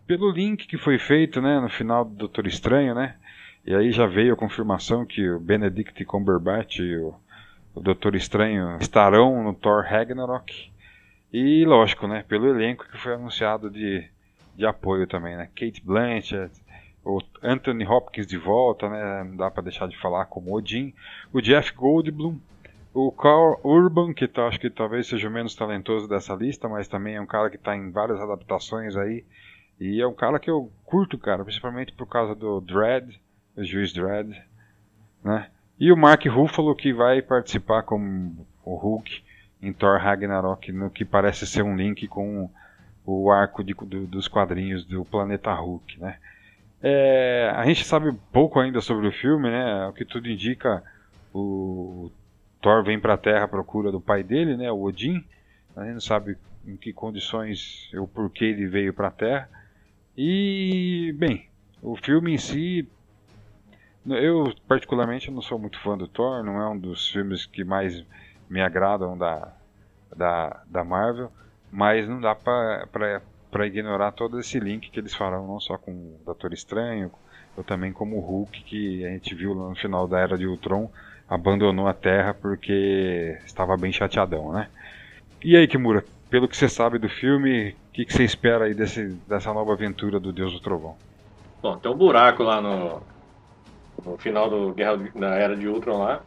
pelo 0.06 0.30
link 0.30 0.66
que 0.66 0.76
foi 0.76 0.98
feito, 0.98 1.40
né, 1.40 1.60
no 1.60 1.68
final 1.68 2.04
do 2.04 2.14
Doutor 2.16 2.46
Estranho, 2.46 2.94
né? 2.94 3.16
E 3.64 3.72
aí 3.74 3.92
já 3.92 4.06
veio 4.06 4.34
a 4.34 4.36
confirmação 4.36 5.06
que 5.06 5.28
o 5.30 5.38
Benedict 5.38 6.04
Cumberbatch 6.04 6.80
e 6.80 6.96
o, 6.96 7.14
o 7.74 7.80
Doutor 7.80 8.16
Estranho 8.16 8.76
estarão 8.80 9.44
no 9.44 9.54
Thor 9.54 9.84
Ragnarok. 9.84 10.72
E 11.32 11.64
lógico, 11.64 12.08
né, 12.08 12.24
pelo 12.28 12.48
elenco 12.48 12.88
que 12.88 12.98
foi 12.98 13.14
anunciado 13.14 13.70
de, 13.70 14.04
de 14.56 14.66
apoio 14.66 15.06
também, 15.06 15.36
né? 15.36 15.48
Kate 15.54 15.80
Blanchett, 15.82 16.52
o 17.04 17.20
Anthony 17.42 17.86
Hopkins 17.86 18.26
de 18.26 18.38
volta, 18.38 18.88
né? 18.88 19.24
Não 19.24 19.36
dá 19.36 19.50
para 19.50 19.64
deixar 19.64 19.88
de 19.88 19.98
falar 19.98 20.26
como 20.26 20.54
Odin, 20.54 20.94
o 21.32 21.40
Jeff 21.40 21.72
Goldblum, 21.74 22.38
o 22.94 23.10
Carl 23.10 23.58
Urban, 23.64 24.12
que 24.12 24.28
tá, 24.28 24.46
acho 24.46 24.60
que 24.60 24.70
talvez 24.70 25.06
seja 25.06 25.28
o 25.28 25.32
menos 25.32 25.54
talentoso 25.54 26.08
dessa 26.08 26.34
lista, 26.34 26.68
mas 26.68 26.88
também 26.88 27.16
é 27.16 27.20
um 27.20 27.26
cara 27.26 27.50
que 27.50 27.56
está 27.56 27.76
em 27.76 27.90
várias 27.90 28.20
adaptações 28.20 28.96
aí. 28.96 29.24
E 29.80 30.00
é 30.00 30.06
um 30.06 30.14
cara 30.14 30.38
que 30.38 30.50
eu 30.50 30.70
curto, 30.84 31.18
cara, 31.18 31.42
principalmente 31.44 31.92
por 31.92 32.06
causa 32.06 32.34
do 32.34 32.60
Dredd, 32.60 33.18
o 33.56 33.64
juiz 33.64 33.92
Dredd, 33.92 34.30
né? 35.24 35.48
E 35.80 35.90
o 35.90 35.96
Mark 35.96 36.24
Ruffalo, 36.26 36.76
que 36.76 36.92
vai 36.92 37.20
participar 37.22 37.82
como 37.82 38.46
o 38.64 38.76
Hulk 38.76 39.24
em 39.60 39.72
Thor 39.72 39.98
Ragnarok, 39.98 40.70
no 40.70 40.90
que 40.90 41.04
parece 41.04 41.46
ser 41.46 41.62
um 41.62 41.74
link 41.74 42.06
com 42.06 42.48
o 43.04 43.30
arco 43.32 43.64
de- 43.64 43.74
do- 43.74 44.06
dos 44.06 44.28
quadrinhos 44.28 44.84
do 44.84 45.04
planeta 45.04 45.52
Hulk, 45.52 45.98
né? 45.98 46.18
É, 46.82 47.52
a 47.54 47.64
gente 47.64 47.84
sabe 47.84 48.12
pouco 48.32 48.58
ainda 48.58 48.80
sobre 48.80 49.06
o 49.06 49.12
filme, 49.12 49.48
né? 49.48 49.86
O 49.86 49.92
que 49.92 50.04
tudo 50.04 50.28
indica, 50.28 50.82
o 51.32 52.10
Thor 52.60 52.82
vem 52.82 52.98
para 52.98 53.14
a 53.14 53.18
Terra 53.18 53.44
à 53.44 53.48
procura 53.48 53.92
do 53.92 54.00
pai 54.00 54.22
dele, 54.22 54.56
né? 54.56 54.70
O 54.70 54.82
Odin. 54.82 55.24
A 55.76 55.84
gente 55.84 55.94
não 55.94 56.00
sabe 56.00 56.36
em 56.66 56.76
que 56.76 56.92
condições 56.92 57.90
ou 57.94 58.06
por 58.06 58.30
que 58.30 58.44
ele 58.44 58.66
veio 58.66 58.92
para 58.92 59.08
a 59.08 59.12
Terra. 59.12 59.48
E, 60.16 61.14
bem, 61.16 61.48
o 61.80 61.96
filme 61.96 62.34
em 62.34 62.38
si, 62.38 62.88
eu 64.06 64.52
particularmente 64.66 65.30
não 65.30 65.40
sou 65.40 65.58
muito 65.58 65.80
fã 65.80 65.96
do 65.96 66.08
Thor, 66.08 66.42
não 66.42 66.60
é 66.60 66.68
um 66.68 66.78
dos 66.78 67.08
filmes 67.08 67.46
que 67.46 67.64
mais 67.64 68.04
me 68.50 68.60
agradam 68.60 69.16
da, 69.16 69.52
da, 70.14 70.62
da 70.66 70.84
Marvel, 70.84 71.32
mas 71.70 72.06
não 72.06 72.20
dá 72.20 72.34
para 72.34 73.22
ignorar 73.60 74.12
todo 74.12 74.40
esse 74.40 74.58
link 74.58 74.90
que 74.90 74.98
eles 74.98 75.14
farão, 75.14 75.46
não 75.46 75.60
só 75.60 75.76
com 75.76 75.92
o 75.92 76.20
Doutor 76.24 76.52
Estranho, 76.52 77.10
ou 77.56 77.62
também 77.62 77.92
como 77.92 78.16
o 78.16 78.20
Hulk, 78.20 78.62
que 78.62 79.04
a 79.04 79.10
gente 79.10 79.34
viu 79.34 79.52
lá 79.52 79.68
no 79.68 79.74
final 79.74 80.08
da 80.08 80.18
Era 80.18 80.38
de 80.38 80.46
Ultron, 80.46 80.90
abandonou 81.28 81.86
a 81.86 81.94
Terra 81.94 82.34
porque 82.34 83.38
estava 83.44 83.76
bem 83.76 83.92
chateadão, 83.92 84.52
né? 84.52 84.68
E 85.44 85.56
aí, 85.56 85.66
Kimura, 85.66 86.04
pelo 86.30 86.48
que 86.48 86.56
você 86.56 86.68
sabe 86.68 86.98
do 86.98 87.08
filme, 87.08 87.70
o 87.70 87.92
que, 87.92 88.04
que 88.06 88.12
você 88.12 88.24
espera 88.24 88.64
aí 88.64 88.74
desse, 88.74 89.06
dessa 89.28 89.52
nova 89.52 89.72
aventura 89.72 90.18
do 90.18 90.32
Deus 90.32 90.52
do 90.52 90.60
Trovão? 90.60 90.96
Bom, 91.60 91.76
tem 91.76 91.90
um 91.90 91.96
buraco 91.96 92.42
lá 92.42 92.60
no, 92.60 93.02
no 94.04 94.16
final 94.16 94.48
do 94.48 94.72
Guerra 94.72 94.96
da 95.14 95.34
Era 95.34 95.56
de 95.56 95.68
Ultron 95.68 95.98
lá. 95.98 96.22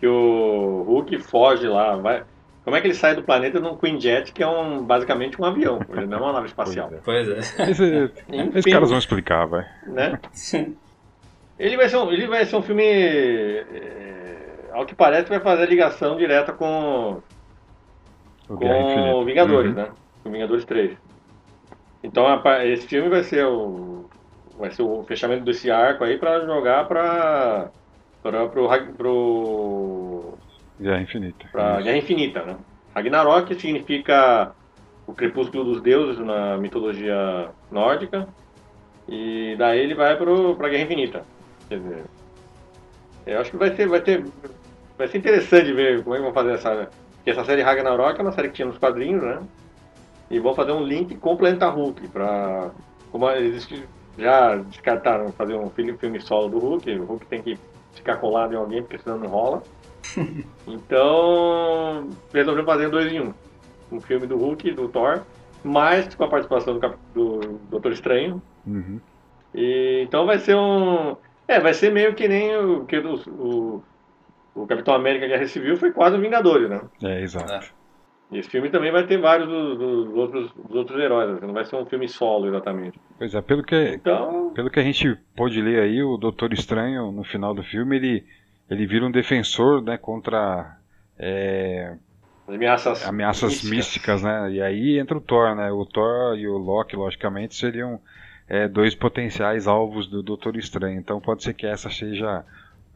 que 0.00 0.06
o 0.06 0.82
Hulk 0.86 1.18
foge 1.18 1.68
lá, 1.68 1.96
vai. 1.96 2.24
Como 2.66 2.74
é 2.74 2.80
que 2.80 2.88
ele 2.88 2.94
sai 2.94 3.14
do 3.14 3.22
planeta 3.22 3.60
num 3.60 3.76
Queen 3.76 4.00
Jet, 4.00 4.32
que 4.32 4.42
é 4.42 4.46
um, 4.48 4.82
basicamente 4.84 5.40
um 5.40 5.44
avião, 5.44 5.78
ele 5.88 6.06
não 6.06 6.18
é 6.18 6.20
uma 6.22 6.32
nave 6.32 6.46
espacial. 6.48 6.90
Pois 7.04 7.28
é. 7.28 7.38
Esse- 7.70 8.12
Enfim, 8.28 8.50
esses 8.58 8.72
caras 8.72 8.90
vão 8.90 8.98
explicar, 8.98 9.46
vai. 9.46 9.64
né? 9.86 10.18
Ele 11.56 11.76
vai 11.76 11.88
ser 11.88 11.96
um, 11.98 12.10
ele 12.12 12.26
vai 12.26 12.44
ser 12.44 12.56
um 12.56 12.62
filme, 12.62 12.82
é, 12.82 14.36
ao 14.72 14.84
que 14.84 14.96
parece, 14.96 15.28
vai 15.28 15.38
fazer 15.38 15.62
a 15.62 15.66
ligação 15.66 16.16
direta 16.16 16.52
com, 16.52 17.22
O 18.48 18.56
com 18.56 19.24
Vingadores, 19.24 19.70
Uhum. 19.70 19.76
né? 19.76 19.88
Com 20.24 20.30
Vingadores 20.32 20.64
3. 20.64 20.98
Então 22.02 22.26
a 22.26 22.66
esse 22.66 22.88
filme 22.88 23.08
vai 23.08 23.22
ser 23.22 23.46
o 23.46 24.06
vai 24.58 24.72
ser 24.72 24.82
o 24.82 25.04
fechamento 25.04 25.44
desse 25.44 25.70
arco 25.70 26.02
aí 26.02 26.18
pra 26.18 26.40
jogar 26.40 26.88
pra 26.88 27.70
para 28.22 28.48
pro, 28.48 28.68
pro 28.96 30.34
Guerra 30.80 31.00
Infinita. 31.00 31.48
pra. 31.50 31.80
Guerra 31.80 31.96
Infinita, 31.96 32.42
né? 32.42 32.56
Ragnarok 32.94 33.54
significa 33.54 34.52
o 35.06 35.12
crepúsculo 35.12 35.64
dos 35.64 35.82
deuses 35.82 36.18
na 36.18 36.56
mitologia 36.58 37.50
nórdica 37.70 38.28
e 39.08 39.54
daí 39.58 39.80
ele 39.80 39.94
vai 39.94 40.16
pro 40.16 40.56
pra 40.56 40.68
Guerra 40.68 40.84
Infinita. 40.84 41.24
Quer 41.68 41.78
dizer, 41.78 42.04
eu 43.26 43.40
acho 43.40 43.50
que 43.50 43.56
vai 43.56 43.74
ser 43.74 43.86
vai 43.86 44.00
ter 44.00 44.24
vai 44.96 45.08
ser 45.08 45.18
interessante 45.18 45.72
ver 45.72 46.02
como 46.02 46.14
é 46.14 46.18
que 46.18 46.24
vão 46.24 46.32
fazer 46.32 46.54
essa 46.54 46.88
porque 47.16 47.30
essa 47.30 47.44
série 47.44 47.62
Ragnarok 47.62 48.18
é 48.18 48.22
uma 48.22 48.32
série 48.32 48.48
que 48.48 48.54
tinha 48.54 48.66
nos 48.66 48.78
quadrinhos, 48.78 49.22
né? 49.22 49.40
E 50.30 50.38
vão 50.38 50.54
fazer 50.54 50.72
um 50.72 50.82
link 50.82 51.16
com 51.16 51.34
o 51.34 51.36
Planeta 51.36 51.68
Hulk 51.68 52.08
para 52.08 52.70
como 53.10 53.30
eles 53.30 53.68
já 54.18 54.56
descartaram 54.56 55.30
fazer 55.32 55.54
um 55.54 55.68
filme, 55.70 55.96
filme 55.98 56.20
solo 56.20 56.48
do 56.48 56.58
Hulk, 56.58 56.90
o 56.98 57.04
Hulk 57.04 57.26
tem 57.26 57.42
que 57.42 57.58
ficar 57.94 58.16
colado 58.16 58.52
em 58.52 58.56
alguém 58.56 58.82
porque 58.82 58.98
senão 58.98 59.18
não 59.18 59.28
rola. 59.28 59.62
Então, 60.66 62.08
resolveu 62.32 62.64
fazer 62.64 62.88
dois 62.88 63.12
em 63.12 63.20
um. 63.20 63.34
Um 63.90 64.00
filme 64.00 64.26
do 64.26 64.36
Hulk, 64.36 64.72
do 64.72 64.88
Thor, 64.88 65.22
mas 65.62 66.12
com 66.14 66.24
a 66.24 66.28
participação 66.28 66.74
do, 66.74 66.80
Cap- 66.80 66.98
do 67.14 67.38
Doutor 67.70 67.92
Estranho. 67.92 68.42
Uhum. 68.66 69.00
E, 69.54 70.02
então 70.04 70.26
vai 70.26 70.38
ser 70.38 70.56
um. 70.56 71.16
É, 71.46 71.60
vai 71.60 71.72
ser 71.72 71.92
meio 71.92 72.14
que 72.14 72.26
nem 72.26 72.56
o 72.56 72.84
que 72.84 72.98
o, 72.98 73.14
o, 73.28 73.84
o 74.56 74.66
Capitão 74.66 74.94
América 74.94 75.28
Guerra 75.28 75.46
Civil 75.46 75.76
foi 75.76 75.92
quase 75.92 76.16
o 76.16 76.20
Vingadores, 76.20 76.68
né? 76.68 76.80
É, 77.02 77.22
exato. 77.22 77.72
E 78.32 78.38
esse 78.38 78.50
filme 78.50 78.68
também 78.70 78.90
vai 78.90 79.06
ter 79.06 79.18
vários 79.18 79.48
dos, 79.48 79.78
dos 79.78 80.14
outros, 80.16 80.52
dos 80.52 80.74
outros 80.74 80.98
heróis, 81.00 81.34
né? 81.34 81.38
não 81.46 81.54
vai 81.54 81.64
ser 81.64 81.76
um 81.76 81.86
filme 81.86 82.08
solo 82.08 82.48
exatamente. 82.48 82.98
Pois 83.16 83.32
é, 83.32 83.40
pelo 83.40 83.62
que, 83.62 83.76
Então, 83.94 84.50
pelo 84.52 84.68
que 84.68 84.80
a 84.80 84.82
gente 84.82 85.14
pôde 85.36 85.62
ler 85.62 85.80
aí, 85.80 86.02
o 86.02 86.16
Doutor 86.16 86.52
Estranho, 86.52 87.12
no 87.12 87.22
final 87.22 87.54
do 87.54 87.62
filme, 87.62 87.94
ele, 87.94 88.26
ele 88.70 88.86
vira 88.86 89.06
um 89.06 89.10
defensor 89.10 89.82
né, 89.82 89.96
contra 89.98 90.76
é, 91.18 91.96
as 92.48 92.54
ameaças, 92.54 93.02
ameaças 93.02 93.62
místicas, 93.62 94.22
né? 94.22 94.52
E 94.52 94.62
aí 94.62 94.98
entra 94.98 95.16
o 95.18 95.20
Thor, 95.20 95.54
né? 95.54 95.70
O 95.72 95.84
Thor 95.86 96.36
e 96.38 96.46
o 96.48 96.56
Loki, 96.58 96.96
logicamente, 96.96 97.54
seriam 97.54 98.00
é, 98.48 98.68
dois 98.68 98.94
potenciais 98.94 99.66
alvos 99.66 100.08
do 100.08 100.22
Doutor 100.22 100.56
Estranho. 100.56 100.98
Então 100.98 101.20
pode 101.20 101.42
ser 101.42 101.54
que 101.54 101.66
essa 101.66 101.90
seja 101.90 102.44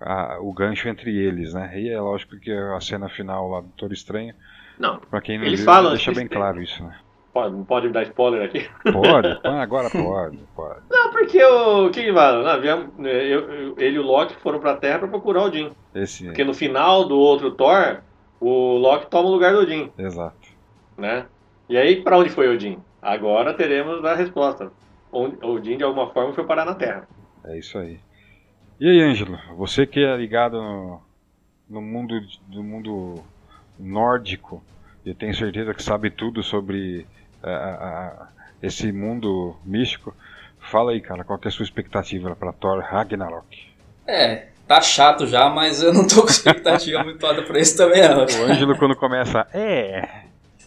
a- 0.01 0.39
o 0.41 0.53
gancho 0.53 0.89
entre 0.89 1.17
eles, 1.17 1.55
né? 1.55 1.79
E 1.81 1.89
é 1.91 2.01
lógico 2.01 2.39
que 2.39 2.53
a 2.53 2.81
cena 2.81 3.09
final 3.09 3.49
lá 3.49 3.61
do 3.61 3.67
Doutor 3.69 3.93
Estranho, 3.93 4.35
Não, 4.79 4.99
pra 5.11 5.21
quem 5.21 5.39
não 5.39 5.47
Eles 5.47 5.61
viu, 5.61 5.67
falam 5.67 5.91
deixa 5.93 6.13
bem 6.13 6.27
claro 6.29 6.63
isso, 6.63 6.83
né? 6.85 6.99
Pode, 7.33 7.55
não 7.57 7.65
pode 7.65 7.89
dar 7.91 8.03
spoiler 8.05 8.45
aqui. 8.45 8.69
Pode, 8.93 9.39
agora 9.47 9.89
pode, 9.91 10.39
pode. 10.55 10.81
Não, 10.91 11.11
porque 11.11 11.43
o. 11.43 11.91
Que 11.91 12.01
eu- 12.09 13.49
eu- 13.49 13.75
ele 13.79 13.97
e 13.97 13.99
o 13.99 14.03
Loki 14.03 14.35
foram 14.37 14.59
pra 14.61 14.77
Terra 14.77 14.99
pra 15.01 15.09
procurar 15.09 15.43
o 15.43 15.47
Odin. 15.47 15.71
Esse, 15.95 16.25
Porque 16.25 16.45
no 16.45 16.55
final 16.55 17.07
do 17.07 17.19
outro 17.19 17.51
Thor, 17.53 17.99
o 18.41 18.77
Loki 18.77 19.07
toma 19.11 19.29
o 19.29 19.33
lugar 19.33 19.53
do 19.53 19.61
Odin, 19.61 19.91
exato. 19.99 20.37
né? 20.97 21.27
E 21.69 21.77
aí, 21.77 22.03
pra 22.03 22.19
onde 22.19 22.31
foi 22.31 22.49
Odin? 22.49 22.79
Agora 23.01 23.55
teremos 23.55 24.05
a 24.05 24.15
resposta. 24.15 24.71
Odin, 25.13 25.77
de 25.77 25.85
alguma 25.85 26.09
forma, 26.11 26.33
foi 26.33 26.45
parar 26.45 26.65
na 26.65 26.75
Terra. 26.75 27.09
É 27.45 27.59
isso 27.59 27.79
aí. 27.79 27.99
E 28.79 28.89
aí, 28.89 29.01
Ângelo, 29.03 29.39
você 29.57 29.87
que 29.87 30.01
é 30.05 30.17
ligado 30.17 30.61
no, 30.61 31.01
no 31.69 31.81
mundo 31.83 32.21
do 32.49 32.63
mundo 32.63 33.17
nórdico, 33.79 34.63
eu 35.05 35.15
tenho 35.15 35.35
certeza 35.35 35.73
que 35.75 35.83
sabe 35.83 36.11
tudo 36.11 36.43
sobre 36.43 37.07
a- 37.49 37.49
a- 38.27 38.29
esse 38.63 38.91
mundo 38.93 39.57
místico. 39.65 40.15
Fala 40.61 40.93
aí, 40.93 41.01
cara, 41.01 41.25
qual 41.25 41.39
que 41.39 41.49
é 41.49 41.51
a 41.51 41.53
sua 41.53 41.65
expectativa 41.65 42.37
para 42.37 42.53
Thor 42.53 42.81
Ragnarok? 42.81 43.71
É, 44.07 44.49
tá 44.69 44.81
chato 44.81 45.27
já, 45.27 45.49
mas 45.49 45.83
eu 45.83 45.93
não 45.93 46.07
tô 46.07 46.23
com 46.23 46.29
expectativa 46.29 47.03
muito 47.05 47.25
alta 47.27 47.43
pra 47.43 47.59
isso 47.59 47.77
também, 47.77 48.03
não. 48.09 48.21
O 48.25 48.45
Ângelo 48.51 48.77
quando 48.77 48.95
começa, 48.97 49.47
é, 49.55 50.25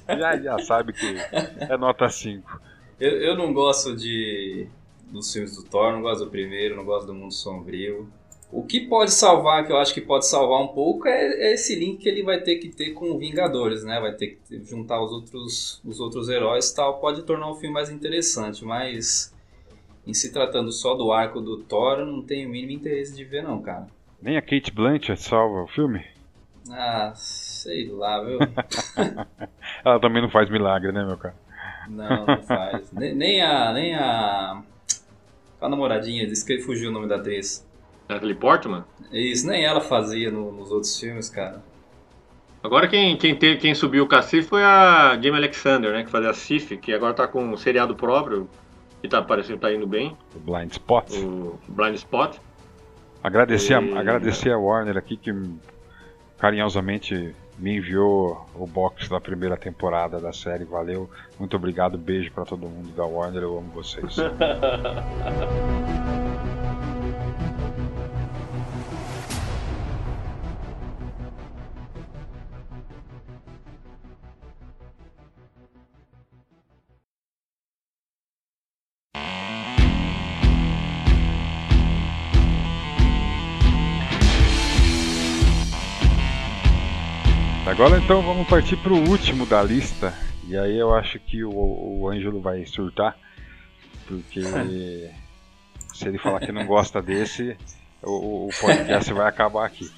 já, 0.07 0.38
já 0.38 0.59
sabe 0.59 0.93
que 0.93 1.15
é 1.59 1.78
nota 1.78 2.09
5. 2.09 2.59
Eu, 2.99 3.11
eu 3.21 3.38
não 3.38 3.53
gosto 3.53 3.95
de 3.95 4.67
dos 5.11 5.32
filmes 5.32 5.55
do 5.55 5.63
Thor, 5.63 5.91
não 5.93 6.01
gosto 6.01 6.26
do 6.26 6.32
primeiro, 6.32 6.76
não 6.76 6.84
gosto 6.84 7.05
do 7.05 7.13
Mundo 7.13 7.34
Sombrio. 7.34 8.09
O 8.54 8.62
que 8.62 8.82
pode 8.82 9.12
salvar, 9.12 9.66
que 9.66 9.72
eu 9.72 9.78
acho 9.78 9.91
que 9.95 9.99
pode 9.99 10.28
salvar 10.28 10.62
um 10.62 10.68
pouco, 10.68 11.08
é, 11.08 11.49
é 11.49 11.54
esse 11.54 11.74
link 11.74 11.97
que 11.97 12.08
ele 12.08 12.22
vai 12.22 12.39
ter 12.39 12.58
que 12.58 12.70
ter 12.70 12.91
com 12.91 13.18
Vingadores, 13.18 13.84
né? 13.84 13.99
Vai 13.99 14.14
ter 14.14 14.28
que 14.28 14.36
ter- 14.47 14.64
juntar 14.64 15.01
os 15.01 15.12
outros, 15.12 15.82
os 15.84 15.99
outros 15.99 16.30
heróis 16.30 16.70
e 16.70 16.76
tal. 16.76 16.99
Pode 16.99 17.24
tornar 17.24 17.49
o 17.49 17.56
filme 17.56 17.74
mais 17.74 17.89
interessante, 17.89 18.64
mas 18.64 19.34
em 20.06 20.14
se 20.14 20.32
tratando 20.32 20.72
só 20.72 20.93
do 20.93 21.12
arco 21.12 21.41
do 21.41 21.58
Thor, 21.64 21.99
eu 21.99 22.06
não 22.06 22.22
tenho 22.22 22.47
o 22.47 22.51
mínimo 22.51 22.74
interesse 22.74 23.16
de 23.16 23.24
ver, 23.24 23.41
não, 23.41 23.60
cara. 23.60 23.88
Nem 24.22 24.38
a 24.38 24.41
Kate 24.41 24.72
Blanchett 24.72 25.20
salva 25.20 25.64
o 25.64 25.68
filme? 25.68 26.06
Ah, 26.70 27.12
sei 27.16 27.88
lá, 27.89 28.24
viu? 28.24 28.38
Ela 29.84 29.99
também 29.99 30.22
não 30.22 30.30
faz 30.30 30.47
milagre, 30.47 30.91
né, 30.91 31.04
meu 31.04 31.18
cara? 31.18 31.36
Não, 31.89 32.26
não 32.28 32.43
faz. 32.43 32.91
nem, 32.93 33.16
nem 33.16 33.41
a. 33.41 33.74
Nem 33.74 33.95
a. 33.95 34.64
A 35.60 35.70
namoradinha, 35.70 36.28
disse 36.28 36.45
que 36.45 36.60
fugiu 36.60 36.89
o 36.89 36.93
nome 36.93 37.08
da 37.08 37.16
atriz. 37.16 37.66
Natalie 38.10 38.36
Portman. 38.36 38.84
Isso, 39.12 39.47
nem 39.47 39.64
ela 39.64 39.82
fazia 39.82 40.30
no- 40.32 40.51
nos 40.51 40.72
outros 40.72 40.99
filmes, 40.99 41.30
cara. 41.30 41.64
Agora 42.62 42.88
quem, 42.88 43.18
quem, 43.18 43.36
teve, 43.36 43.58
quem 43.58 43.76
subiu 43.76 44.04
o 44.04 44.08
cacete 44.08 44.47
foi 44.47 44.64
a 44.64 45.14
Jamie 45.16 45.36
Alexander, 45.38 45.91
né? 45.91 46.04
Que 46.04 46.10
fazia 46.10 46.30
a 46.30 46.34
Sif, 46.34 46.78
que 46.78 46.93
agora 46.93 47.14
tá 47.14 47.28
com 47.28 47.43
um 47.43 47.58
seriado 47.58 47.93
próprio, 47.95 48.49
que 49.01 49.08
tá 49.10 49.22
parecendo 49.22 49.56
que 49.60 49.62
tá 49.62 49.74
indo 49.74 49.86
bem, 49.86 50.16
O 50.36 50.39
Blind 50.39 50.72
Spot. 50.72 51.06
o 51.18 51.60
Blind 51.68 51.95
Spot. 51.95 52.38
Agradecer, 53.22 53.74
E- 53.82 53.93
a, 53.95 53.99
agradecer 53.99 54.51
a 54.51 54.58
Warner 54.58 54.97
aqui 54.97 55.18
que 55.18 55.34
carinhosamente 56.38 57.36
me 57.60 57.78
enviou 57.78 58.45
o 58.56 58.66
box 58.66 59.10
da 59.10 59.20
primeira 59.20 59.56
temporada 59.58 60.20
da 60.20 60.32
série. 60.34 60.64
Valeu, 60.66 61.10
muito 61.39 61.56
obrigado, 61.56 61.97
beijo 61.97 62.32
pra 62.32 62.45
todo 62.45 62.62
mundo 62.68 62.89
da 62.95 63.06
Warner, 63.06 63.43
eu 63.43 63.58
amo 63.58 63.70
vocês. 63.74 64.16
Agora 87.84 87.99
então 87.99 88.21
vamos 88.21 88.47
partir 88.47 88.77
pro 88.77 88.95
último 88.95 89.45
da 89.45 89.61
lista. 89.61 90.13
E 90.47 90.57
aí 90.57 90.79
eu 90.79 90.95
acho 90.95 91.19
que 91.19 91.43
o, 91.43 91.51
o 91.51 92.09
Ângelo 92.09 92.39
vai 92.39 92.65
surtar. 92.65 93.13
Porque 94.07 94.39
se 95.93 96.07
ele 96.07 96.17
falar 96.17 96.39
que 96.39 96.53
não 96.53 96.65
gosta 96.65 97.01
desse, 97.01 97.57
o, 98.01 98.47
o 98.47 98.49
podcast 98.61 99.11
vai 99.11 99.27
acabar 99.27 99.65
aqui. 99.65 99.91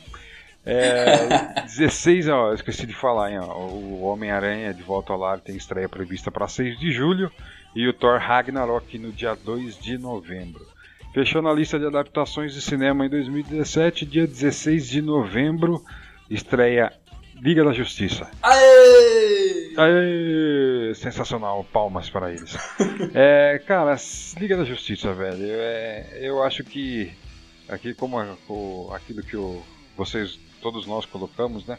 É, 0.65 1.61
16, 1.61 2.27
ó, 2.27 2.55
esqueci 2.55 2.87
de 2.87 2.93
falar, 2.95 3.31
hein, 3.31 3.37
ó, 3.39 3.55
o 3.55 4.01
Homem-Aranha 4.01 4.73
de 4.73 4.81
Volta 4.81 5.13
ao 5.13 5.19
Lar 5.19 5.39
tem 5.39 5.55
estreia 5.55 5.87
prevista 5.87 6.31
para 6.31 6.47
6 6.47 6.79
de 6.79 6.91
julho 6.91 7.31
e 7.75 7.87
o 7.87 7.93
Thor 7.93 8.17
Ragnarok 8.17 8.97
no 8.97 9.11
dia 9.11 9.35
2 9.35 9.77
de 9.77 9.99
novembro. 9.99 10.65
Fechando 11.13 11.49
a 11.49 11.53
lista 11.53 11.77
de 11.77 11.85
adaptações 11.85 12.51
de 12.51 12.63
cinema 12.63 13.05
em 13.05 13.09
2017, 13.09 14.07
dia 14.07 14.25
16 14.25 14.89
de 14.89 15.03
novembro, 15.03 15.83
estreia 16.31 16.91
Liga 17.41 17.63
da 17.63 17.73
Justiça. 17.73 18.29
Aê! 18.41 19.73
Aê, 19.77 20.93
sensacional, 20.95 21.63
palmas 21.65 22.09
para 22.09 22.31
eles. 22.31 22.55
É, 23.13 23.61
cara, 23.65 23.95
Liga 24.39 24.57
da 24.57 24.63
Justiça, 24.65 25.13
velho. 25.13 25.37
é, 25.41 26.19
eu 26.21 26.41
acho 26.43 26.63
que 26.63 27.11
aqui 27.69 27.93
como 27.93 28.17
o- 28.49 28.89
aquilo 28.93 29.21
que 29.21 29.35
o- 29.37 29.61
vocês, 29.95 30.39
todos 30.61 30.85
nós 30.85 31.05
colocamos, 31.05 31.65
né? 31.65 31.77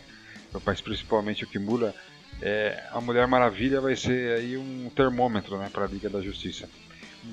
Mas 0.65 0.81
principalmente 0.81 1.45
o 1.45 1.47
Kimura, 1.47 1.95
é, 2.41 2.83
a 2.93 3.01
Mulher 3.01 3.27
Maravilha 3.27 3.81
vai 3.81 3.97
ser 3.97 4.39
aí 4.39 4.57
um 4.57 4.91
termômetro, 4.95 5.59
né, 5.59 5.69
para 5.73 5.85
a 5.85 5.89
Liga 5.89 6.09
da 6.09 6.21
Justiça. 6.23 6.69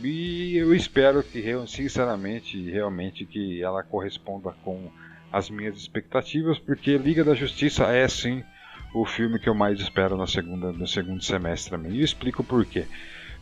E 0.04 0.58
eu 0.58 0.74
espero 0.74 1.22
que, 1.24 1.42
sinceramente, 1.68 2.70
realmente, 2.70 3.26
que 3.26 3.62
ela 3.62 3.84
corresponda 3.84 4.52
com 4.64 4.90
as 5.34 5.50
minhas 5.50 5.76
expectativas, 5.76 6.60
porque 6.60 6.96
Liga 6.96 7.24
da 7.24 7.34
Justiça 7.34 7.86
é 7.86 8.08
sim 8.08 8.44
o 8.94 9.04
filme 9.04 9.40
que 9.40 9.50
eu 9.50 9.56
mais 9.56 9.80
espero 9.80 10.16
na 10.16 10.28
segunda, 10.28 10.72
no 10.72 10.88
segundo 10.88 11.24
semestre 11.24 11.72
também. 11.72 11.94
E 11.94 12.00
eu 12.00 12.06
explico 12.06 12.44
por 12.44 12.64
quê. 12.64 12.86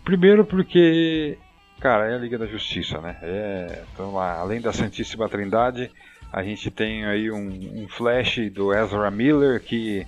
Primeiro 0.05 0.45
porque, 0.45 1.37
cara, 1.81 2.09
é 2.09 2.15
a 2.15 2.17
Liga 2.17 2.37
da 2.37 2.47
Justiça, 2.47 3.01
né? 3.01 3.17
É, 3.21 3.83
então, 3.93 4.13
lá, 4.13 4.39
além 4.39 4.61
da 4.61 4.71
Santíssima 4.71 5.27
Trindade, 5.27 5.91
a 6.31 6.41
gente 6.41 6.71
tem 6.71 7.05
aí 7.05 7.29
um, 7.29 7.83
um 7.83 7.87
flash 7.89 8.49
do 8.49 8.73
Ezra 8.73 9.11
Miller 9.11 9.61
que, 9.61 10.07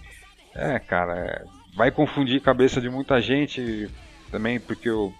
é, 0.55 0.79
cara, 0.79 1.45
vai 1.75 1.91
confundir 1.91 2.37
a 2.37 2.45
cabeça 2.45 2.79
de 2.79 2.89
muita 2.89 3.21
gente 3.21 3.89
também, 4.31 4.57
porque 4.57 4.89
o, 4.89 5.13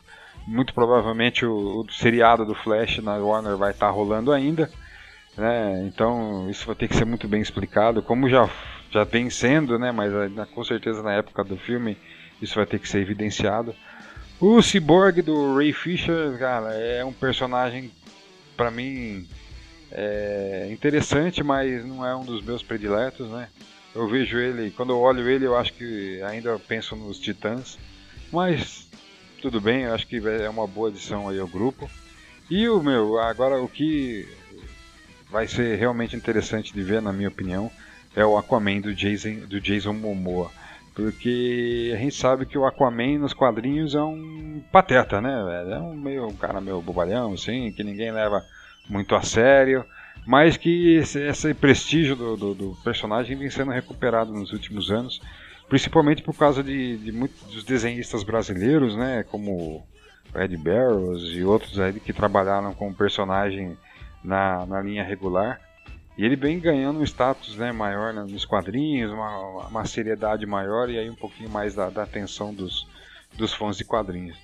muito 0.47 0.73
provavelmente 0.73 1.45
o, 1.45 1.81
o 1.81 1.91
seriado 1.91 2.45
do 2.45 2.55
Flash 2.55 2.99
na 2.99 3.17
Warner 3.17 3.57
vai 3.57 3.71
estar 3.71 3.87
tá 3.87 3.91
rolando 3.91 4.31
ainda. 4.31 4.71
Né? 5.37 5.85
Então 5.87 6.49
isso 6.49 6.65
vai 6.65 6.75
ter 6.75 6.87
que 6.87 6.95
ser 6.95 7.05
muito 7.05 7.27
bem 7.27 7.41
explicado, 7.41 8.01
como 8.01 8.29
já, 8.29 8.49
já 8.91 9.03
vem 9.03 9.29
sendo, 9.29 9.79
né? 9.79 9.91
mas 9.91 10.11
com 10.51 10.63
certeza 10.63 11.01
na 11.01 11.13
época 11.13 11.43
do 11.43 11.57
filme 11.57 11.97
isso 12.41 12.55
vai 12.55 12.65
ter 12.65 12.79
que 12.79 12.87
ser 12.87 12.99
evidenciado. 12.99 13.75
O 14.39 14.61
Cyborg 14.61 15.21
do 15.21 15.55
Ray 15.55 15.71
Fisher, 15.71 16.37
cara, 16.37 16.73
é 16.73 17.03
um 17.03 17.13
personagem 17.13 17.91
para 18.55 18.69
mim 18.69 19.27
é 19.95 20.69
interessante, 20.71 21.43
mas 21.43 21.85
não 21.85 22.05
é 22.05 22.15
um 22.15 22.25
dos 22.25 22.43
meus 22.43 22.63
prediletos, 22.63 23.29
né? 23.29 23.47
Eu 23.93 24.07
vejo 24.07 24.39
ele, 24.39 24.71
quando 24.71 24.91
eu 24.91 24.99
olho 24.99 25.29
ele, 25.29 25.45
eu 25.45 25.55
acho 25.55 25.71
que 25.73 26.19
ainda 26.23 26.57
penso 26.57 26.95
nos 26.95 27.19
Titãs, 27.19 27.77
mas 28.31 28.89
tudo 29.39 29.61
bem, 29.61 29.83
eu 29.83 29.93
acho 29.93 30.07
que 30.07 30.17
é 30.17 30.49
uma 30.49 30.65
boa 30.65 30.89
adição 30.89 31.29
aí 31.29 31.39
ao 31.39 31.47
grupo. 31.47 31.87
E 32.49 32.67
o 32.67 32.81
meu, 32.81 33.19
agora 33.19 33.61
o 33.61 33.69
que 33.69 34.27
vai 35.33 35.47
ser 35.47 35.79
realmente 35.79 36.15
interessante 36.15 36.71
de 36.71 36.83
ver, 36.83 37.01
na 37.01 37.11
minha 37.11 37.27
opinião, 37.27 37.71
é 38.15 38.23
o 38.23 38.37
Aquaman 38.37 38.79
do 38.79 38.93
Jason, 38.93 39.47
do 39.47 39.59
Jason 39.59 39.93
Momoa. 39.93 40.51
Porque 40.93 41.91
a 41.91 41.97
gente 41.97 42.13
sabe 42.13 42.45
que 42.45 42.55
o 42.55 42.67
Aquaman 42.67 43.17
nos 43.17 43.33
quadrinhos 43.33 43.95
é 43.95 44.01
um 44.03 44.61
pateta, 44.71 45.19
né? 45.19 45.33
É 45.71 45.79
um, 45.79 45.95
meio, 45.95 46.27
um 46.27 46.35
cara 46.35 46.61
meio 46.61 46.79
bobalhão, 46.83 47.33
assim, 47.33 47.71
que 47.71 47.83
ninguém 47.83 48.11
leva 48.11 48.43
muito 48.87 49.15
a 49.15 49.23
sério. 49.23 49.83
Mas 50.23 50.55
que 50.55 50.97
esse, 50.97 51.19
esse 51.19 51.51
prestígio 51.55 52.15
do, 52.15 52.37
do, 52.37 52.53
do, 52.53 52.77
personagem 52.83 53.35
vem 53.35 53.49
sendo 53.49 53.71
recuperado 53.71 54.31
nos 54.31 54.53
últimos 54.53 54.91
anos. 54.91 55.19
Principalmente 55.67 56.21
por 56.21 56.37
causa 56.37 56.61
de, 56.61 56.97
de 56.97 57.11
muitos 57.11 57.41
dos 57.51 57.63
desenhistas 57.63 58.21
brasileiros, 58.21 58.95
né? 58.95 59.25
Como 59.31 59.83
Ed 60.35 60.55
Barrows 60.57 61.23
e 61.33 61.43
outros 61.43 61.79
aí 61.79 61.93
que 61.99 62.13
trabalharam 62.13 62.71
com 62.75 62.89
o 62.89 62.93
personagem 62.93 63.75
na, 64.23 64.65
na 64.65 64.81
linha 64.81 65.03
regular. 65.03 65.59
E 66.17 66.23
ele 66.23 66.35
vem 66.35 66.59
ganhando 66.59 66.99
um 66.99 67.03
status 67.03 67.55
né, 67.57 67.71
maior 67.71 68.13
né, 68.13 68.23
nos 68.27 68.45
quadrinhos, 68.45 69.11
uma, 69.11 69.67
uma, 69.67 69.85
seriedade 69.85 70.45
maior 70.45 70.89
e 70.89 70.97
aí 70.97 71.09
um 71.09 71.15
pouquinho 71.15 71.49
mais 71.49 71.73
da, 71.73 71.89
da 71.89 72.03
atenção 72.03 72.53
dos, 72.53 72.87
dos 73.35 73.53
fãs 73.53 73.77
de 73.77 73.83
quadrinhos. 73.83 74.37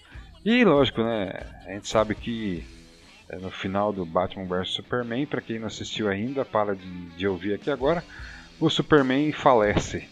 E 0.44 0.64
lógico, 0.64 1.04
né, 1.04 1.32
a 1.68 1.72
gente 1.72 1.88
sabe 1.88 2.16
que 2.16 2.66
é, 3.30 3.38
no 3.38 3.52
final 3.52 3.94
do 3.94 4.04
Batman 4.04 4.46
vs 4.46 4.70
Superman, 4.70 5.28
para 5.28 5.42
quem 5.42 5.60
não 5.60 5.68
assistiu 5.68 6.10
ainda, 6.10 6.44
para 6.44 6.76
de, 6.76 7.06
de 7.10 7.28
ouvir 7.28 7.54
aqui 7.54 7.70
agora, 7.70 8.04
o 8.60 8.70
Superman 8.70 9.32
falece. 9.32 10.10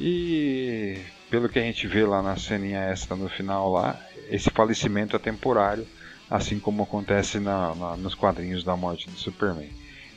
E 0.00 0.98
pelo 1.30 1.48
que 1.48 1.58
a 1.58 1.62
gente 1.62 1.86
vê 1.86 2.04
lá 2.04 2.20
na 2.22 2.36
ceninha 2.36 2.80
extra 2.80 3.16
no 3.16 3.28
final 3.28 3.70
lá, 3.70 3.98
esse 4.28 4.50
falecimento 4.50 5.14
é 5.14 5.18
temporário, 5.18 5.86
assim 6.30 6.58
como 6.58 6.82
acontece 6.82 7.38
na, 7.38 7.74
na, 7.74 7.96
nos 7.96 8.14
quadrinhos 8.14 8.64
da 8.64 8.76
morte 8.76 9.08
do 9.08 9.16
Superman. 9.16 9.70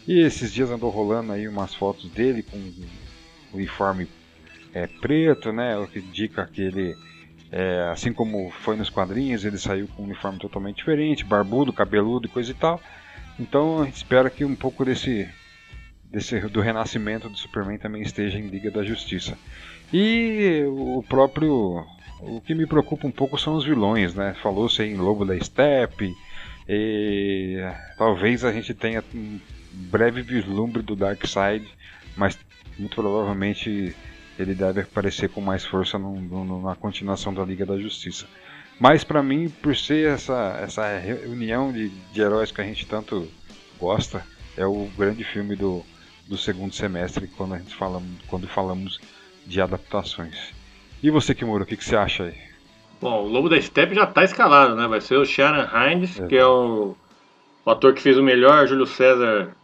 E 0.08 0.20
esses 0.20 0.54
dias 0.54 0.70
andou 0.70 0.90
rolando 0.90 1.32
aí 1.32 1.48
umas 1.48 1.74
fotos 1.74 2.10
dele 2.10 2.44
com 2.44 2.58
um 2.58 2.88
uniforme 3.54 4.08
é, 4.74 4.88
preto, 4.88 5.52
né? 5.52 5.78
O 5.78 5.88
que 5.88 6.00
indica 6.00 6.46
que 6.46 6.62
ele, 6.62 6.96
é, 7.52 7.90
assim 7.92 8.12
como 8.12 8.52
foi 8.62 8.76
nos 8.76 8.90
quadrinhos, 8.90 9.46
ele 9.46 9.58
saiu 9.58 9.88
com 9.88 10.04
um 10.04 10.06
uniforme 10.06 10.40
totalmente 10.40 10.78
diferente, 10.78 11.24
barbudo, 11.24 11.72
cabeludo 11.72 12.28
e 12.28 12.30
coisa 12.30 12.52
e 12.52 12.56
tal. 12.56 12.82
Então 13.40 13.82
a 13.82 13.86
gente 13.86 13.96
espera 13.96 14.30
que 14.30 14.44
um 14.44 14.56
pouco 14.56 14.84
desse, 14.84 15.30
desse 16.12 16.40
do 16.42 16.62
renascimento 16.62 17.30
do 17.30 17.38
Superman 17.38 17.78
também 17.78 18.02
esteja 18.02 18.38
em 18.38 18.48
Liga 18.48 18.72
da 18.72 18.84
Justiça. 18.84 19.38
E 19.94 20.64
o 20.68 21.04
próprio, 21.08 21.86
o 22.22 22.40
que 22.40 22.54
me 22.54 22.66
preocupa 22.68 23.08
um 23.08 23.12
pouco 23.12 23.38
são 23.38 23.56
os 23.56 23.66
vilões, 23.66 24.14
né? 24.14 24.36
Falou-se 24.42 24.82
em 24.84 24.96
Lobo 24.96 25.26
da 25.26 25.38
Steppe. 25.40 26.14
E 26.68 27.58
talvez 27.98 28.46
a 28.46 28.52
gente 28.52 28.74
tenha 28.74 29.04
breve 29.72 30.22
vislumbre 30.22 30.82
do 30.82 30.96
Darkseid, 30.96 31.68
mas 32.16 32.38
muito 32.78 32.96
provavelmente 32.96 33.96
ele 34.38 34.54
deve 34.54 34.82
aparecer 34.82 35.30
com 35.30 35.42
mais 35.42 35.66
força 35.66 35.98
no, 35.98 36.20
no, 36.22 36.62
na 36.62 36.76
continuação 36.76 37.34
da 37.34 37.44
Liga 37.44 37.66
da 37.66 37.78
Justiça. 37.78 38.28
Mas 38.80 39.04
para 39.04 39.22
mim, 39.22 39.50
por 39.50 39.76
ser 39.76 40.08
essa, 40.08 40.60
essa 40.62 40.98
reunião 40.98 41.72
de, 41.72 41.90
de 41.90 42.22
heróis 42.22 42.52
que 42.52 42.62
a 42.62 42.64
gente 42.64 42.86
tanto 42.86 43.30
gosta, 43.80 44.26
é 44.58 44.66
o 44.66 44.90
grande 44.98 45.24
filme 45.24 45.56
do, 45.56 45.84
do 46.28 46.38
segundo 46.38 46.74
semestre 46.74 47.28
quando 47.28 47.56
a 47.56 47.58
gente 47.58 47.76
fala, 47.76 48.02
quando 48.28 48.48
falamos 48.48 49.00
de 49.46 49.62
adaptações. 49.62 50.61
E 51.04 51.10
você, 51.10 51.34
Kimura, 51.34 51.64
o 51.64 51.66
que, 51.66 51.76
que 51.76 51.84
você 51.84 51.96
acha 51.96 52.26
aí? 52.26 52.36
Bom, 53.02 53.24
o 53.24 53.28
Lobo 53.28 53.50
da 53.50 53.60
Steppe 53.60 53.96
já 53.96 54.04
está 54.04 54.24
escalado, 54.24 54.76
né? 54.76 54.88
Vai 54.88 55.02
ser 55.02 55.16
o 55.16 55.26
Sharon 55.26 55.68
Hines, 55.76 56.20
que 56.30 56.38
é 56.38 56.46
o, 56.46 56.96
o, 57.66 57.72
ator 57.72 57.96
que 57.96 58.02
fez 58.02 58.16
o 58.16 58.24
melhor 58.24 58.68
Júlio 58.68 58.86
César 58.86 59.56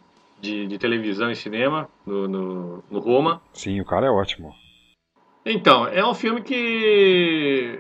de, 0.42 0.66
de 0.66 0.80
televisão 0.80 1.30
e 1.30 1.36
cinema 1.36 1.88
no, 2.04 2.28
no, 2.28 2.84
no, 2.90 3.00
Roma. 3.00 3.40
Sim, 3.54 3.80
o 3.80 3.86
cara 3.86 4.08
é 4.08 4.10
ótimo. 4.10 4.56
Então, 5.46 5.88
é 5.88 6.04
um 6.04 6.16
filme 6.16 6.42
que 6.42 7.78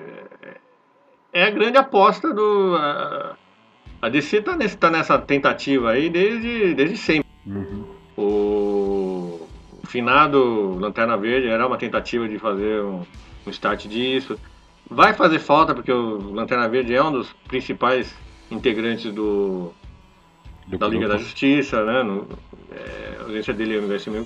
é 1.34 1.46
a 1.46 1.50
grande 1.50 1.78
aposta 1.78 2.32
do. 2.32 2.76
A, 2.76 3.36
a 4.04 4.10
DC 4.10 4.44
tá, 4.44 4.56
nesse, 4.56 4.78
tá 4.78 4.92
nessa 4.92 5.18
tentativa 5.18 5.90
aí 5.90 6.08
desde, 6.12 6.76
desde 6.76 6.98
sempre. 6.98 7.28
Uhum. 7.48 7.86
O, 8.16 9.48
o 9.84 9.88
finado 9.88 10.78
Lanterna 10.80 11.18
Verde 11.18 11.48
era 11.48 11.66
uma 11.66 11.78
tentativa 11.78 12.30
de 12.30 12.38
fazer 12.38 12.84
um, 12.84 13.02
um 13.48 13.52
start 13.52 13.88
disso. 13.88 14.38
Vai 14.90 15.14
fazer 15.14 15.40
falta, 15.40 15.74
porque 15.74 15.92
o 15.92 16.32
Lanterna 16.34 16.68
Verde 16.68 16.96
é 16.96 17.04
um 17.04 17.12
dos 17.12 17.34
principais 17.48 18.16
integrantes 18.50 19.12
do, 19.14 19.74
do 20.66 20.78
da 20.78 20.88
Liga 20.88 21.08
da 21.08 21.18
Justiça, 21.18 21.84
né? 21.84 22.04
No, 22.04 22.28
é, 22.72 23.18
a 23.20 23.24
ausência 23.24 23.54
dele 23.54 23.74
é 23.74 23.78
o 23.78 23.80
universo 23.80 24.10
mil 24.10 24.26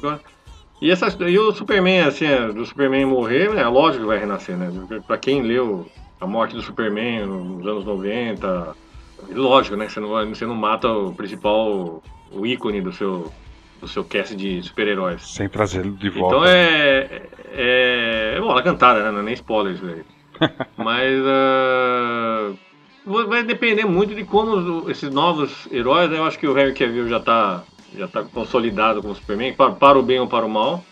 e, 0.81 0.89
essa, 0.89 1.15
e 1.29 1.37
o 1.37 1.51
Superman, 1.51 2.01
assim, 2.01 2.25
é, 2.25 2.47
do 2.47 2.65
Superman 2.65 3.05
morrer, 3.05 3.55
é 3.55 3.67
lógico 3.67 4.01
que 4.01 4.07
vai 4.07 4.17
renascer, 4.17 4.57
né? 4.57 4.71
Pra 5.05 5.15
quem 5.15 5.43
leu 5.43 5.87
a 6.19 6.25
morte 6.25 6.55
do 6.55 6.61
Superman 6.61 7.27
nos 7.27 7.67
anos 7.67 7.85
90, 7.85 8.75
lógico, 9.29 9.75
né? 9.75 9.87
Você 9.87 9.99
não, 9.99 10.09
você 10.27 10.45
não 10.45 10.55
mata 10.55 10.87
o 10.87 11.13
principal, 11.13 12.01
o 12.31 12.45
ícone 12.47 12.81
do 12.81 12.91
seu, 12.91 13.31
do 13.79 13.87
seu 13.87 14.03
cast 14.03 14.35
de 14.35 14.63
super-heróis. 14.63 15.21
Sem 15.21 15.47
trazê-lo 15.47 15.91
de 15.91 16.09
volta. 16.09 16.35
Então 16.35 16.45
é. 16.47 17.27
É, 17.51 18.35
é 18.37 18.41
bola 18.41 18.63
cantada, 18.63 19.03
né? 19.03 19.11
Não 19.11 19.19
é 19.19 19.23
nem 19.23 19.33
spoiler 19.33 19.73
isso. 19.73 19.85
Mas. 20.77 21.19
Uh, 21.21 22.57
vai 23.27 23.43
depender 23.43 23.85
muito 23.85 24.15
de 24.15 24.23
como 24.23 24.89
esses 24.89 25.11
novos 25.11 25.67
heróis, 25.71 26.09
né? 26.09 26.17
Eu 26.17 26.25
acho 26.25 26.39
que 26.39 26.47
o 26.47 26.53
Harry 26.53 26.73
Cavill 26.73 27.07
já 27.07 27.17
está 27.17 27.63
já 27.95 28.07
tá 28.07 28.23
consolidado 28.23 29.01
como 29.01 29.15
Superman, 29.15 29.53
para, 29.53 29.71
para 29.71 29.99
o 29.99 30.03
bem 30.03 30.19
ou 30.19 30.27
para 30.27 30.45
o 30.45 30.49
mal. 30.49 30.83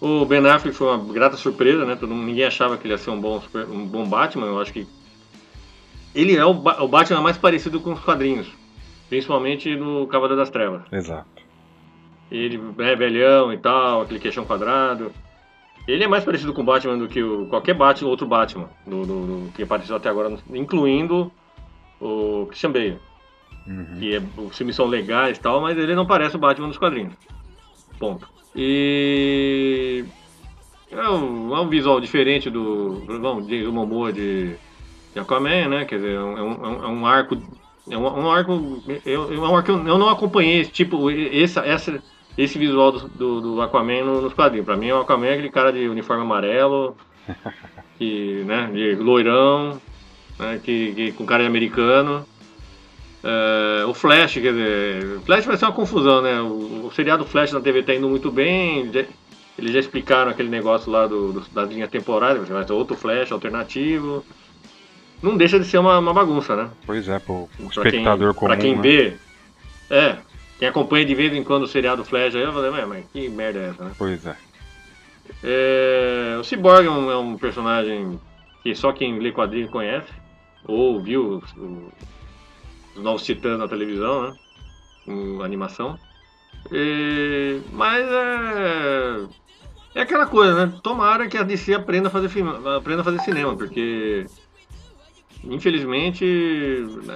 O 0.00 0.24
Ben 0.24 0.44
Affleck 0.46 0.74
foi 0.74 0.86
uma 0.86 1.12
grata 1.12 1.36
surpresa, 1.36 1.84
né? 1.84 1.94
Todo, 1.94 2.14
ninguém 2.14 2.44
achava 2.44 2.78
que 2.78 2.86
ele 2.86 2.94
ia 2.94 2.98
ser 2.98 3.10
um 3.10 3.20
bom, 3.20 3.42
um 3.70 3.86
bom 3.86 4.06
Batman. 4.06 4.46
Eu 4.46 4.60
acho 4.60 4.72
que 4.72 4.86
ele 6.14 6.34
é 6.34 6.44
o, 6.44 6.50
o 6.52 6.88
Batman 6.88 7.20
mais 7.20 7.36
parecido 7.36 7.80
com 7.80 7.92
os 7.92 8.00
quadrinhos, 8.00 8.48
principalmente 9.10 9.76
no 9.76 10.06
Cavaleiro 10.06 10.40
das 10.40 10.48
Trevas. 10.48 10.82
Exato. 10.90 11.28
Ele 12.30 12.58
é 12.78 12.96
velhão 12.96 13.52
e 13.52 13.58
tal, 13.58 14.02
aquele 14.02 14.20
queixão 14.20 14.46
quadrado. 14.46 15.12
Ele 15.90 16.04
é 16.04 16.08
mais 16.08 16.24
parecido 16.24 16.54
com 16.54 16.62
o 16.62 16.64
Batman 16.64 16.96
do 16.96 17.08
que 17.08 17.22
o, 17.22 17.46
qualquer 17.46 17.74
Batman, 17.74 18.10
outro 18.10 18.26
Batman 18.26 18.68
do, 18.86 19.04
do, 19.04 19.26
do, 19.26 19.52
que 19.52 19.62
apareceu 19.62 19.96
até 19.96 20.08
agora, 20.08 20.38
incluindo 20.54 21.32
o 22.00 22.46
Christian 22.46 22.70
Bale. 22.70 22.98
Uhum. 23.66 23.98
Que 23.98 24.16
é, 24.16 24.22
os 24.36 24.56
filmes 24.56 24.76
são 24.76 24.86
legais 24.86 25.36
e 25.36 25.40
tal, 25.40 25.60
mas 25.60 25.76
ele 25.76 25.94
não 25.94 26.06
parece 26.06 26.36
o 26.36 26.38
Batman 26.38 26.68
dos 26.68 26.78
quadrinhos. 26.78 27.14
Ponto. 27.98 28.28
E. 28.54 30.04
É 30.90 31.08
um, 31.08 31.54
é 31.54 31.60
um 31.60 31.68
visual 31.68 32.00
diferente 32.00 32.50
do. 32.50 33.04
Vamos, 33.06 33.46
Jason 33.46 33.70
Momoa 33.70 34.12
de, 34.12 34.56
de 35.12 35.20
Aquaman, 35.20 35.68
né? 35.68 35.84
Quer 35.84 35.96
dizer, 35.96 36.14
é 36.14 36.20
um, 36.20 36.38
é 36.38 36.88
um, 36.88 37.06
é 37.06 37.10
arco. 37.10 37.38
É 37.88 37.96
um, 37.96 38.02
um 38.02 38.30
arco. 38.30 38.52
É 38.52 39.06
um 39.06 39.54
arco 39.54 39.72
eu, 39.74 39.86
eu 39.86 39.98
não 39.98 40.08
acompanhei 40.08 40.60
esse 40.60 40.70
tipo. 40.70 41.10
Essa, 41.10 41.60
essa, 41.60 42.02
esse 42.38 42.58
visual 42.58 42.92
do, 42.92 43.08
do, 43.08 43.40
do 43.40 43.62
Aquaman 43.62 44.02
nos 44.04 44.32
quadrinhos. 44.32 44.64
Pra 44.66 44.76
mim, 44.76 44.90
o 44.90 45.00
Aquaman 45.00 45.26
é 45.26 45.32
aquele 45.34 45.50
cara 45.50 45.72
de 45.72 45.88
uniforme 45.88 46.22
amarelo, 46.22 46.96
que, 47.98 48.42
né, 48.46 48.70
de 48.72 48.94
loirão, 48.96 49.80
né, 50.38 50.60
que, 50.62 50.92
que, 50.94 51.12
com 51.12 51.24
cara 51.26 51.42
de 51.42 51.48
americano. 51.48 52.24
É, 53.22 53.84
o 53.84 53.92
Flash, 53.92 54.34
quer 54.34 54.52
dizer, 54.52 55.04
o 55.18 55.20
Flash 55.20 55.44
vai 55.44 55.56
ser 55.56 55.66
uma 55.66 55.72
confusão, 55.72 56.22
né? 56.22 56.40
O, 56.40 56.86
o 56.86 56.92
seriado 56.94 57.24
Flash 57.26 57.52
na 57.52 57.60
TV 57.60 57.82
tá 57.82 57.94
indo 57.94 58.08
muito 58.08 58.30
bem. 58.30 58.90
já- 58.92 59.04
eles 59.58 59.72
já 59.72 59.80
explicaram 59.80 60.30
aquele 60.30 60.48
negócio 60.48 60.90
lá 60.90 61.06
do, 61.06 61.34
do, 61.34 61.40
da 61.52 61.62
linha 61.64 61.86
temporária, 61.86 62.40
vai 62.40 62.64
ter 62.64 62.72
outro 62.72 62.96
Flash 62.96 63.30
alternativo. 63.30 64.24
Não 65.22 65.36
deixa 65.36 65.58
de 65.60 65.66
ser 65.66 65.76
uma, 65.76 65.98
uma 65.98 66.14
bagunça, 66.14 66.56
né? 66.56 66.70
Pois 66.86 67.06
é, 67.10 67.18
pro 67.18 67.46
pro 67.54 67.66
Pra 67.66 67.82
quem, 67.90 68.00
espectador 68.00 68.32
comum. 68.32 68.46
pra 68.48 68.56
quem 68.56 68.74
né? 68.76 68.80
vê. 68.80 69.16
É, 69.90 70.16
quem 70.60 70.68
acompanha 70.68 71.06
de 71.06 71.14
vez 71.14 71.32
em 71.32 71.42
quando 71.42 71.62
o 71.62 71.66
seriado 71.66 72.04
Flash 72.04 72.34
aí, 72.36 72.42
eu 72.42 72.52
falei, 72.52 72.70
mas, 72.70 72.86
mas 72.86 73.04
que 73.10 73.28
merda 73.30 73.58
é 73.58 73.68
essa, 73.70 73.82
né? 73.82 73.92
Pois 73.98 74.24
é. 74.26 74.36
É, 75.42 76.36
o 76.38 76.44
Cyborg 76.44 76.86
é 76.86 76.90
um, 76.90 77.10
é 77.10 77.16
um 77.16 77.36
personagem 77.38 78.20
que 78.62 78.74
só 78.74 78.92
quem 78.92 79.18
lê 79.18 79.32
quadrinho 79.32 79.68
conhece, 79.68 80.12
ou 80.66 81.00
viu 81.00 81.42
o- 81.56 81.90
os 82.94 83.02
Novos 83.02 83.24
Titãs 83.24 83.58
na 83.58 83.66
televisão, 83.66 84.22
né? 84.22 84.34
Em 85.08 85.42
animação. 85.42 85.98
E- 86.70 87.60
mas 87.72 88.06
é. 88.06 89.24
É 89.94 90.02
aquela 90.02 90.26
coisa, 90.26 90.66
né? 90.66 90.78
Tomara 90.82 91.26
que 91.26 91.38
a 91.38 91.42
DC 91.42 91.72
aprenda 91.72 92.08
a 92.08 92.10
fazer, 92.10 92.28
filme, 92.28 92.52
aprenda 92.76 93.00
a 93.00 93.04
fazer 93.04 93.20
cinema, 93.20 93.56
porque. 93.56 94.26
Infelizmente, 95.42 96.22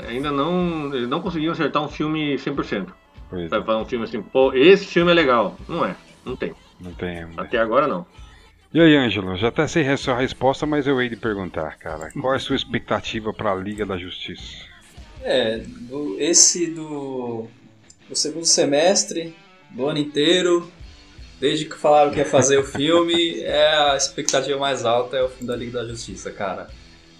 ainda 0.09 0.31
não. 0.31 0.93
Eles 0.95 1.09
não 1.09 1.21
conseguiram 1.21 1.53
acertar 1.53 1.83
um 1.83 1.89
filme 1.89 2.39
100%. 2.39 2.95
Pois 3.35 3.47
é. 3.47 3.49
Sabe, 3.49 3.67
fazer 3.67 3.79
um 3.83 3.85
filme 3.87 4.05
assim, 4.05 4.23
pô, 4.23 4.53
esse 4.53 4.87
filme 4.87 5.11
é 5.11 5.15
legal. 5.15 5.59
Não 5.69 5.85
é, 5.85 5.97
não 6.25 6.37
tem. 6.37 6.53
Não 6.81 6.93
tem 6.93 7.25
ainda. 7.25 7.43
Até 7.43 7.59
agora 7.59 7.87
não. 7.89 8.07
E 8.73 8.81
aí, 8.81 8.97
Ângelo, 8.97 9.37
já 9.37 9.49
até 9.49 9.67
sei 9.69 9.89
a 9.89 9.97
sua 9.97 10.17
resposta, 10.19 10.67
mas 10.67 10.87
eu 10.87 11.01
hei 11.01 11.09
de 11.09 11.17
perguntar, 11.17 11.77
cara. 11.79 12.11
Qual 12.11 12.33
é 12.33 12.37
a 12.37 12.41
sua 12.41 12.57
expectativa 12.57 13.33
pra 13.33 13.55
Liga 13.55 13.87
da 13.87 13.97
Justiça? 13.97 14.65
É, 15.23 15.59
do- 15.59 16.17
esse 16.19 16.67
do, 16.67 17.47
do 18.09 18.17
segundo 18.17 18.45
semestre, 18.45 19.35
do 19.71 19.87
ano 19.87 19.99
inteiro, 19.99 20.69
desde 21.41 21.67
que 21.67 21.77
falaram 21.77 22.11
que 22.11 22.19
ia 22.19 22.25
fazer 22.27 22.59
o 22.59 22.65
filme, 22.65 23.41
é 23.47 23.93
a 23.93 23.97
expectativa 23.97 24.59
mais 24.59 24.85
alta 24.85 25.17
é 25.17 25.23
o 25.23 25.29
filme 25.29 25.47
da 25.47 25.57
Liga 25.57 25.79
da 25.81 25.89
Justiça, 25.89 26.33
cara. 26.33 26.69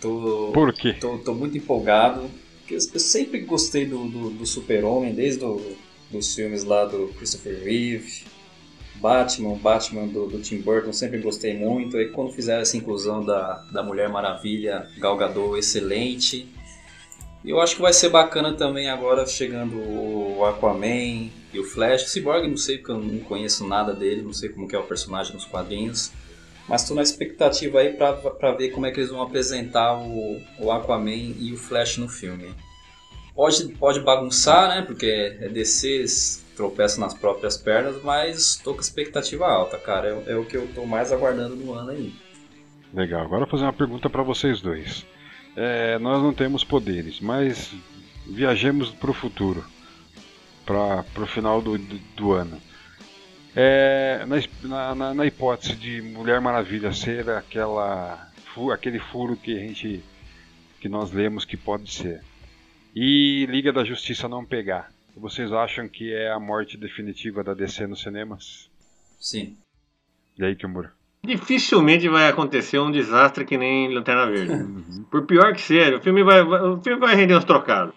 Tô, 0.01 0.51
Por 0.53 0.73
quê? 0.73 0.95
tô, 0.95 1.19
tô 1.19 1.33
muito 1.35 1.57
empolgado, 1.57 2.29
porque 2.59 2.75
eu 2.75 2.79
eu 2.93 3.01
sempre 3.01 3.39
gostei 3.41 3.87
do, 3.87 4.07
do, 4.09 4.31
do 4.31 4.45
Super-Homem, 4.47 5.15
desde 5.15 5.45
o, 5.45 5.77
dos 6.11 6.35
filmes 6.35 6.65
lá 6.65 6.85
do 6.85 7.09
Christopher 7.17 7.63
Reeve, 7.63 8.25
Batman, 8.97 9.57
Batman 9.57 10.07
do, 10.07 10.27
do 10.27 10.41
Tim 10.41 10.59
Burton, 10.59 10.93
sempre 10.93 11.19
gostei 11.19 11.57
muito. 11.57 11.97
Aí 11.97 12.09
quando 12.09 12.33
fizeram 12.33 12.63
essa 12.63 12.77
inclusão 12.77 13.25
da, 13.25 13.65
da 13.73 13.83
Mulher 13.83 14.09
Maravilha, 14.09 14.89
Gal 14.99 15.17
Gadot, 15.17 15.59
excelente. 15.59 16.49
E 17.45 17.51
eu 17.51 17.61
acho 17.61 17.77
que 17.77 17.83
vai 17.83 17.93
ser 17.93 18.09
bacana 18.09 18.55
também 18.55 18.89
agora 18.89 19.27
chegando 19.27 19.77
o 19.77 20.45
Aquaman 20.45 21.29
e 21.53 21.59
o 21.59 21.65
Flash. 21.65 22.05
O 22.05 22.09
Cyborg 22.09 22.49
não 22.49 22.57
sei 22.57 22.79
porque 22.79 22.93
eu 22.93 22.99
não 22.99 23.19
conheço 23.19 23.67
nada 23.67 23.93
dele, 23.93 24.23
não 24.23 24.33
sei 24.33 24.49
como 24.49 24.67
é 24.75 24.79
o 24.79 24.85
personagem 24.85 25.35
nos 25.35 25.45
quadrinhos. 25.45 26.11
Mas 26.67 26.81
estou 26.81 26.97
na 26.97 27.03
expectativa 27.03 27.81
aí 27.81 27.93
pra 27.93 28.53
ver 28.53 28.71
como 28.71 28.87
é 28.87 28.91
que 28.91 28.99
eles 28.99 29.11
vão 29.11 29.21
apresentar 29.21 29.99
o, 29.99 30.41
o 30.59 30.73
Aquaman 30.73 31.35
e 31.39 31.53
o 31.53 31.59
Flash 31.59 31.99
no 31.99 32.09
filme. 32.09 32.55
Pode, 33.35 33.69
pode 33.75 34.01
bagunçar, 34.01 34.69
né? 34.69 34.83
Porque 34.83 35.07
é 35.41 35.49
DC, 35.49 35.89
eles 35.89 36.45
tropeçam 36.57 37.01
nas 37.01 37.15
próprias 37.15 37.57
pernas, 37.57 38.01
mas 38.03 38.57
tô 38.63 38.75
com 38.75 38.81
expectativa 38.81 39.47
alta, 39.47 39.77
cara. 39.79 40.23
É, 40.27 40.33
é 40.33 40.37
o 40.37 40.45
que 40.45 40.57
eu 40.57 40.69
tô 40.75 40.87
mais 40.87 41.13
aguardando 41.13 41.57
no 41.57 41.75
ano 41.75 41.91
aí. 41.91 42.13
Legal, 42.93 43.23
agora 43.23 43.41
vou 43.41 43.49
fazer 43.51 43.65
uma 43.65 43.73
pergunta 43.73 44.09
pra 44.09 44.23
vocês 44.23 44.61
dois. 44.61 45.05
É, 45.57 45.99
nós 45.99 46.23
não 46.23 46.33
temos 46.33 46.63
poderes, 46.63 47.21
mas 47.21 47.73
viajemos 48.27 48.91
pro 48.91 49.13
futuro, 49.13 49.65
para 50.65 51.03
pro 51.13 51.27
final 51.27 51.61
do, 51.61 51.77
do, 51.77 51.99
do 52.17 52.33
ano. 52.33 52.61
É, 53.57 54.25
na, 54.63 54.95
na- 54.95 55.15
na- 55.15 55.27
hipótese 55.27 55.75
de 55.77 56.03
Mulher 56.03 56.41
Maravilha 56.41 56.93
ser 56.93 57.29
aquela 57.31 58.29
aquele 58.73 58.99
furo 59.01 59.37
que 59.37 59.57
a 59.57 59.61
gente 59.61 60.03
que 60.81 60.89
nós 60.89 61.11
lemos 61.13 61.45
que 61.45 61.57
pode 61.57 61.91
ser 61.93 62.21
e 62.95 63.47
Liga 63.47 63.73
da 63.73 63.85
Justiça 63.85 64.29
não 64.29 64.45
pegar, 64.45 64.91
vocês 65.17 65.53
acham 65.53 65.89
que 65.89 66.13
é 66.13 66.31
a 66.31 66.39
morte 66.39 66.77
definitiva 66.77 67.43
da 67.43 67.55
DC 67.55 67.87
nos 67.87 68.03
cinemas? 68.03 68.71
Sim. 69.19 69.57
E 70.39 70.45
aí, 70.45 70.55
Kimura? 70.55 70.93
Dificilmente 71.25 72.09
vai 72.09 72.29
acontecer 72.29 72.79
um 72.79 72.91
desastre 72.91 73.45
que 73.45 73.57
nem 73.57 73.93
Lanterna 73.95 74.27
Verde. 74.27 75.05
Por 75.11 75.25
pior 75.27 75.55
que 75.55 75.61
seja, 75.61 75.97
o 75.97 76.01
filme 76.01 76.23
vai, 76.23 76.43
o 76.43 76.81
filme 76.83 77.01
vai 77.01 77.15
render 77.15 77.35
uns 77.35 77.45
trocados. 77.45 77.95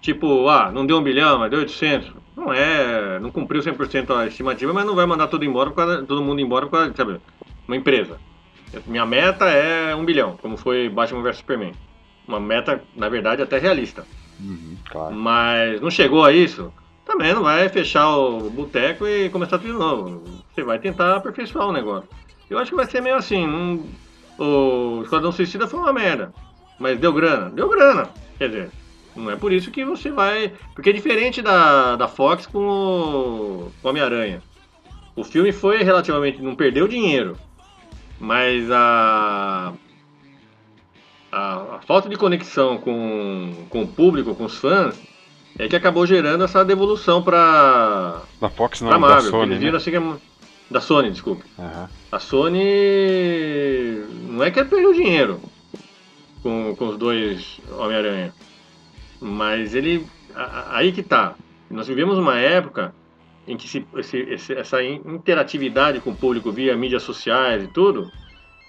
Tipo, 0.00 0.48
ah, 0.48 0.72
não 0.72 0.84
deu 0.84 0.98
um 0.98 1.02
bilhão, 1.02 1.38
mas 1.38 1.50
deu 1.50 1.60
800. 1.60 2.12
Não 2.36 2.52
é, 2.52 3.18
não 3.20 3.30
cumpriu 3.30 3.62
100% 3.62 4.10
a 4.14 4.26
estimativa, 4.26 4.72
mas 4.72 4.84
não 4.84 4.94
vai 4.94 5.06
mandar 5.06 5.28
todo, 5.28 5.44
embora 5.44 5.70
por 5.70 5.76
causa, 5.76 6.02
todo 6.02 6.22
mundo 6.22 6.40
embora 6.40 6.66
por 6.66 6.72
causa, 6.72 6.92
sabe, 6.94 7.20
uma 7.66 7.76
empresa. 7.76 8.18
Minha 8.86 9.06
meta 9.06 9.46
é 9.46 9.94
um 9.94 10.04
bilhão, 10.04 10.36
como 10.36 10.56
foi 10.56 10.88
Batman 10.88 11.22
vs 11.22 11.38
Superman. 11.38 11.72
Uma 12.26 12.40
meta, 12.40 12.82
na 12.94 13.08
verdade, 13.08 13.42
até 13.42 13.58
realista. 13.58 14.04
Uhum, 14.40 14.76
claro. 14.90 15.14
Mas 15.14 15.80
não 15.80 15.90
chegou 15.90 16.24
a 16.24 16.32
isso, 16.32 16.72
também 17.04 17.32
não 17.32 17.42
vai 17.42 17.68
fechar 17.68 18.16
o 18.16 18.50
boteco 18.50 19.06
e 19.06 19.30
começar 19.30 19.58
tudo 19.58 19.72
de 19.72 19.78
novo. 19.78 20.22
Você 20.54 20.62
vai 20.62 20.78
tentar 20.78 21.16
aperfeiçoar 21.16 21.68
o 21.68 21.72
negócio. 21.72 22.08
Eu 22.48 22.58
acho 22.58 22.70
que 22.70 22.76
vai 22.76 22.86
ser 22.86 23.00
meio 23.00 23.16
assim. 23.16 23.46
Não... 23.46 23.84
O 24.38 25.02
Esquadrão 25.02 25.32
Suicida 25.32 25.66
foi 25.66 25.80
uma 25.80 25.92
merda. 25.92 26.32
Mas 26.78 26.98
deu 26.98 27.12
grana? 27.12 27.48
Deu 27.50 27.68
grana. 27.68 28.10
Quer 28.38 28.48
dizer, 28.48 28.70
não 29.14 29.30
é 29.30 29.36
por 29.36 29.52
isso 29.52 29.70
que 29.70 29.84
você 29.84 30.10
vai. 30.10 30.52
Porque 30.74 30.90
é 30.90 30.92
diferente 30.92 31.40
da, 31.40 31.96
da 31.96 32.06
Fox 32.06 32.46
com 32.46 32.58
o 32.58 33.72
o 33.82 33.88
Homem-Aranha. 33.88 34.42
O 35.14 35.24
filme 35.24 35.52
foi 35.52 35.82
relativamente. 35.82 36.42
não 36.42 36.54
perdeu 36.54 36.86
dinheiro. 36.86 37.36
Mas 38.20 38.70
a. 38.70 39.72
A, 41.36 41.76
a 41.76 41.80
falta 41.86 42.08
de 42.08 42.16
conexão 42.16 42.78
com, 42.78 43.66
com 43.68 43.82
o 43.82 43.86
público, 43.86 44.34
com 44.34 44.46
os 44.46 44.56
fãs, 44.56 44.98
é 45.58 45.68
que 45.68 45.76
acabou 45.76 46.06
gerando 46.06 46.42
essa 46.44 46.64
devolução 46.64 47.22
pra, 47.22 48.22
Da 48.40 48.48
Fox 48.48 48.80
não, 48.80 48.88
pra 48.88 48.96
da 48.98 49.06
Marvel. 49.06 49.24
que 49.24 49.30
Sony, 49.30 49.44
eles 49.52 49.58
viram 49.58 49.72
né? 49.72 49.76
assim 49.76 49.90
que 49.90 49.96
é- 49.98 50.16
da 50.70 50.80
Sony, 50.80 51.10
desculpa. 51.10 51.44
Aham. 51.58 51.88
A 52.10 52.18
Sony 52.18 54.02
não 54.30 54.42
é 54.42 54.50
que 54.50 54.58
ela 54.58 54.68
perdeu 54.68 54.94
dinheiro 54.94 55.40
com, 56.42 56.74
com 56.74 56.88
os 56.88 56.96
dois 56.96 57.60
Homem-Aranha. 57.78 58.32
Mas 59.20 59.74
ele. 59.74 60.06
a- 60.34 60.76
Aí 60.78 60.90
que 60.90 61.02
tá. 61.02 61.34
Nós 61.70 61.86
vivemos 61.86 62.16
uma 62.18 62.38
época 62.38 62.94
em 63.46 63.56
que 63.56 63.66
esse- 63.66 64.16
esse- 64.28 64.54
essa 64.54 64.82
in- 64.82 65.02
interatividade 65.06 66.00
com 66.00 66.10
o 66.10 66.16
público 66.16 66.50
via 66.50 66.76
mídias 66.76 67.02
sociais 67.02 67.62
e 67.64 67.68
tudo 67.68 68.10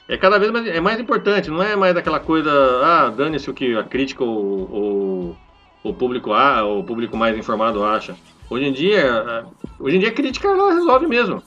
é 0.08 0.18
cada 0.18 0.40
vez 0.40 0.52
mais, 0.52 0.68
é 0.68 0.80
mais 0.80 1.00
importante. 1.00 1.50
Não 1.50 1.62
é 1.64 1.76
mais 1.76 1.96
aquela 1.98 2.20
coisa, 2.20 2.52
ah, 2.84 3.10
dane-se 3.10 3.50
o 3.50 3.54
que 3.54 3.76
a 3.76 3.84
crítica 3.84 4.24
ou, 4.24 4.70
ou 4.72 5.38
o 5.84 5.94
público 5.94 6.34
a, 6.34 6.64
o 6.66 6.84
público 6.84 7.16
mais 7.18 7.38
informado 7.38 7.84
acha. 7.84 8.16
Hoje 8.50 8.66
em 8.66 8.72
dia, 8.74 9.14
a- 9.14 9.46
hoje 9.80 9.98
em 9.98 10.00
dia 10.00 10.10
a 10.10 10.14
crítica 10.14 10.48
ela 10.48 10.74
resolve 10.74 11.08
mesmo. 11.08 11.42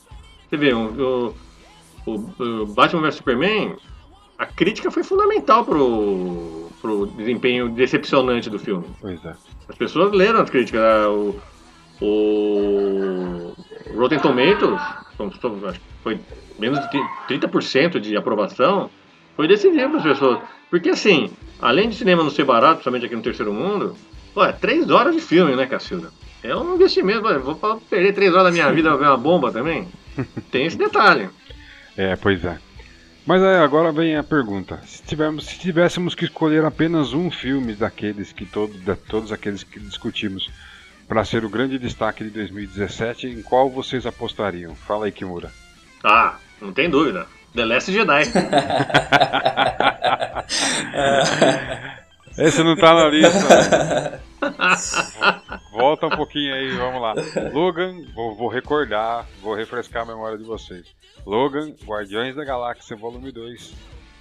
Você 0.48 0.56
vê, 0.56 0.72
o, 0.74 1.34
o, 2.06 2.12
o 2.42 2.66
Batman 2.66 3.02
vs 3.02 3.14
Superman, 3.16 3.76
a 4.38 4.46
crítica 4.46 4.90
foi 4.90 5.02
fundamental 5.04 5.64
pro, 5.64 6.68
pro 6.80 7.06
desempenho 7.06 7.68
decepcionante 7.68 8.50
do 8.50 8.58
filme. 8.58 8.84
Pois 9.00 9.24
é. 9.24 9.34
As 9.68 9.76
pessoas 9.76 10.12
leram 10.12 10.40
as 10.40 10.50
críticas. 10.50 10.80
ah, 10.82 11.08
O, 11.08 11.34
o 12.02 13.54
Rotten 13.98 14.18
Tomatoes, 14.20 14.80
foi 16.02 16.18
menos 16.60 16.78
de 16.90 16.98
30% 17.28 17.98
de 17.98 18.16
aprovação, 18.16 18.90
foi 19.36 19.48
decisivo 19.48 19.88
para 19.88 19.98
as 19.98 20.02
pessoas. 20.04 20.40
Porque 20.68 20.90
assim, 20.90 21.30
além 21.60 21.88
de 21.88 21.96
cinema 21.96 22.22
não 22.22 22.30
ser 22.30 22.44
barato, 22.44 22.74
principalmente 22.74 23.06
aqui 23.06 23.16
no 23.16 23.22
terceiro 23.22 23.52
mundo, 23.52 23.96
pô, 24.34 24.44
é 24.44 24.52
três 24.52 24.90
horas 24.90 25.14
de 25.14 25.20
filme, 25.20 25.56
né, 25.56 25.66
Cacilda? 25.66 26.12
É 26.42 26.54
um 26.54 26.74
investimento, 26.74 27.22
vou 27.40 27.80
perder 27.88 28.12
três 28.12 28.32
horas 28.32 28.44
da 28.44 28.50
minha 28.52 28.72
vida 28.72 28.90
pra 28.90 28.98
ver 28.98 29.06
uma 29.06 29.16
bomba 29.16 29.50
também? 29.50 29.88
Tem 30.50 30.66
esse 30.66 30.78
detalhe. 30.78 31.28
É, 31.96 32.14
pois 32.16 32.44
é. 32.44 32.58
Mas 33.26 33.42
agora 33.42 33.92
vem 33.92 34.16
a 34.16 34.22
pergunta. 34.22 34.80
Se, 34.84 35.02
tivermos, 35.02 35.46
se 35.46 35.58
tivéssemos 35.58 36.14
que 36.14 36.24
escolher 36.24 36.64
apenas 36.64 37.12
um 37.12 37.30
filme 37.30 37.74
daqueles 37.74 38.32
que 38.32 38.46
todo, 38.46 38.72
de 38.72 38.94
todos 38.96 39.30
aqueles 39.30 39.62
que 39.62 39.78
discutimos 39.78 40.50
para 41.06 41.24
ser 41.24 41.44
o 41.44 41.48
grande 41.48 41.78
destaque 41.78 42.24
de 42.24 42.30
2017, 42.30 43.26
em 43.26 43.42
qual 43.42 43.68
vocês 43.68 44.06
apostariam? 44.06 44.74
Fala 44.74 45.06
aí, 45.06 45.12
Kimura. 45.12 45.52
Ah, 46.02 46.36
não 46.60 46.72
tem 46.72 46.88
dúvida. 46.90 47.26
The 47.54 47.64
Last 47.64 47.92
Jedi. 47.92 48.22
Esse 52.38 52.62
não 52.62 52.76
tá 52.76 52.94
na 52.94 53.08
lista. 53.08 54.22
Volta 55.72 56.06
um 56.06 56.10
pouquinho 56.10 56.54
aí, 56.54 56.70
vamos 56.76 57.02
lá. 57.02 57.14
Logan, 57.52 57.96
vou, 58.14 58.34
vou 58.34 58.48
recordar, 58.48 59.26
vou 59.42 59.54
refrescar 59.54 60.02
a 60.02 60.06
memória 60.06 60.38
de 60.38 60.44
vocês. 60.44 60.86
Logan, 61.26 61.74
Guardiões 61.84 62.34
da 62.34 62.44
Galáxia 62.44 62.96
Volume 62.96 63.30
2, 63.30 63.74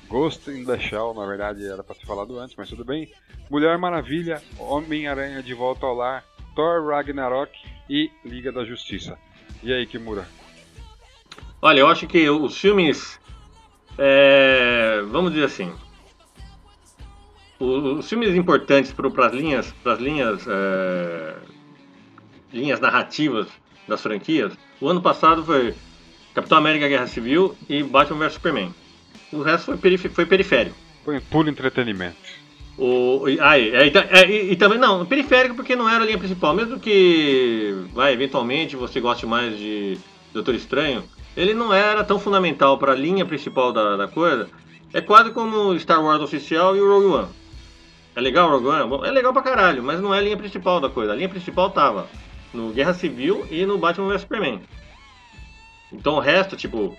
Ghost 0.09 0.49
in 0.49 0.65
the 0.65 0.77
Shell, 0.79 1.13
na 1.13 1.25
verdade 1.25 1.65
era 1.65 1.83
pra 1.83 1.95
ter 1.95 2.05
falado 2.05 2.37
antes, 2.39 2.55
mas 2.57 2.69
tudo 2.69 2.83
bem. 2.83 3.09
Mulher 3.49 3.77
Maravilha, 3.77 4.41
Homem-Aranha 4.57 5.41
de 5.41 5.53
Volta 5.53 5.85
ao 5.85 5.95
Lar, 5.95 6.23
Thor 6.55 6.87
Ragnarok 6.87 7.51
e 7.89 8.09
Liga 8.25 8.51
da 8.51 8.65
Justiça. 8.65 9.17
E 9.63 9.71
aí, 9.71 9.85
Kimura? 9.85 10.27
Olha, 11.61 11.79
eu 11.79 11.87
acho 11.87 12.07
que 12.07 12.29
os 12.29 12.57
filmes. 12.57 13.19
é, 13.97 15.01
vamos 15.09 15.31
dizer 15.33 15.45
assim. 15.45 15.71
Os 17.59 18.07
filmes 18.07 18.33
importantes 18.35 18.93
para 18.93 19.25
as 19.27 19.33
linhas, 19.33 19.73
pras 19.83 19.99
linhas, 19.99 20.45
é, 20.47 21.35
linhas 22.53 22.79
narrativas 22.79 23.47
das 23.85 24.01
franquias, 24.01 24.53
o 24.79 24.87
ano 24.87 25.01
passado 25.01 25.43
foi 25.43 25.73
Capitão 26.33 26.57
América 26.57 26.87
Guerra 26.87 27.07
Civil 27.07 27.57
e 27.67 27.83
Batman 27.83 28.19
vs 28.19 28.33
Superman. 28.35 28.73
O 29.33 29.41
resto 29.41 29.65
foi, 29.65 29.77
perif- 29.77 30.07
foi 30.09 30.25
periférico. 30.25 30.75
Foi 31.03 31.19
puro 31.19 31.49
entretenimento. 31.49 32.15
O, 32.77 33.25
ah, 33.41 33.59
e, 33.59 33.71
e- 33.71 33.91
e- 34.29 34.51
e 34.53 34.55
também 34.55 34.79
não, 34.79 35.05
periférico 35.05 35.53
porque 35.55 35.75
não 35.75 35.89
era 35.89 36.01
a 36.03 36.05
linha 36.05 36.17
principal. 36.17 36.53
Mesmo 36.55 36.79
que, 36.79 37.75
vai, 37.93 38.13
eventualmente 38.13 38.77
você 38.77 39.01
goste 39.01 39.25
mais 39.25 39.57
de 39.57 39.97
Doutor 40.31 40.55
Estranho, 40.55 41.03
ele 41.39 41.53
não 41.53 41.73
era 41.73 42.03
tão 42.03 42.19
fundamental 42.19 42.77
para 42.77 42.91
a 42.91 42.95
linha 42.95 43.25
principal 43.25 43.71
da, 43.71 43.95
da 43.95 44.07
coisa. 44.07 44.49
É 44.93 44.99
quase 44.99 45.31
como 45.31 45.77
Star 45.79 46.03
Wars 46.03 46.21
oficial 46.21 46.75
e 46.75 46.81
o 46.81 46.87
Rogue 46.87 47.05
One. 47.07 47.27
É 48.13 48.19
legal 48.19 48.49
o 48.49 48.59
Rogue 48.59 48.67
One? 48.67 49.07
É 49.07 49.11
legal 49.11 49.31
pra 49.31 49.41
caralho, 49.41 49.81
mas 49.81 50.01
não 50.01 50.13
é 50.13 50.17
a 50.17 50.21
linha 50.21 50.35
principal 50.35 50.81
da 50.81 50.89
coisa. 50.89 51.13
A 51.13 51.15
linha 51.15 51.29
principal 51.29 51.69
tava 51.69 52.07
no 52.53 52.71
Guerra 52.71 52.93
Civil 52.93 53.47
e 53.49 53.65
no 53.65 53.77
Batman 53.77 54.09
vs 54.09 54.21
Superman. 54.21 54.61
Então 55.93 56.15
o 56.15 56.19
resto, 56.19 56.57
tipo, 56.57 56.97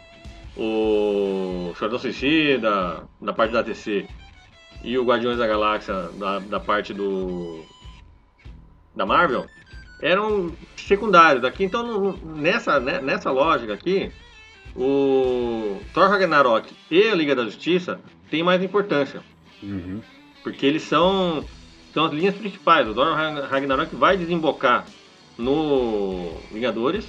o 0.56 1.70
Esquadrão 1.72 1.98
Suicida, 1.98 3.04
da 3.20 3.32
parte 3.34 3.52
da 3.52 3.60
DC, 3.60 4.08
e 4.82 4.96
o 4.96 5.04
Guardiões 5.04 5.36
da 5.36 5.46
Galáxia 5.46 5.94
da, 6.14 6.38
da 6.38 6.60
parte 6.60 6.94
do 6.94 7.62
da 8.94 9.04
Marvel 9.04 9.46
eram 10.00 10.52
secundários 10.76 11.44
aqui 11.44 11.64
então 11.64 12.12
nessa 12.24 12.80
né, 12.80 13.00
nessa 13.00 13.30
lógica 13.30 13.74
aqui 13.74 14.10
o 14.76 15.80
Thor 15.92 16.08
Ragnarok 16.08 16.72
e 16.90 17.08
a 17.08 17.14
Liga 17.14 17.34
da 17.34 17.44
Justiça 17.44 18.00
têm 18.30 18.42
mais 18.42 18.62
importância 18.62 19.20
Uhum. 19.62 20.00
porque 20.42 20.64
eles 20.64 20.82
são 20.82 21.44
são 21.92 22.04
as 22.06 22.12
linhas 22.12 22.34
principais 22.36 22.88
o 22.88 22.94
Thor 22.94 23.14
Ragn- 23.14 23.40
Ragnarok 23.46 23.94
vai 23.96 24.16
desembocar 24.16 24.86
no 25.36 26.32
Vingadores 26.52 27.04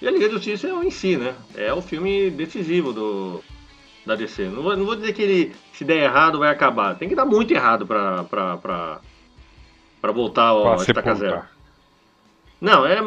e 0.00 0.06
a 0.06 0.10
Liga 0.10 0.26
da 0.28 0.34
Justiça 0.34 0.68
é 0.68 0.72
o 0.74 0.82
em 0.82 0.90
si 0.90 1.16
né 1.16 1.34
é 1.56 1.72
o 1.72 1.80
filme 1.82 2.30
decisivo 2.30 2.92
do 2.92 3.42
da 4.04 4.14
DC. 4.14 4.44
Não 4.44 4.62
vou, 4.62 4.76
não 4.76 4.84
vou 4.86 4.94
dizer 4.94 5.12
que 5.14 5.20
ele, 5.20 5.52
se 5.72 5.84
der 5.84 6.04
errado, 6.04 6.38
vai 6.38 6.48
acabar. 6.48 6.94
Tem 6.96 7.08
que 7.08 7.16
dar 7.16 7.24
muito 7.26 7.50
errado 7.52 7.84
pra, 7.84 8.22
pra, 8.22 8.56
pra, 8.56 9.00
pra 10.00 10.12
voltar 10.12 10.44
ao 10.44 10.76
estaca 10.76 11.12
zero. 11.16 11.42
Não, 12.60 12.86
é, 12.86 12.98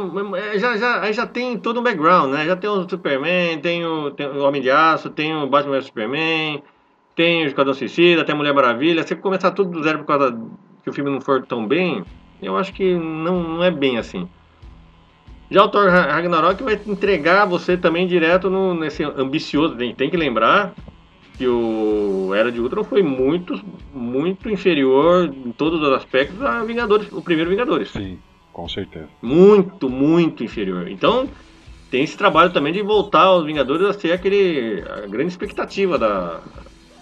é- 0.54 0.60
já, 0.60 0.78
já, 0.78 1.02
aí 1.02 1.12
já 1.14 1.26
tem 1.26 1.58
todo 1.58 1.80
um 1.80 1.84
background, 1.84 2.32
né? 2.32 2.46
Já 2.46 2.56
tem 2.56 2.70
o 2.70 2.88
Superman, 2.88 3.60
tem 3.60 3.86
o, 3.86 4.12
tem 4.12 4.28
o 4.28 4.44
Homem 4.44 4.62
de 4.62 4.70
Aço, 4.70 5.10
tem 5.10 5.36
o 5.36 5.48
Batman 5.48 5.78
vs 5.78 5.86
Superman, 5.88 6.62
tem 7.16 7.44
o 7.44 7.48
Esquadrão 7.48 7.74
Suicida, 7.74 8.24
tem 8.24 8.34
a 8.34 8.38
Mulher 8.38 8.54
Maravilha. 8.54 9.04
Se 9.04 9.16
começar 9.16 9.52
tudo 9.52 9.72
do 9.72 9.84
zero 9.84 10.00
por 10.00 10.06
causa 10.06 10.38
que 10.84 10.90
o 10.90 10.94
filme 10.94 11.10
não 11.10 11.20
for 11.20 11.44
tão 11.46 11.68
bem, 11.68 12.04
eu 12.42 12.58
acho 12.58 12.72
que 12.74 12.94
não, 12.96 13.42
não 13.42 13.64
é 13.64 13.72
bem 13.72 13.98
assim. 13.98 14.28
Já 15.52 15.64
o 15.64 15.70
Thor 15.70 15.90
Ra- 15.90 16.14
Ragnarok 16.14 16.64
vai 16.64 16.80
entregar 16.86 17.46
você 17.46 17.76
também 17.76 18.06
direto 18.08 18.50
no, 18.50 18.76
nesse 18.76 19.04
ambicioso. 19.04 19.76
Tem, 19.76 19.96
tem 19.96 20.10
que 20.10 20.18
lembrar 20.18 20.74
que 21.38 21.48
o 21.48 22.34
Era 22.36 22.52
de 22.52 22.60
Ultron 22.60 22.84
foi 22.84 23.02
muito, 23.02 23.60
muito 23.94 24.48
inferior 24.50 25.26
em 25.26 25.52
todos 25.52 25.82
os 25.82 25.90
aspectos 25.94 26.40
a 26.44 26.64
Vingadores, 26.64 27.12
o 27.12 27.22
primeiro 27.22 27.50
Vingadores. 27.50 27.90
Sim, 27.90 28.20
com 28.60 28.68
certeza. 28.70 29.08
Muito, 29.22 29.90
muito 29.90 30.44
inferior. 30.44 30.90
Então, 30.90 31.30
tem 31.90 32.04
esse 32.04 32.18
trabalho 32.18 32.52
também 32.52 32.74
de 32.74 32.82
voltar 32.82 33.24
aos 33.24 33.46
Vingadores 33.46 33.88
a 33.88 33.94
ser 33.94 34.12
aquele, 34.12 34.84
a 34.88 35.08
grande 35.08 35.30
expectativa 35.30 35.98
da, 35.98 36.42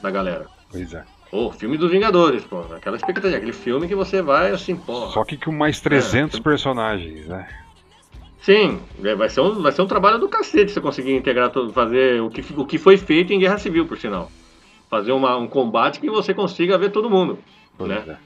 da 0.01 0.12
galera. 0.12 0.45
Pois 0.72 0.93
é. 0.93 1.03
Pô, 1.32 1.51
filme 1.51 1.78
dos 1.78 1.91
Vingadores, 1.91 2.43
pô. 2.45 2.60
Aquela 2.74 2.95
expectativa, 2.95 3.36
aquele 3.36 3.53
filme 3.53 3.88
que 3.88 3.95
você 3.95 4.22
vai 4.22 4.51
assim, 4.51 4.76
pô. 4.76 5.08
Só 5.08 5.26
que 5.26 5.36
com 5.38 5.51
mais 5.51 5.82
300 5.82 6.39
personagens, 6.39 7.28
né? 7.28 7.47
Sim, 8.39 8.80
é, 9.03 9.14
vai 9.16 9.28
ser, 9.30 9.41
um, 9.41 9.62
vai 9.62 9.72
ser 9.74 9.82
um 9.82 9.88
trabalho 9.88 10.20
do 10.20 10.30
cacete 10.30 10.72
você 10.72 10.80
conseguir 10.80 11.16
integrar, 11.16 11.49
tudo, 11.49 11.74
fazer 11.74 12.22
o 12.22 12.30
que, 12.30 12.45
o 12.55 12.66
que 12.66 12.78
foi 12.78 12.95
feito 12.95 13.34
em 13.34 13.39
Guerra 13.39 13.58
Civil, 13.58 13.86
por 13.86 13.97
sinal. 13.97 14.32
Fazer 14.89 15.12
uma, 15.12 15.36
um 15.36 15.47
combate 15.47 15.99
que 15.99 16.10
você 16.10 16.34
consiga 16.34 16.78
ver 16.78 16.91
todo 16.91 17.10
mundo. 17.10 17.39
Pois 17.78 17.89
Né? 17.89 18.18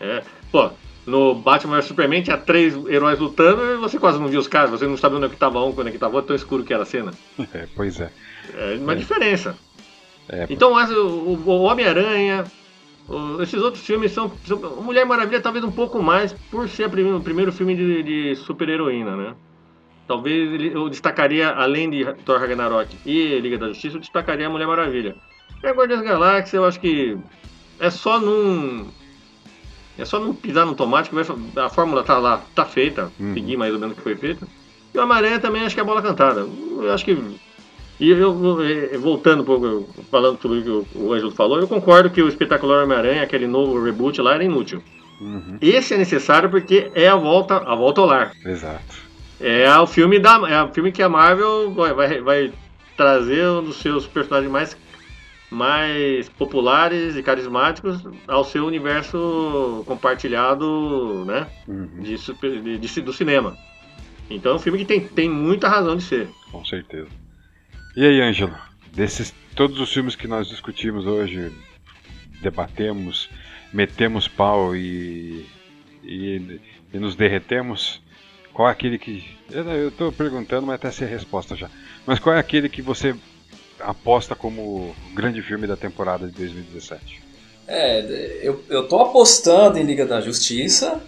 é. 0.00 0.04
É, 0.04 0.22
pô, 0.50 0.70
no 1.06 1.34
Batman 1.34 1.76
vs 1.76 1.86
Superman 1.86 2.22
tinha 2.22 2.36
três 2.38 2.74
heróis 2.86 3.18
lutando 3.18 3.62
e 3.62 3.76
você 3.76 3.98
quase 3.98 4.20
não 4.20 4.28
viu 4.28 4.38
os 4.40 4.46
caras, 4.48 4.70
você 4.70 4.86
não 4.86 4.96
sabe 4.96 5.16
onde 5.16 5.26
é 5.26 5.28
que 5.28 5.36
tava 5.36 5.62
um, 5.64 5.72
quando 5.72 5.88
é 5.88 5.90
que 5.90 5.98
tava 5.98 6.14
outro, 6.14 6.28
tão 6.28 6.36
escuro 6.36 6.62
que 6.64 6.72
era 6.72 6.82
a 6.84 6.86
cena. 6.86 7.12
É, 7.52 7.66
pois 7.74 8.00
é. 8.00 8.10
É 8.54 8.76
uma 8.76 8.94
diferença. 8.96 9.56
É, 10.28 10.46
Então, 10.48 10.72
mas 10.74 10.90
o, 10.90 11.06
o- 11.06 11.62
Homem-Aranha, 11.62 12.44
esses 13.40 13.60
outros 13.60 13.84
filmes 13.84 14.12
são, 14.12 14.30
são. 14.44 14.58
Mulher 14.82 15.04
Maravilha 15.04 15.40
talvez 15.40 15.64
um 15.64 15.72
pouco 15.72 16.00
mais 16.02 16.32
por 16.50 16.68
ser 16.68 16.86
o 16.86 17.20
primeiro 17.20 17.52
filme 17.52 17.74
de, 17.74 18.02
de 18.02 18.36
super-heroína, 18.36 19.16
né? 19.16 19.34
Talvez 20.06 20.60
eu 20.72 20.88
destacaria, 20.88 21.48
além 21.50 21.88
de 21.90 22.04
Thor 22.24 22.38
Ragnarok 22.38 22.96
e 23.06 23.38
Liga 23.40 23.56
da 23.58 23.68
Justiça, 23.68 23.96
eu 23.96 24.00
destacaria 24.00 24.46
a 24.46 24.50
Mulher 24.50 24.66
Maravilha. 24.66 25.16
E 25.62 25.66
a 25.66 25.72
Guardiões 25.72 26.02
da 26.02 26.08
Galáxia, 26.10 26.56
eu 26.56 26.64
acho 26.64 26.78
que 26.80 27.16
é 27.78 27.90
só 27.90 28.18
num. 28.20 28.88
É 29.98 30.04
só 30.04 30.18
não 30.18 30.34
pisar 30.34 30.64
no 30.66 30.74
tomate, 30.74 31.10
que 31.10 31.14
vai, 31.14 31.24
a 31.64 31.68
fórmula 31.68 32.02
tá 32.02 32.18
lá, 32.18 32.42
tá 32.54 32.64
feita, 32.64 33.12
Uhum. 33.20 33.34
seguir 33.34 33.56
mais 33.56 33.72
ou 33.74 33.78
menos 33.78 33.92
o 33.94 33.96
que 33.96 34.02
foi 34.02 34.16
feito. 34.16 34.46
E 34.94 34.98
o 34.98 35.02
Homem-Aranha 35.02 35.38
também 35.38 35.62
acho 35.64 35.74
que 35.74 35.80
é 35.80 35.82
a 35.82 35.86
bola 35.86 36.02
cantada. 36.02 36.40
Eu 36.40 36.92
acho 36.92 37.04
que 37.04 37.16
e 38.00 38.10
eu, 38.10 38.60
eh, 38.62 38.98
voltando 38.98 39.42
um 39.42 39.46
pouco, 39.46 39.88
falando 40.10 40.40
sobre 40.42 40.58
o 40.58 40.62
que 40.62 40.98
o- 40.98 41.04
o 41.08 41.12
Ângelo 41.12 41.30
falou, 41.30 41.60
eu 41.60 41.68
concordo 41.68 42.10
que 42.10 42.20
o 42.22 42.26
espetacular 42.26 42.82
Homem-Aranha, 42.84 43.22
aquele 43.22 43.46
novo 43.46 43.80
reboot 43.82 44.20
lá, 44.20 44.34
era 44.34 44.42
inútil. 44.44 44.82
uhum, 45.20 45.58
Esse 45.60 45.94
é 45.94 45.98
necessário 45.98 46.50
porque 46.50 46.90
é 46.94 47.08
a 47.08 47.14
volta, 47.14 47.58
a 47.58 47.74
volta 47.76 48.00
ao 48.00 48.06
lar. 48.08 48.32
exato. 48.44 48.96
É 49.40 49.68
o 49.78 49.86
filme 49.86 50.18
da, 50.18 50.34
é 50.48 50.62
o 50.62 50.72
filme 50.72 50.90
que 50.90 51.02
a 51.02 51.08
Marvel 51.08 51.72
vai, 51.74 51.92
vai, 51.92 52.20
vai 52.20 52.52
trazer 52.96 53.46
um 53.48 53.62
dos 53.64 53.76
seus 53.76 54.06
personagens 54.06 54.50
mais, 54.50 54.76
mais 55.52 56.28
populares 56.30 57.14
e 57.14 57.22
carismáticos 57.22 58.02
ao 58.26 58.42
seu 58.42 58.64
universo 58.66 59.84
compartilhado, 59.86 61.24
né, 61.26 61.46
Uhum, 61.68 62.02
de, 62.02 62.16
de- 62.16 62.78
de- 62.78 63.00
do 63.02 63.12
cinema. 63.12 63.56
Então 64.30 64.52
é 64.52 64.54
um 64.54 64.58
filme 64.58 64.78
que 64.78 64.84
tem, 64.86 65.00
tem 65.06 65.28
muita 65.28 65.68
razão 65.68 65.94
de 65.96 66.02
ser. 66.02 66.28
com 66.50 66.64
certeza. 66.64 67.08
E 67.94 68.04
aí, 68.06 68.20
Ângelo? 68.22 68.56
Desses 68.94 69.34
todos 69.54 69.78
os 69.78 69.92
filmes 69.92 70.16
que 70.16 70.26
nós 70.26 70.48
discutimos 70.48 71.04
hoje, 71.06 71.52
debatemos, 72.40 73.28
metemos 73.72 74.26
pau 74.28 74.74
e, 74.74 75.46
e, 76.02 76.60
e 76.92 76.98
nos 76.98 77.14
derretemos, 77.14 78.00
qual 78.52 78.68
é 78.68 78.72
aquele 78.72 78.98
que. 78.98 79.22
Eu, 79.50 79.64
eu 79.64 79.90
tô 79.90 80.10
perguntando, 80.12 80.66
mas 80.66 80.76
até 80.76 80.90
sei 80.90 81.06
a 81.06 81.10
resposta 81.10 81.54
já. 81.56 81.68
Mas 82.06 82.18
qual 82.18 82.34
é 82.34 82.38
aquele 82.38 82.68
que 82.68 82.80
você 82.82 83.14
aposta 83.82 84.34
como 84.34 84.94
grande 85.14 85.42
filme 85.42 85.66
da 85.66 85.76
temporada 85.76 86.26
de 86.26 86.32
2017? 86.32 87.22
É, 87.66 88.40
eu, 88.42 88.62
eu 88.68 88.88
tô 88.88 88.98
apostando 88.98 89.78
em 89.78 89.84
Liga 89.84 90.04
da 90.04 90.20
Justiça, 90.20 91.02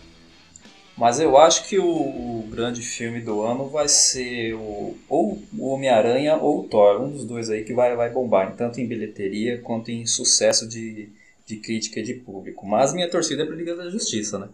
mas 0.97 1.19
eu 1.19 1.37
acho 1.37 1.69
que 1.69 1.79
o, 1.79 1.85
o 1.85 2.49
grande 2.51 2.81
filme 2.81 3.21
do 3.21 3.43
ano 3.43 3.69
vai 3.69 3.89
ser 3.89 4.55
o, 4.55 4.97
ou 5.09 5.43
o 5.53 5.69
Homem-Aranha 5.69 6.37
ou 6.37 6.61
o 6.61 6.65
Thor, 6.65 7.03
um 7.03 7.11
dos 7.11 7.25
dois 7.25 7.51
aí 7.51 7.65
que 7.65 7.75
vai, 7.75 7.97
vai 7.97 8.11
bombar, 8.11 8.55
tanto 8.55 8.81
em 8.81 8.87
bilheteria 8.87 9.61
quanto 9.61 9.91
em 9.91 10.07
sucesso 10.07 10.69
de, 10.69 11.09
de 11.45 11.57
crítica 11.57 12.01
e 12.01 12.05
de 12.05 12.15
público. 12.15 12.67
Mas 12.67 12.95
minha 12.95 13.11
torcida 13.11 13.43
é 13.43 13.47
pra 13.47 13.57
Liga 13.57 13.75
da 13.75 13.91
Justiça, 13.91 14.39
né? 14.39 14.49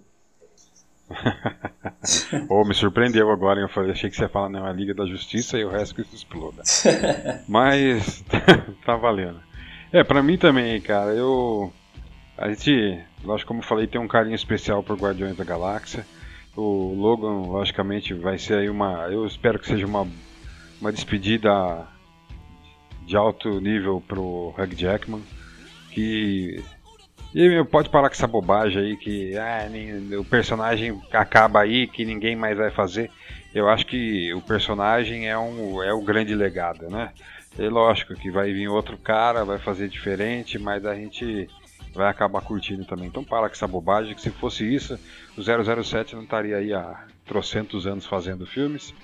Oh, 2.49 2.65
me 2.65 2.75
surpreendeu 2.75 3.31
agora, 3.31 3.61
eu 3.61 3.69
falei, 3.69 3.91
achei 3.91 4.09
que 4.09 4.17
você 4.17 4.23
ia 4.23 4.29
falar, 4.29 4.49
não, 4.49 4.67
é 4.67 4.71
a 4.71 4.73
Liga 4.73 4.95
da 4.95 5.05
Justiça 5.05 5.59
e 5.59 5.65
o 5.65 5.69
resto 5.69 5.95
que 5.95 6.05
se 6.05 6.17
exploda. 6.17 6.63
Mas 7.47 8.25
tá 8.85 8.97
valendo. 8.97 9.41
É, 9.93 10.03
pra 10.03 10.23
mim 10.23 10.39
também, 10.39 10.81
cara, 10.81 11.13
eu. 11.13 11.73
A 12.39 12.49
gente, 12.49 12.99
lógico, 13.23 13.49
como 13.49 13.61
eu 13.61 13.65
falei, 13.65 13.87
tem 13.87 14.01
um 14.01 14.09
carinho 14.09 14.35
especial 14.35 14.83
por 14.83 14.97
Guardiões 14.97 15.37
da 15.37 15.45
Galáxia. 15.45 16.07
O 16.57 16.95
Logan, 16.95 17.49
logicamente, 17.49 18.15
vai 18.15 18.39
ser 18.39 18.59
aí 18.59 18.71
uma. 18.71 19.09
Eu 19.11 19.27
espero 19.27 19.59
que 19.59 19.67
seja 19.67 19.87
uma, 19.87 20.09
uma 20.81 20.93
despedida 20.93 21.87
de 23.05 23.17
alto 23.17 23.61
nível 23.61 24.03
pro 24.07 24.55
Hugh 24.57 24.75
Jackman. 24.75 25.23
Que. 25.91 26.63
E 27.33 27.49
meu, 27.49 27.65
pode 27.65 27.89
parar 27.89 28.09
com 28.09 28.15
essa 28.15 28.27
bobagem 28.27 28.83
aí 28.83 28.97
que 28.97 29.37
ah, 29.39 29.69
nem- 29.71 30.17
o 30.17 30.25
personagem 30.25 31.01
acaba 31.13 31.61
aí, 31.61 31.87
que 31.87 32.05
ninguém 32.05 32.35
mais 32.35 32.57
vai 32.59 32.71
fazer. 32.71 33.11
Eu 33.55 33.69
acho 33.69 33.87
que 33.87 34.33
o 34.35 34.41
personagem 34.41 35.29
é, 35.29 35.39
um, 35.39 35.83
é 35.83 35.93
o 35.93 36.03
grande 36.03 36.35
legado, 36.35 36.89
né? 36.91 37.11
É 37.59 37.69
lógico 37.69 38.15
que 38.15 38.31
vai 38.31 38.53
vir 38.53 38.69
outro 38.69 38.97
cara, 38.97 39.45
vai 39.45 39.59
fazer 39.59 39.89
diferente, 39.89 40.59
mas 40.59 40.85
a 40.85 40.95
gente 40.95 41.49
vai 41.95 42.09
acabar 42.09 42.41
curtindo 42.43 42.85
também. 42.85 43.07
Então 43.09 43.25
para 43.25 43.49
com 43.49 43.55
essa 43.55 43.67
bobagem, 43.67 44.15
que 44.15 44.23
se 44.23 44.31
fosse 44.31 44.65
isso, 44.65 44.99
o 45.37 45.43
007 45.43 46.15
não 46.15 46.23
estaria 46.23 46.57
aí 46.57 46.73
há 46.73 47.05
trocentos 47.27 47.87
anos 47.87 48.07
fazendo 48.07 48.47
filmes 48.47 48.95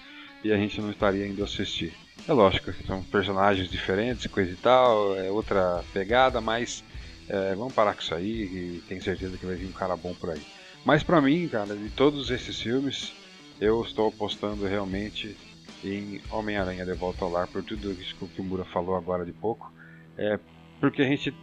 e 0.43 0.53
a 0.53 0.57
gente 0.57 0.81
não 0.81 0.91
estaria 0.91 1.27
indo 1.27 1.43
assistir. 1.43 1.93
É 2.29 2.33
lógico, 2.33 2.72
são 2.87 3.03
personagens 3.05 3.68
diferentes, 3.70 4.27
coisa 4.27 4.51
e 4.51 4.57
tal, 4.57 5.16
é 5.16 5.31
outra 5.31 5.83
pegada, 5.93 6.41
mas 6.41 6.83
é, 7.29 7.55
vamos 7.55 7.72
parar 7.72 7.95
com 7.95 8.01
isso 8.01 8.14
aí 8.14 8.83
tenho 8.89 9.03
certeza 9.03 9.37
que 9.37 9.47
vai 9.47 9.57
vir 9.57 9.66
um 9.66 9.72
cara 9.72 9.97
bom 9.97 10.14
por 10.14 10.31
aí. 10.31 10.43
Mas 10.85 11.03
pra 11.03 11.20
mim, 11.20 11.49
cara, 11.49 11.74
de 11.74 11.91
todos 11.91 12.31
esses 12.31 12.61
filmes, 12.61 13.12
eu 13.61 13.83
estou 13.83 14.09
apostando 14.09 14.66
realmente 14.66 15.37
em 15.83 16.20
Homem-Aranha 16.31 16.85
de 16.85 16.95
Volta 16.95 17.24
ao 17.24 17.31
Lar, 17.31 17.49
por 17.49 17.62
tudo 17.62 17.93
isso 17.93 18.14
que 18.16 18.24
o 18.24 18.29
Kimura 18.29 18.64
falou 18.64 18.97
agora 18.97 19.24
de 19.24 19.33
pouco. 19.33 19.72
É, 20.16 20.39
porque 20.81 21.03
a 21.03 21.07
gente 21.07 21.35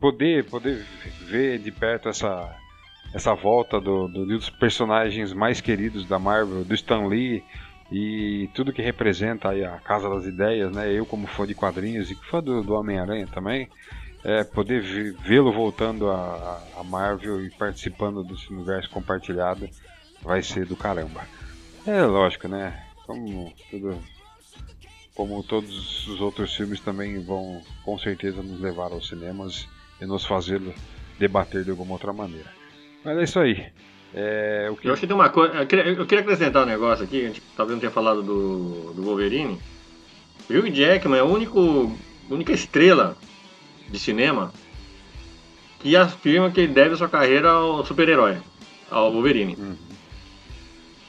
poder, 0.00 0.44
poder 0.46 0.84
ver 1.26 1.58
de 1.58 1.70
perto 1.70 2.08
essa, 2.08 2.56
essa 3.14 3.34
volta 3.34 3.80
do, 3.80 4.08
do, 4.08 4.26
dos 4.26 4.50
personagens 4.50 5.32
mais 5.32 5.60
queridos 5.60 6.06
da 6.06 6.18
Marvel, 6.18 6.64
do 6.64 6.74
Stan 6.74 7.06
Lee 7.06 7.44
e 7.92 8.48
tudo 8.54 8.72
que 8.72 8.82
representa 8.82 9.50
a 9.50 9.78
Casa 9.78 10.08
das 10.08 10.24
Ideias, 10.24 10.72
né? 10.72 10.92
Eu 10.92 11.04
como 11.04 11.26
fã 11.26 11.46
de 11.46 11.54
quadrinhos 11.54 12.10
e 12.10 12.14
fã 12.14 12.42
do, 12.42 12.62
do 12.62 12.74
Homem-Aranha 12.74 13.26
também, 13.26 13.68
é, 14.24 14.44
poder 14.44 14.82
vê-lo 15.24 15.52
voltando 15.52 16.10
a, 16.10 16.62
a, 16.76 16.84
Marvel 16.84 17.44
e 17.44 17.50
participando 17.50 18.22
desse 18.22 18.52
universo 18.52 18.90
compartilhado 18.90 19.68
vai 20.22 20.42
ser 20.42 20.66
do 20.66 20.76
caramba. 20.76 21.26
É 21.86 22.02
lógico, 22.02 22.46
né? 22.46 22.84
Como 23.06 23.52
tudo, 23.70 23.98
como 25.14 25.42
todos 25.42 26.06
os 26.06 26.20
outros 26.20 26.54
filmes 26.54 26.80
também 26.80 27.18
vão 27.24 27.62
com 27.84 27.98
certeza 27.98 28.42
nos 28.42 28.60
levar 28.60 28.92
aos 28.92 29.08
cinemas 29.08 29.66
e 30.00 30.04
nos 30.04 30.24
fazer 30.24 30.60
debater 31.18 31.64
de 31.64 31.70
alguma 31.70 31.92
outra 31.92 32.12
maneira. 32.12 32.52
Mas 33.04 33.16
é 33.16 33.24
isso 33.24 33.38
aí. 33.38 33.66
É, 34.12 34.68
o 34.70 34.76
que... 34.76 34.86
Eu 34.86 34.92
acho 34.92 35.00
que 35.00 35.06
tem 35.06 35.16
uma 35.16 35.30
coisa. 35.30 35.54
Eu 35.54 35.66
queria, 35.66 36.20
acrescentar 36.20 36.64
um 36.64 36.66
negócio 36.66 37.04
aqui, 37.04 37.24
a 37.24 37.28
gente 37.28 37.42
talvez 37.56 37.76
não 37.76 37.80
tenha 37.80 37.92
falado 37.92 38.22
do, 38.22 38.92
do 38.92 39.02
Wolverine. 39.02 39.58
Hugh 40.50 40.70
Jackman 40.70 41.18
é 41.18 41.20
a 41.20 41.24
único, 41.24 41.96
única 42.28 42.52
estrela 42.52 43.16
de 43.90 43.98
cinema 43.98 44.52
que 45.80 45.96
afirma 45.96 46.50
que 46.50 46.60
ele 46.60 46.72
deve 46.72 46.96
sua 46.96 47.08
carreira 47.08 47.50
ao 47.50 47.84
super-herói, 47.84 48.36
ao 48.90 49.12
Wolverine. 49.12 49.56
Uhum. 49.58 49.76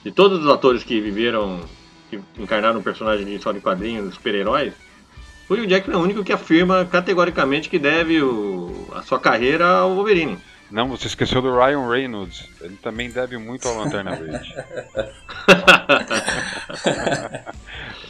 De 0.03 0.11
todos 0.11 0.43
os 0.43 0.49
atores 0.49 0.83
que 0.83 0.99
viveram, 0.99 1.59
que 2.09 2.19
encarnaram 2.39 2.79
um 2.79 2.83
personagem 2.83 3.25
de 3.25 3.35
história 3.35 3.59
de 3.59 3.63
quadrinhos, 3.63 4.15
super-heróis, 4.15 4.73
o 5.49 5.53
Hugh 5.53 5.67
Jackman 5.67 5.97
é 5.97 5.99
o 5.99 6.03
único 6.03 6.23
que 6.23 6.31
afirma 6.31 6.85
categoricamente 6.85 7.69
que 7.69 7.77
deve 7.77 8.21
o, 8.21 8.87
a 8.95 9.01
sua 9.01 9.19
carreira 9.19 9.67
ao 9.67 9.93
Wolverine. 9.93 10.37
Não, 10.71 10.87
você 10.87 11.07
esqueceu 11.07 11.41
do 11.41 11.53
Ryan 11.53 11.89
Reynolds. 11.89 12.47
Ele 12.61 12.77
também 12.77 13.11
deve 13.11 13.37
muito 13.37 13.67
ao 13.67 13.75
Lanterna 13.77 14.15
Verde. 14.15 14.55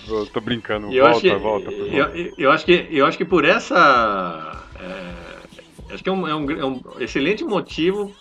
tô 0.32 0.40
brincando. 0.40 0.94
Eu 0.94 1.06
volta, 1.06 1.22
que, 1.22 1.36
volta. 1.36 1.72
Eu, 1.72 2.34
eu, 2.38 2.52
acho 2.52 2.64
que, 2.64 2.88
eu 2.92 3.08
acho 3.08 3.18
que 3.18 3.26
por 3.26 3.44
essa. 3.44 4.51
É, 4.82 5.94
acho 5.94 6.04
que 6.04 6.10
é 6.10 6.12
um, 6.12 6.28
é 6.28 6.36
um, 6.36 6.52
é 6.52 6.66
um 6.66 6.82
excelente 7.00 7.44
motivo 7.44 8.12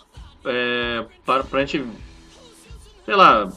é, 0.45 1.05
para, 1.25 1.43
para 1.43 1.61
a 1.61 1.65
gente. 1.65 1.85
Sei 3.05 3.15
lá. 3.15 3.51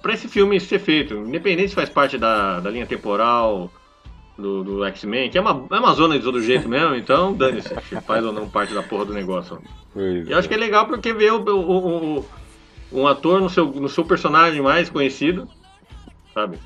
Para 0.00 0.14
esse 0.14 0.28
filme 0.28 0.60
ser 0.60 0.78
feito, 0.78 1.14
independente 1.14 1.70
se 1.70 1.74
faz 1.74 1.88
parte 1.88 2.16
da, 2.16 2.60
da 2.60 2.70
linha 2.70 2.86
temporal 2.86 3.68
do, 4.38 4.62
do 4.62 4.84
X-Men, 4.84 5.28
que 5.28 5.36
é 5.36 5.40
uma, 5.40 5.66
é 5.68 5.78
uma 5.78 5.92
zona 5.92 6.16
de 6.16 6.24
todo 6.24 6.40
jeito 6.40 6.68
mesmo, 6.68 6.94
então 6.94 7.34
dane-se, 7.34 7.74
faz 8.06 8.24
ou 8.24 8.32
não 8.32 8.48
parte 8.48 8.72
da 8.72 8.82
porra 8.82 9.06
do 9.06 9.12
negócio. 9.12 9.60
Pois 9.92 10.28
eu 10.28 10.36
é. 10.36 10.38
acho 10.38 10.48
que 10.48 10.54
é 10.54 10.56
legal 10.56 10.86
porque 10.86 11.12
vê 11.12 11.28
o, 11.30 11.40
o, 11.40 12.18
o, 12.20 12.24
um 12.92 13.08
ator 13.08 13.40
no 13.40 13.50
seu, 13.50 13.66
no 13.66 13.88
seu 13.88 14.04
personagem 14.04 14.62
mais 14.62 14.88
conhecido, 14.88 15.48
sabe? 16.32 16.58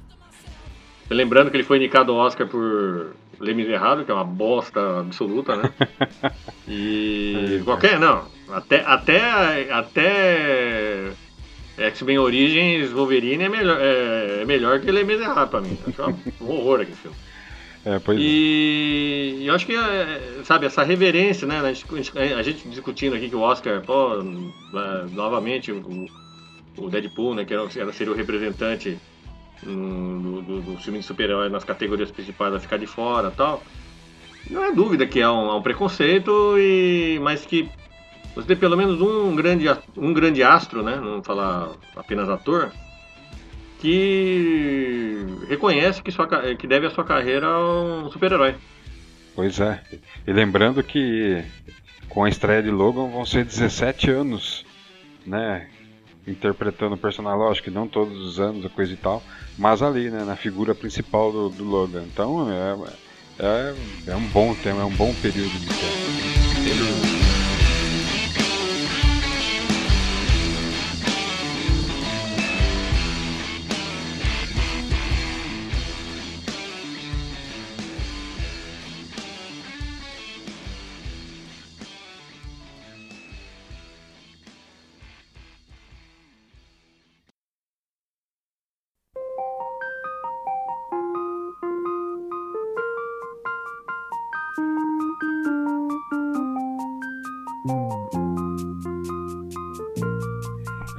Lembrando 1.08 1.50
que 1.50 1.56
ele 1.56 1.64
foi 1.64 1.78
indicado 1.78 2.12
ao 2.12 2.18
Oscar 2.18 2.46
por 2.46 3.14
Les 3.42 3.56
Miserables, 3.56 4.06
que 4.06 4.10
é 4.12 4.14
uma 4.14 4.24
bosta 4.24 5.00
absoluta, 5.00 5.56
né? 5.56 5.70
E 6.68 7.60
qualquer, 7.64 7.98
não, 7.98 8.24
até, 8.48 8.82
até, 8.86 9.70
até 9.72 11.10
X-Men 11.76 12.18
Origins 12.18 12.90
Wolverine 12.92 13.44
é 13.44 13.48
melhor, 13.48 13.78
é, 13.80 14.42
é 14.42 14.44
melhor 14.44 14.80
que 14.80 14.90
Les 14.90 15.06
Miserables 15.06 15.50
pra 15.50 15.60
mim. 15.60 15.76
Acho 15.88 16.14
um 16.40 16.50
horror 16.50 16.80
aquele 16.80 16.96
filme. 16.96 17.16
É, 17.84 18.00
e 18.16 19.40
é. 19.42 19.50
eu 19.50 19.54
acho 19.56 19.66
que, 19.66 19.74
é, 19.74 20.40
sabe, 20.44 20.66
essa 20.66 20.84
reverência, 20.84 21.48
né? 21.48 21.58
A 21.58 21.72
gente, 21.72 21.84
a 22.16 22.40
gente 22.40 22.68
discutindo 22.68 23.16
aqui 23.16 23.28
que 23.28 23.34
o 23.34 23.40
Oscar, 23.40 23.82
pô, 23.82 24.20
é, 24.20 25.06
novamente, 25.10 25.72
o, 25.72 26.06
o 26.78 26.88
Deadpool, 26.88 27.34
né? 27.34 27.44
Que 27.44 27.52
era, 27.52 27.92
seria 27.92 28.12
o 28.12 28.16
representante 28.16 28.96
do, 29.62 30.42
do, 30.42 30.60
do 30.60 30.76
filme 30.78 30.98
de 30.98 31.04
super-herói 31.04 31.48
nas 31.48 31.64
categorias 31.64 32.10
principais, 32.10 32.50
vai 32.52 32.60
ficar 32.60 32.76
de 32.76 32.86
fora 32.86 33.30
tal. 33.30 33.62
Não 34.50 34.64
é 34.64 34.72
dúvida 34.72 35.06
que 35.06 35.20
é 35.20 35.28
um, 35.28 35.50
é 35.50 35.54
um 35.54 35.62
preconceito, 35.62 36.56
e, 36.58 37.18
mas 37.22 37.46
que 37.46 37.70
você 38.34 38.48
tem 38.48 38.56
pelo 38.56 38.76
menos 38.76 39.00
um 39.00 39.34
grande, 39.36 39.66
um 39.96 40.12
grande 40.12 40.42
astro, 40.42 40.82
né? 40.82 40.96
Não 40.96 41.22
falar 41.22 41.70
apenas 41.94 42.28
ator, 42.28 42.72
que 43.80 45.26
reconhece 45.48 46.02
que, 46.02 46.10
sua, 46.10 46.26
que 46.56 46.66
deve 46.66 46.86
a 46.86 46.90
sua 46.90 47.04
carreira 47.04 47.46
a 47.46 48.04
um 48.04 48.10
super-herói. 48.10 48.54
Pois 49.34 49.60
é. 49.60 49.82
E 50.26 50.32
lembrando 50.32 50.82
que 50.82 51.42
com 52.08 52.24
a 52.24 52.28
estreia 52.28 52.62
de 52.62 52.70
Logan 52.70 53.08
vão 53.10 53.24
ser 53.24 53.44
17 53.44 54.10
anos, 54.10 54.64
né? 55.26 55.68
Interpretando 56.26 56.94
o 56.94 56.98
personagem, 56.98 57.38
lógico 57.38 57.64
que 57.64 57.74
não 57.74 57.88
todos 57.88 58.16
os 58.18 58.38
anos, 58.38 58.64
a 58.64 58.68
coisa 58.68 58.92
e 58.92 58.96
tal, 58.96 59.22
mas 59.58 59.82
ali, 59.82 60.10
né? 60.10 60.24
Na 60.24 60.36
figura 60.36 60.74
principal 60.74 61.32
do, 61.32 61.48
do 61.48 61.64
Logan. 61.64 62.04
Então 62.12 62.48
é, 62.50 62.76
é, 63.38 63.74
é 64.08 64.16
um 64.16 64.26
bom 64.28 64.54
tema, 64.54 64.82
é 64.82 64.84
um 64.84 64.94
bom 64.94 65.12
período 65.14 65.50
de 65.58 65.66
tempo. 65.66 67.21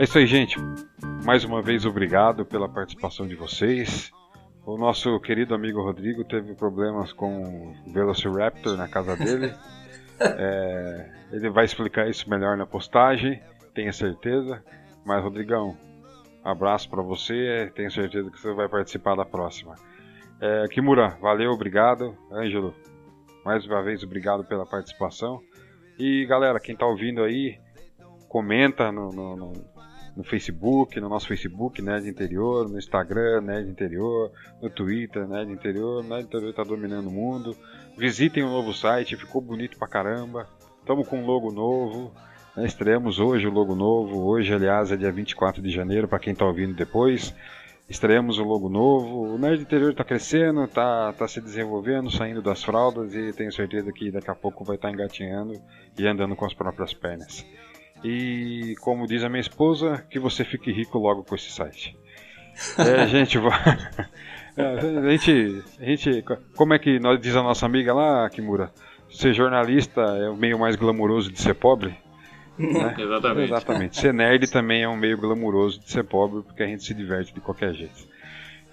É 0.03 0.05
isso 0.05 0.17
aí, 0.17 0.27
gente. 0.27 0.57
Mais 1.23 1.45
uma 1.45 1.61
vez, 1.61 1.85
obrigado 1.85 2.45
pela 2.45 2.67
participação 2.67 3.25
de 3.25 3.35
vocês. 3.35 4.11
O 4.65 4.75
nosso 4.75 5.17
querido 5.21 5.55
amigo 5.55 5.81
Rodrigo 5.81 6.25
teve 6.25 6.53
problemas 6.55 7.13
com 7.13 7.71
o 7.87 7.93
Velociraptor 7.93 8.75
na 8.75 8.89
casa 8.89 9.15
dele. 9.15 9.53
É, 10.19 11.09
ele 11.31 11.49
vai 11.49 11.65
explicar 11.65 12.07
isso 12.07 12.29
melhor 12.29 12.55
na 12.55 12.65
postagem, 12.65 13.41
tenho 13.73 13.91
certeza. 13.91 14.63
Mas, 15.03 15.23
Rodrigão, 15.23 15.75
abraço 16.43 16.89
para 16.89 17.01
você. 17.01 17.71
Tenho 17.73 17.89
certeza 17.89 18.29
que 18.29 18.39
você 18.39 18.53
vai 18.53 18.69
participar 18.69 19.15
da 19.15 19.25
próxima. 19.25 19.75
É, 20.39 20.67
Kimura, 20.67 21.17
valeu, 21.19 21.51
obrigado. 21.51 22.15
Ângelo, 22.31 22.75
mais 23.43 23.65
uma 23.65 23.81
vez, 23.81 24.03
obrigado 24.03 24.43
pela 24.43 24.65
participação. 24.65 25.41
E 25.97 26.25
galera, 26.25 26.59
quem 26.59 26.75
tá 26.75 26.85
ouvindo 26.85 27.23
aí, 27.23 27.57
comenta 28.29 28.91
no, 28.91 29.09
no, 29.09 29.35
no 29.35 29.72
no 30.15 30.23
Facebook, 30.23 30.99
no 30.99 31.09
nosso 31.09 31.27
Facebook, 31.27 31.81
Nerd 31.81 32.07
Interior, 32.07 32.69
no 32.69 32.77
Instagram, 32.77 33.41
Nerd 33.41 33.69
Interior, 33.69 34.31
no 34.61 34.69
Twitter, 34.69 35.27
Nerd 35.27 35.51
Interior, 35.51 36.03
Nerd 36.03 36.25
Interior 36.25 36.53
tá 36.53 36.63
dominando 36.63 37.07
o 37.07 37.11
mundo. 37.11 37.55
Visitem 37.97 38.43
o 38.43 38.49
novo 38.49 38.73
site, 38.73 39.15
ficou 39.15 39.41
bonito 39.41 39.77
pra 39.77 39.87
caramba. 39.87 40.47
Estamos 40.79 41.07
com 41.07 41.21
um 41.21 41.25
logo 41.25 41.51
novo. 41.51 42.13
Né? 42.55 42.65
Estreamos 42.65 43.19
hoje 43.19 43.47
o 43.47 43.51
logo 43.51 43.75
novo. 43.75 44.25
Hoje, 44.25 44.53
aliás, 44.53 44.91
é 44.91 44.97
dia 44.97 45.11
24 45.11 45.61
de 45.61 45.69
janeiro, 45.69 46.07
para 46.07 46.19
quem 46.19 46.35
tá 46.35 46.45
ouvindo 46.45 46.75
depois. 46.75 47.33
Estreamos 47.89 48.37
o 48.37 48.43
logo 48.43 48.69
novo. 48.69 49.33
O 49.33 49.37
Nerd 49.37 49.61
Interior 49.61 49.91
está 49.91 50.03
crescendo, 50.03 50.63
está 50.63 51.11
tá 51.13 51.27
se 51.27 51.41
desenvolvendo, 51.41 52.09
saindo 52.11 52.41
das 52.41 52.63
fraldas 52.63 53.13
e 53.13 53.33
tenho 53.33 53.51
certeza 53.51 53.91
que 53.91 54.11
daqui 54.11 54.29
a 54.29 54.35
pouco 54.35 54.63
vai 54.63 54.75
estar 54.75 54.87
tá 54.87 54.93
engatinhando 54.93 55.59
e 55.97 56.07
andando 56.07 56.35
com 56.35 56.45
as 56.45 56.53
próprias 56.53 56.93
pernas. 56.93 57.45
E 58.03 58.75
como 58.81 59.07
diz 59.07 59.23
a 59.23 59.29
minha 59.29 59.41
esposa, 59.41 60.05
que 60.09 60.19
você 60.19 60.43
fique 60.43 60.71
rico 60.71 60.97
logo 60.97 61.23
com 61.23 61.35
esse 61.35 61.49
site. 61.51 61.97
É, 62.77 63.07
gente, 63.07 63.39
É, 64.55 64.99
a, 64.99 65.09
gente, 65.09 65.63
a 65.79 65.85
gente. 65.85 66.23
Como 66.55 66.73
é 66.73 66.79
que 66.79 66.99
nós 66.99 67.19
diz 67.19 67.35
a 67.35 67.41
nossa 67.41 67.65
amiga 67.65 67.93
lá, 67.93 68.29
Kimura? 68.29 68.71
Ser 69.09 69.33
jornalista 69.33 70.01
é 70.01 70.29
o 70.29 70.35
meio 70.35 70.59
mais 70.59 70.75
glamuroso 70.75 71.31
de 71.31 71.41
ser 71.41 71.55
pobre? 71.55 71.95
Né? 72.57 72.95
Exatamente. 72.97 73.51
Exatamente. 73.51 73.99
Ser 73.99 74.13
nerd 74.13 74.51
também 74.51 74.83
é 74.83 74.89
um 74.89 74.95
meio 74.95 75.17
glamuroso 75.17 75.79
de 75.79 75.91
ser 75.91 76.03
pobre, 76.03 76.43
porque 76.43 76.63
a 76.63 76.67
gente 76.67 76.83
se 76.83 76.93
diverte 76.93 77.33
de 77.33 77.41
qualquer 77.41 77.73
jeito. 77.73 78.07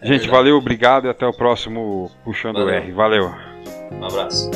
É 0.01 0.07
gente, 0.07 0.21
verdade. 0.21 0.31
valeu, 0.31 0.57
obrigado 0.57 1.07
e 1.07 1.11
até 1.11 1.27
o 1.27 1.33
próximo 1.33 2.11
Puxando 2.25 2.57
valeu. 2.57 2.75
R. 2.75 2.93
Valeu. 2.93 3.35
Um 3.93 4.05
abraço. 4.05 4.51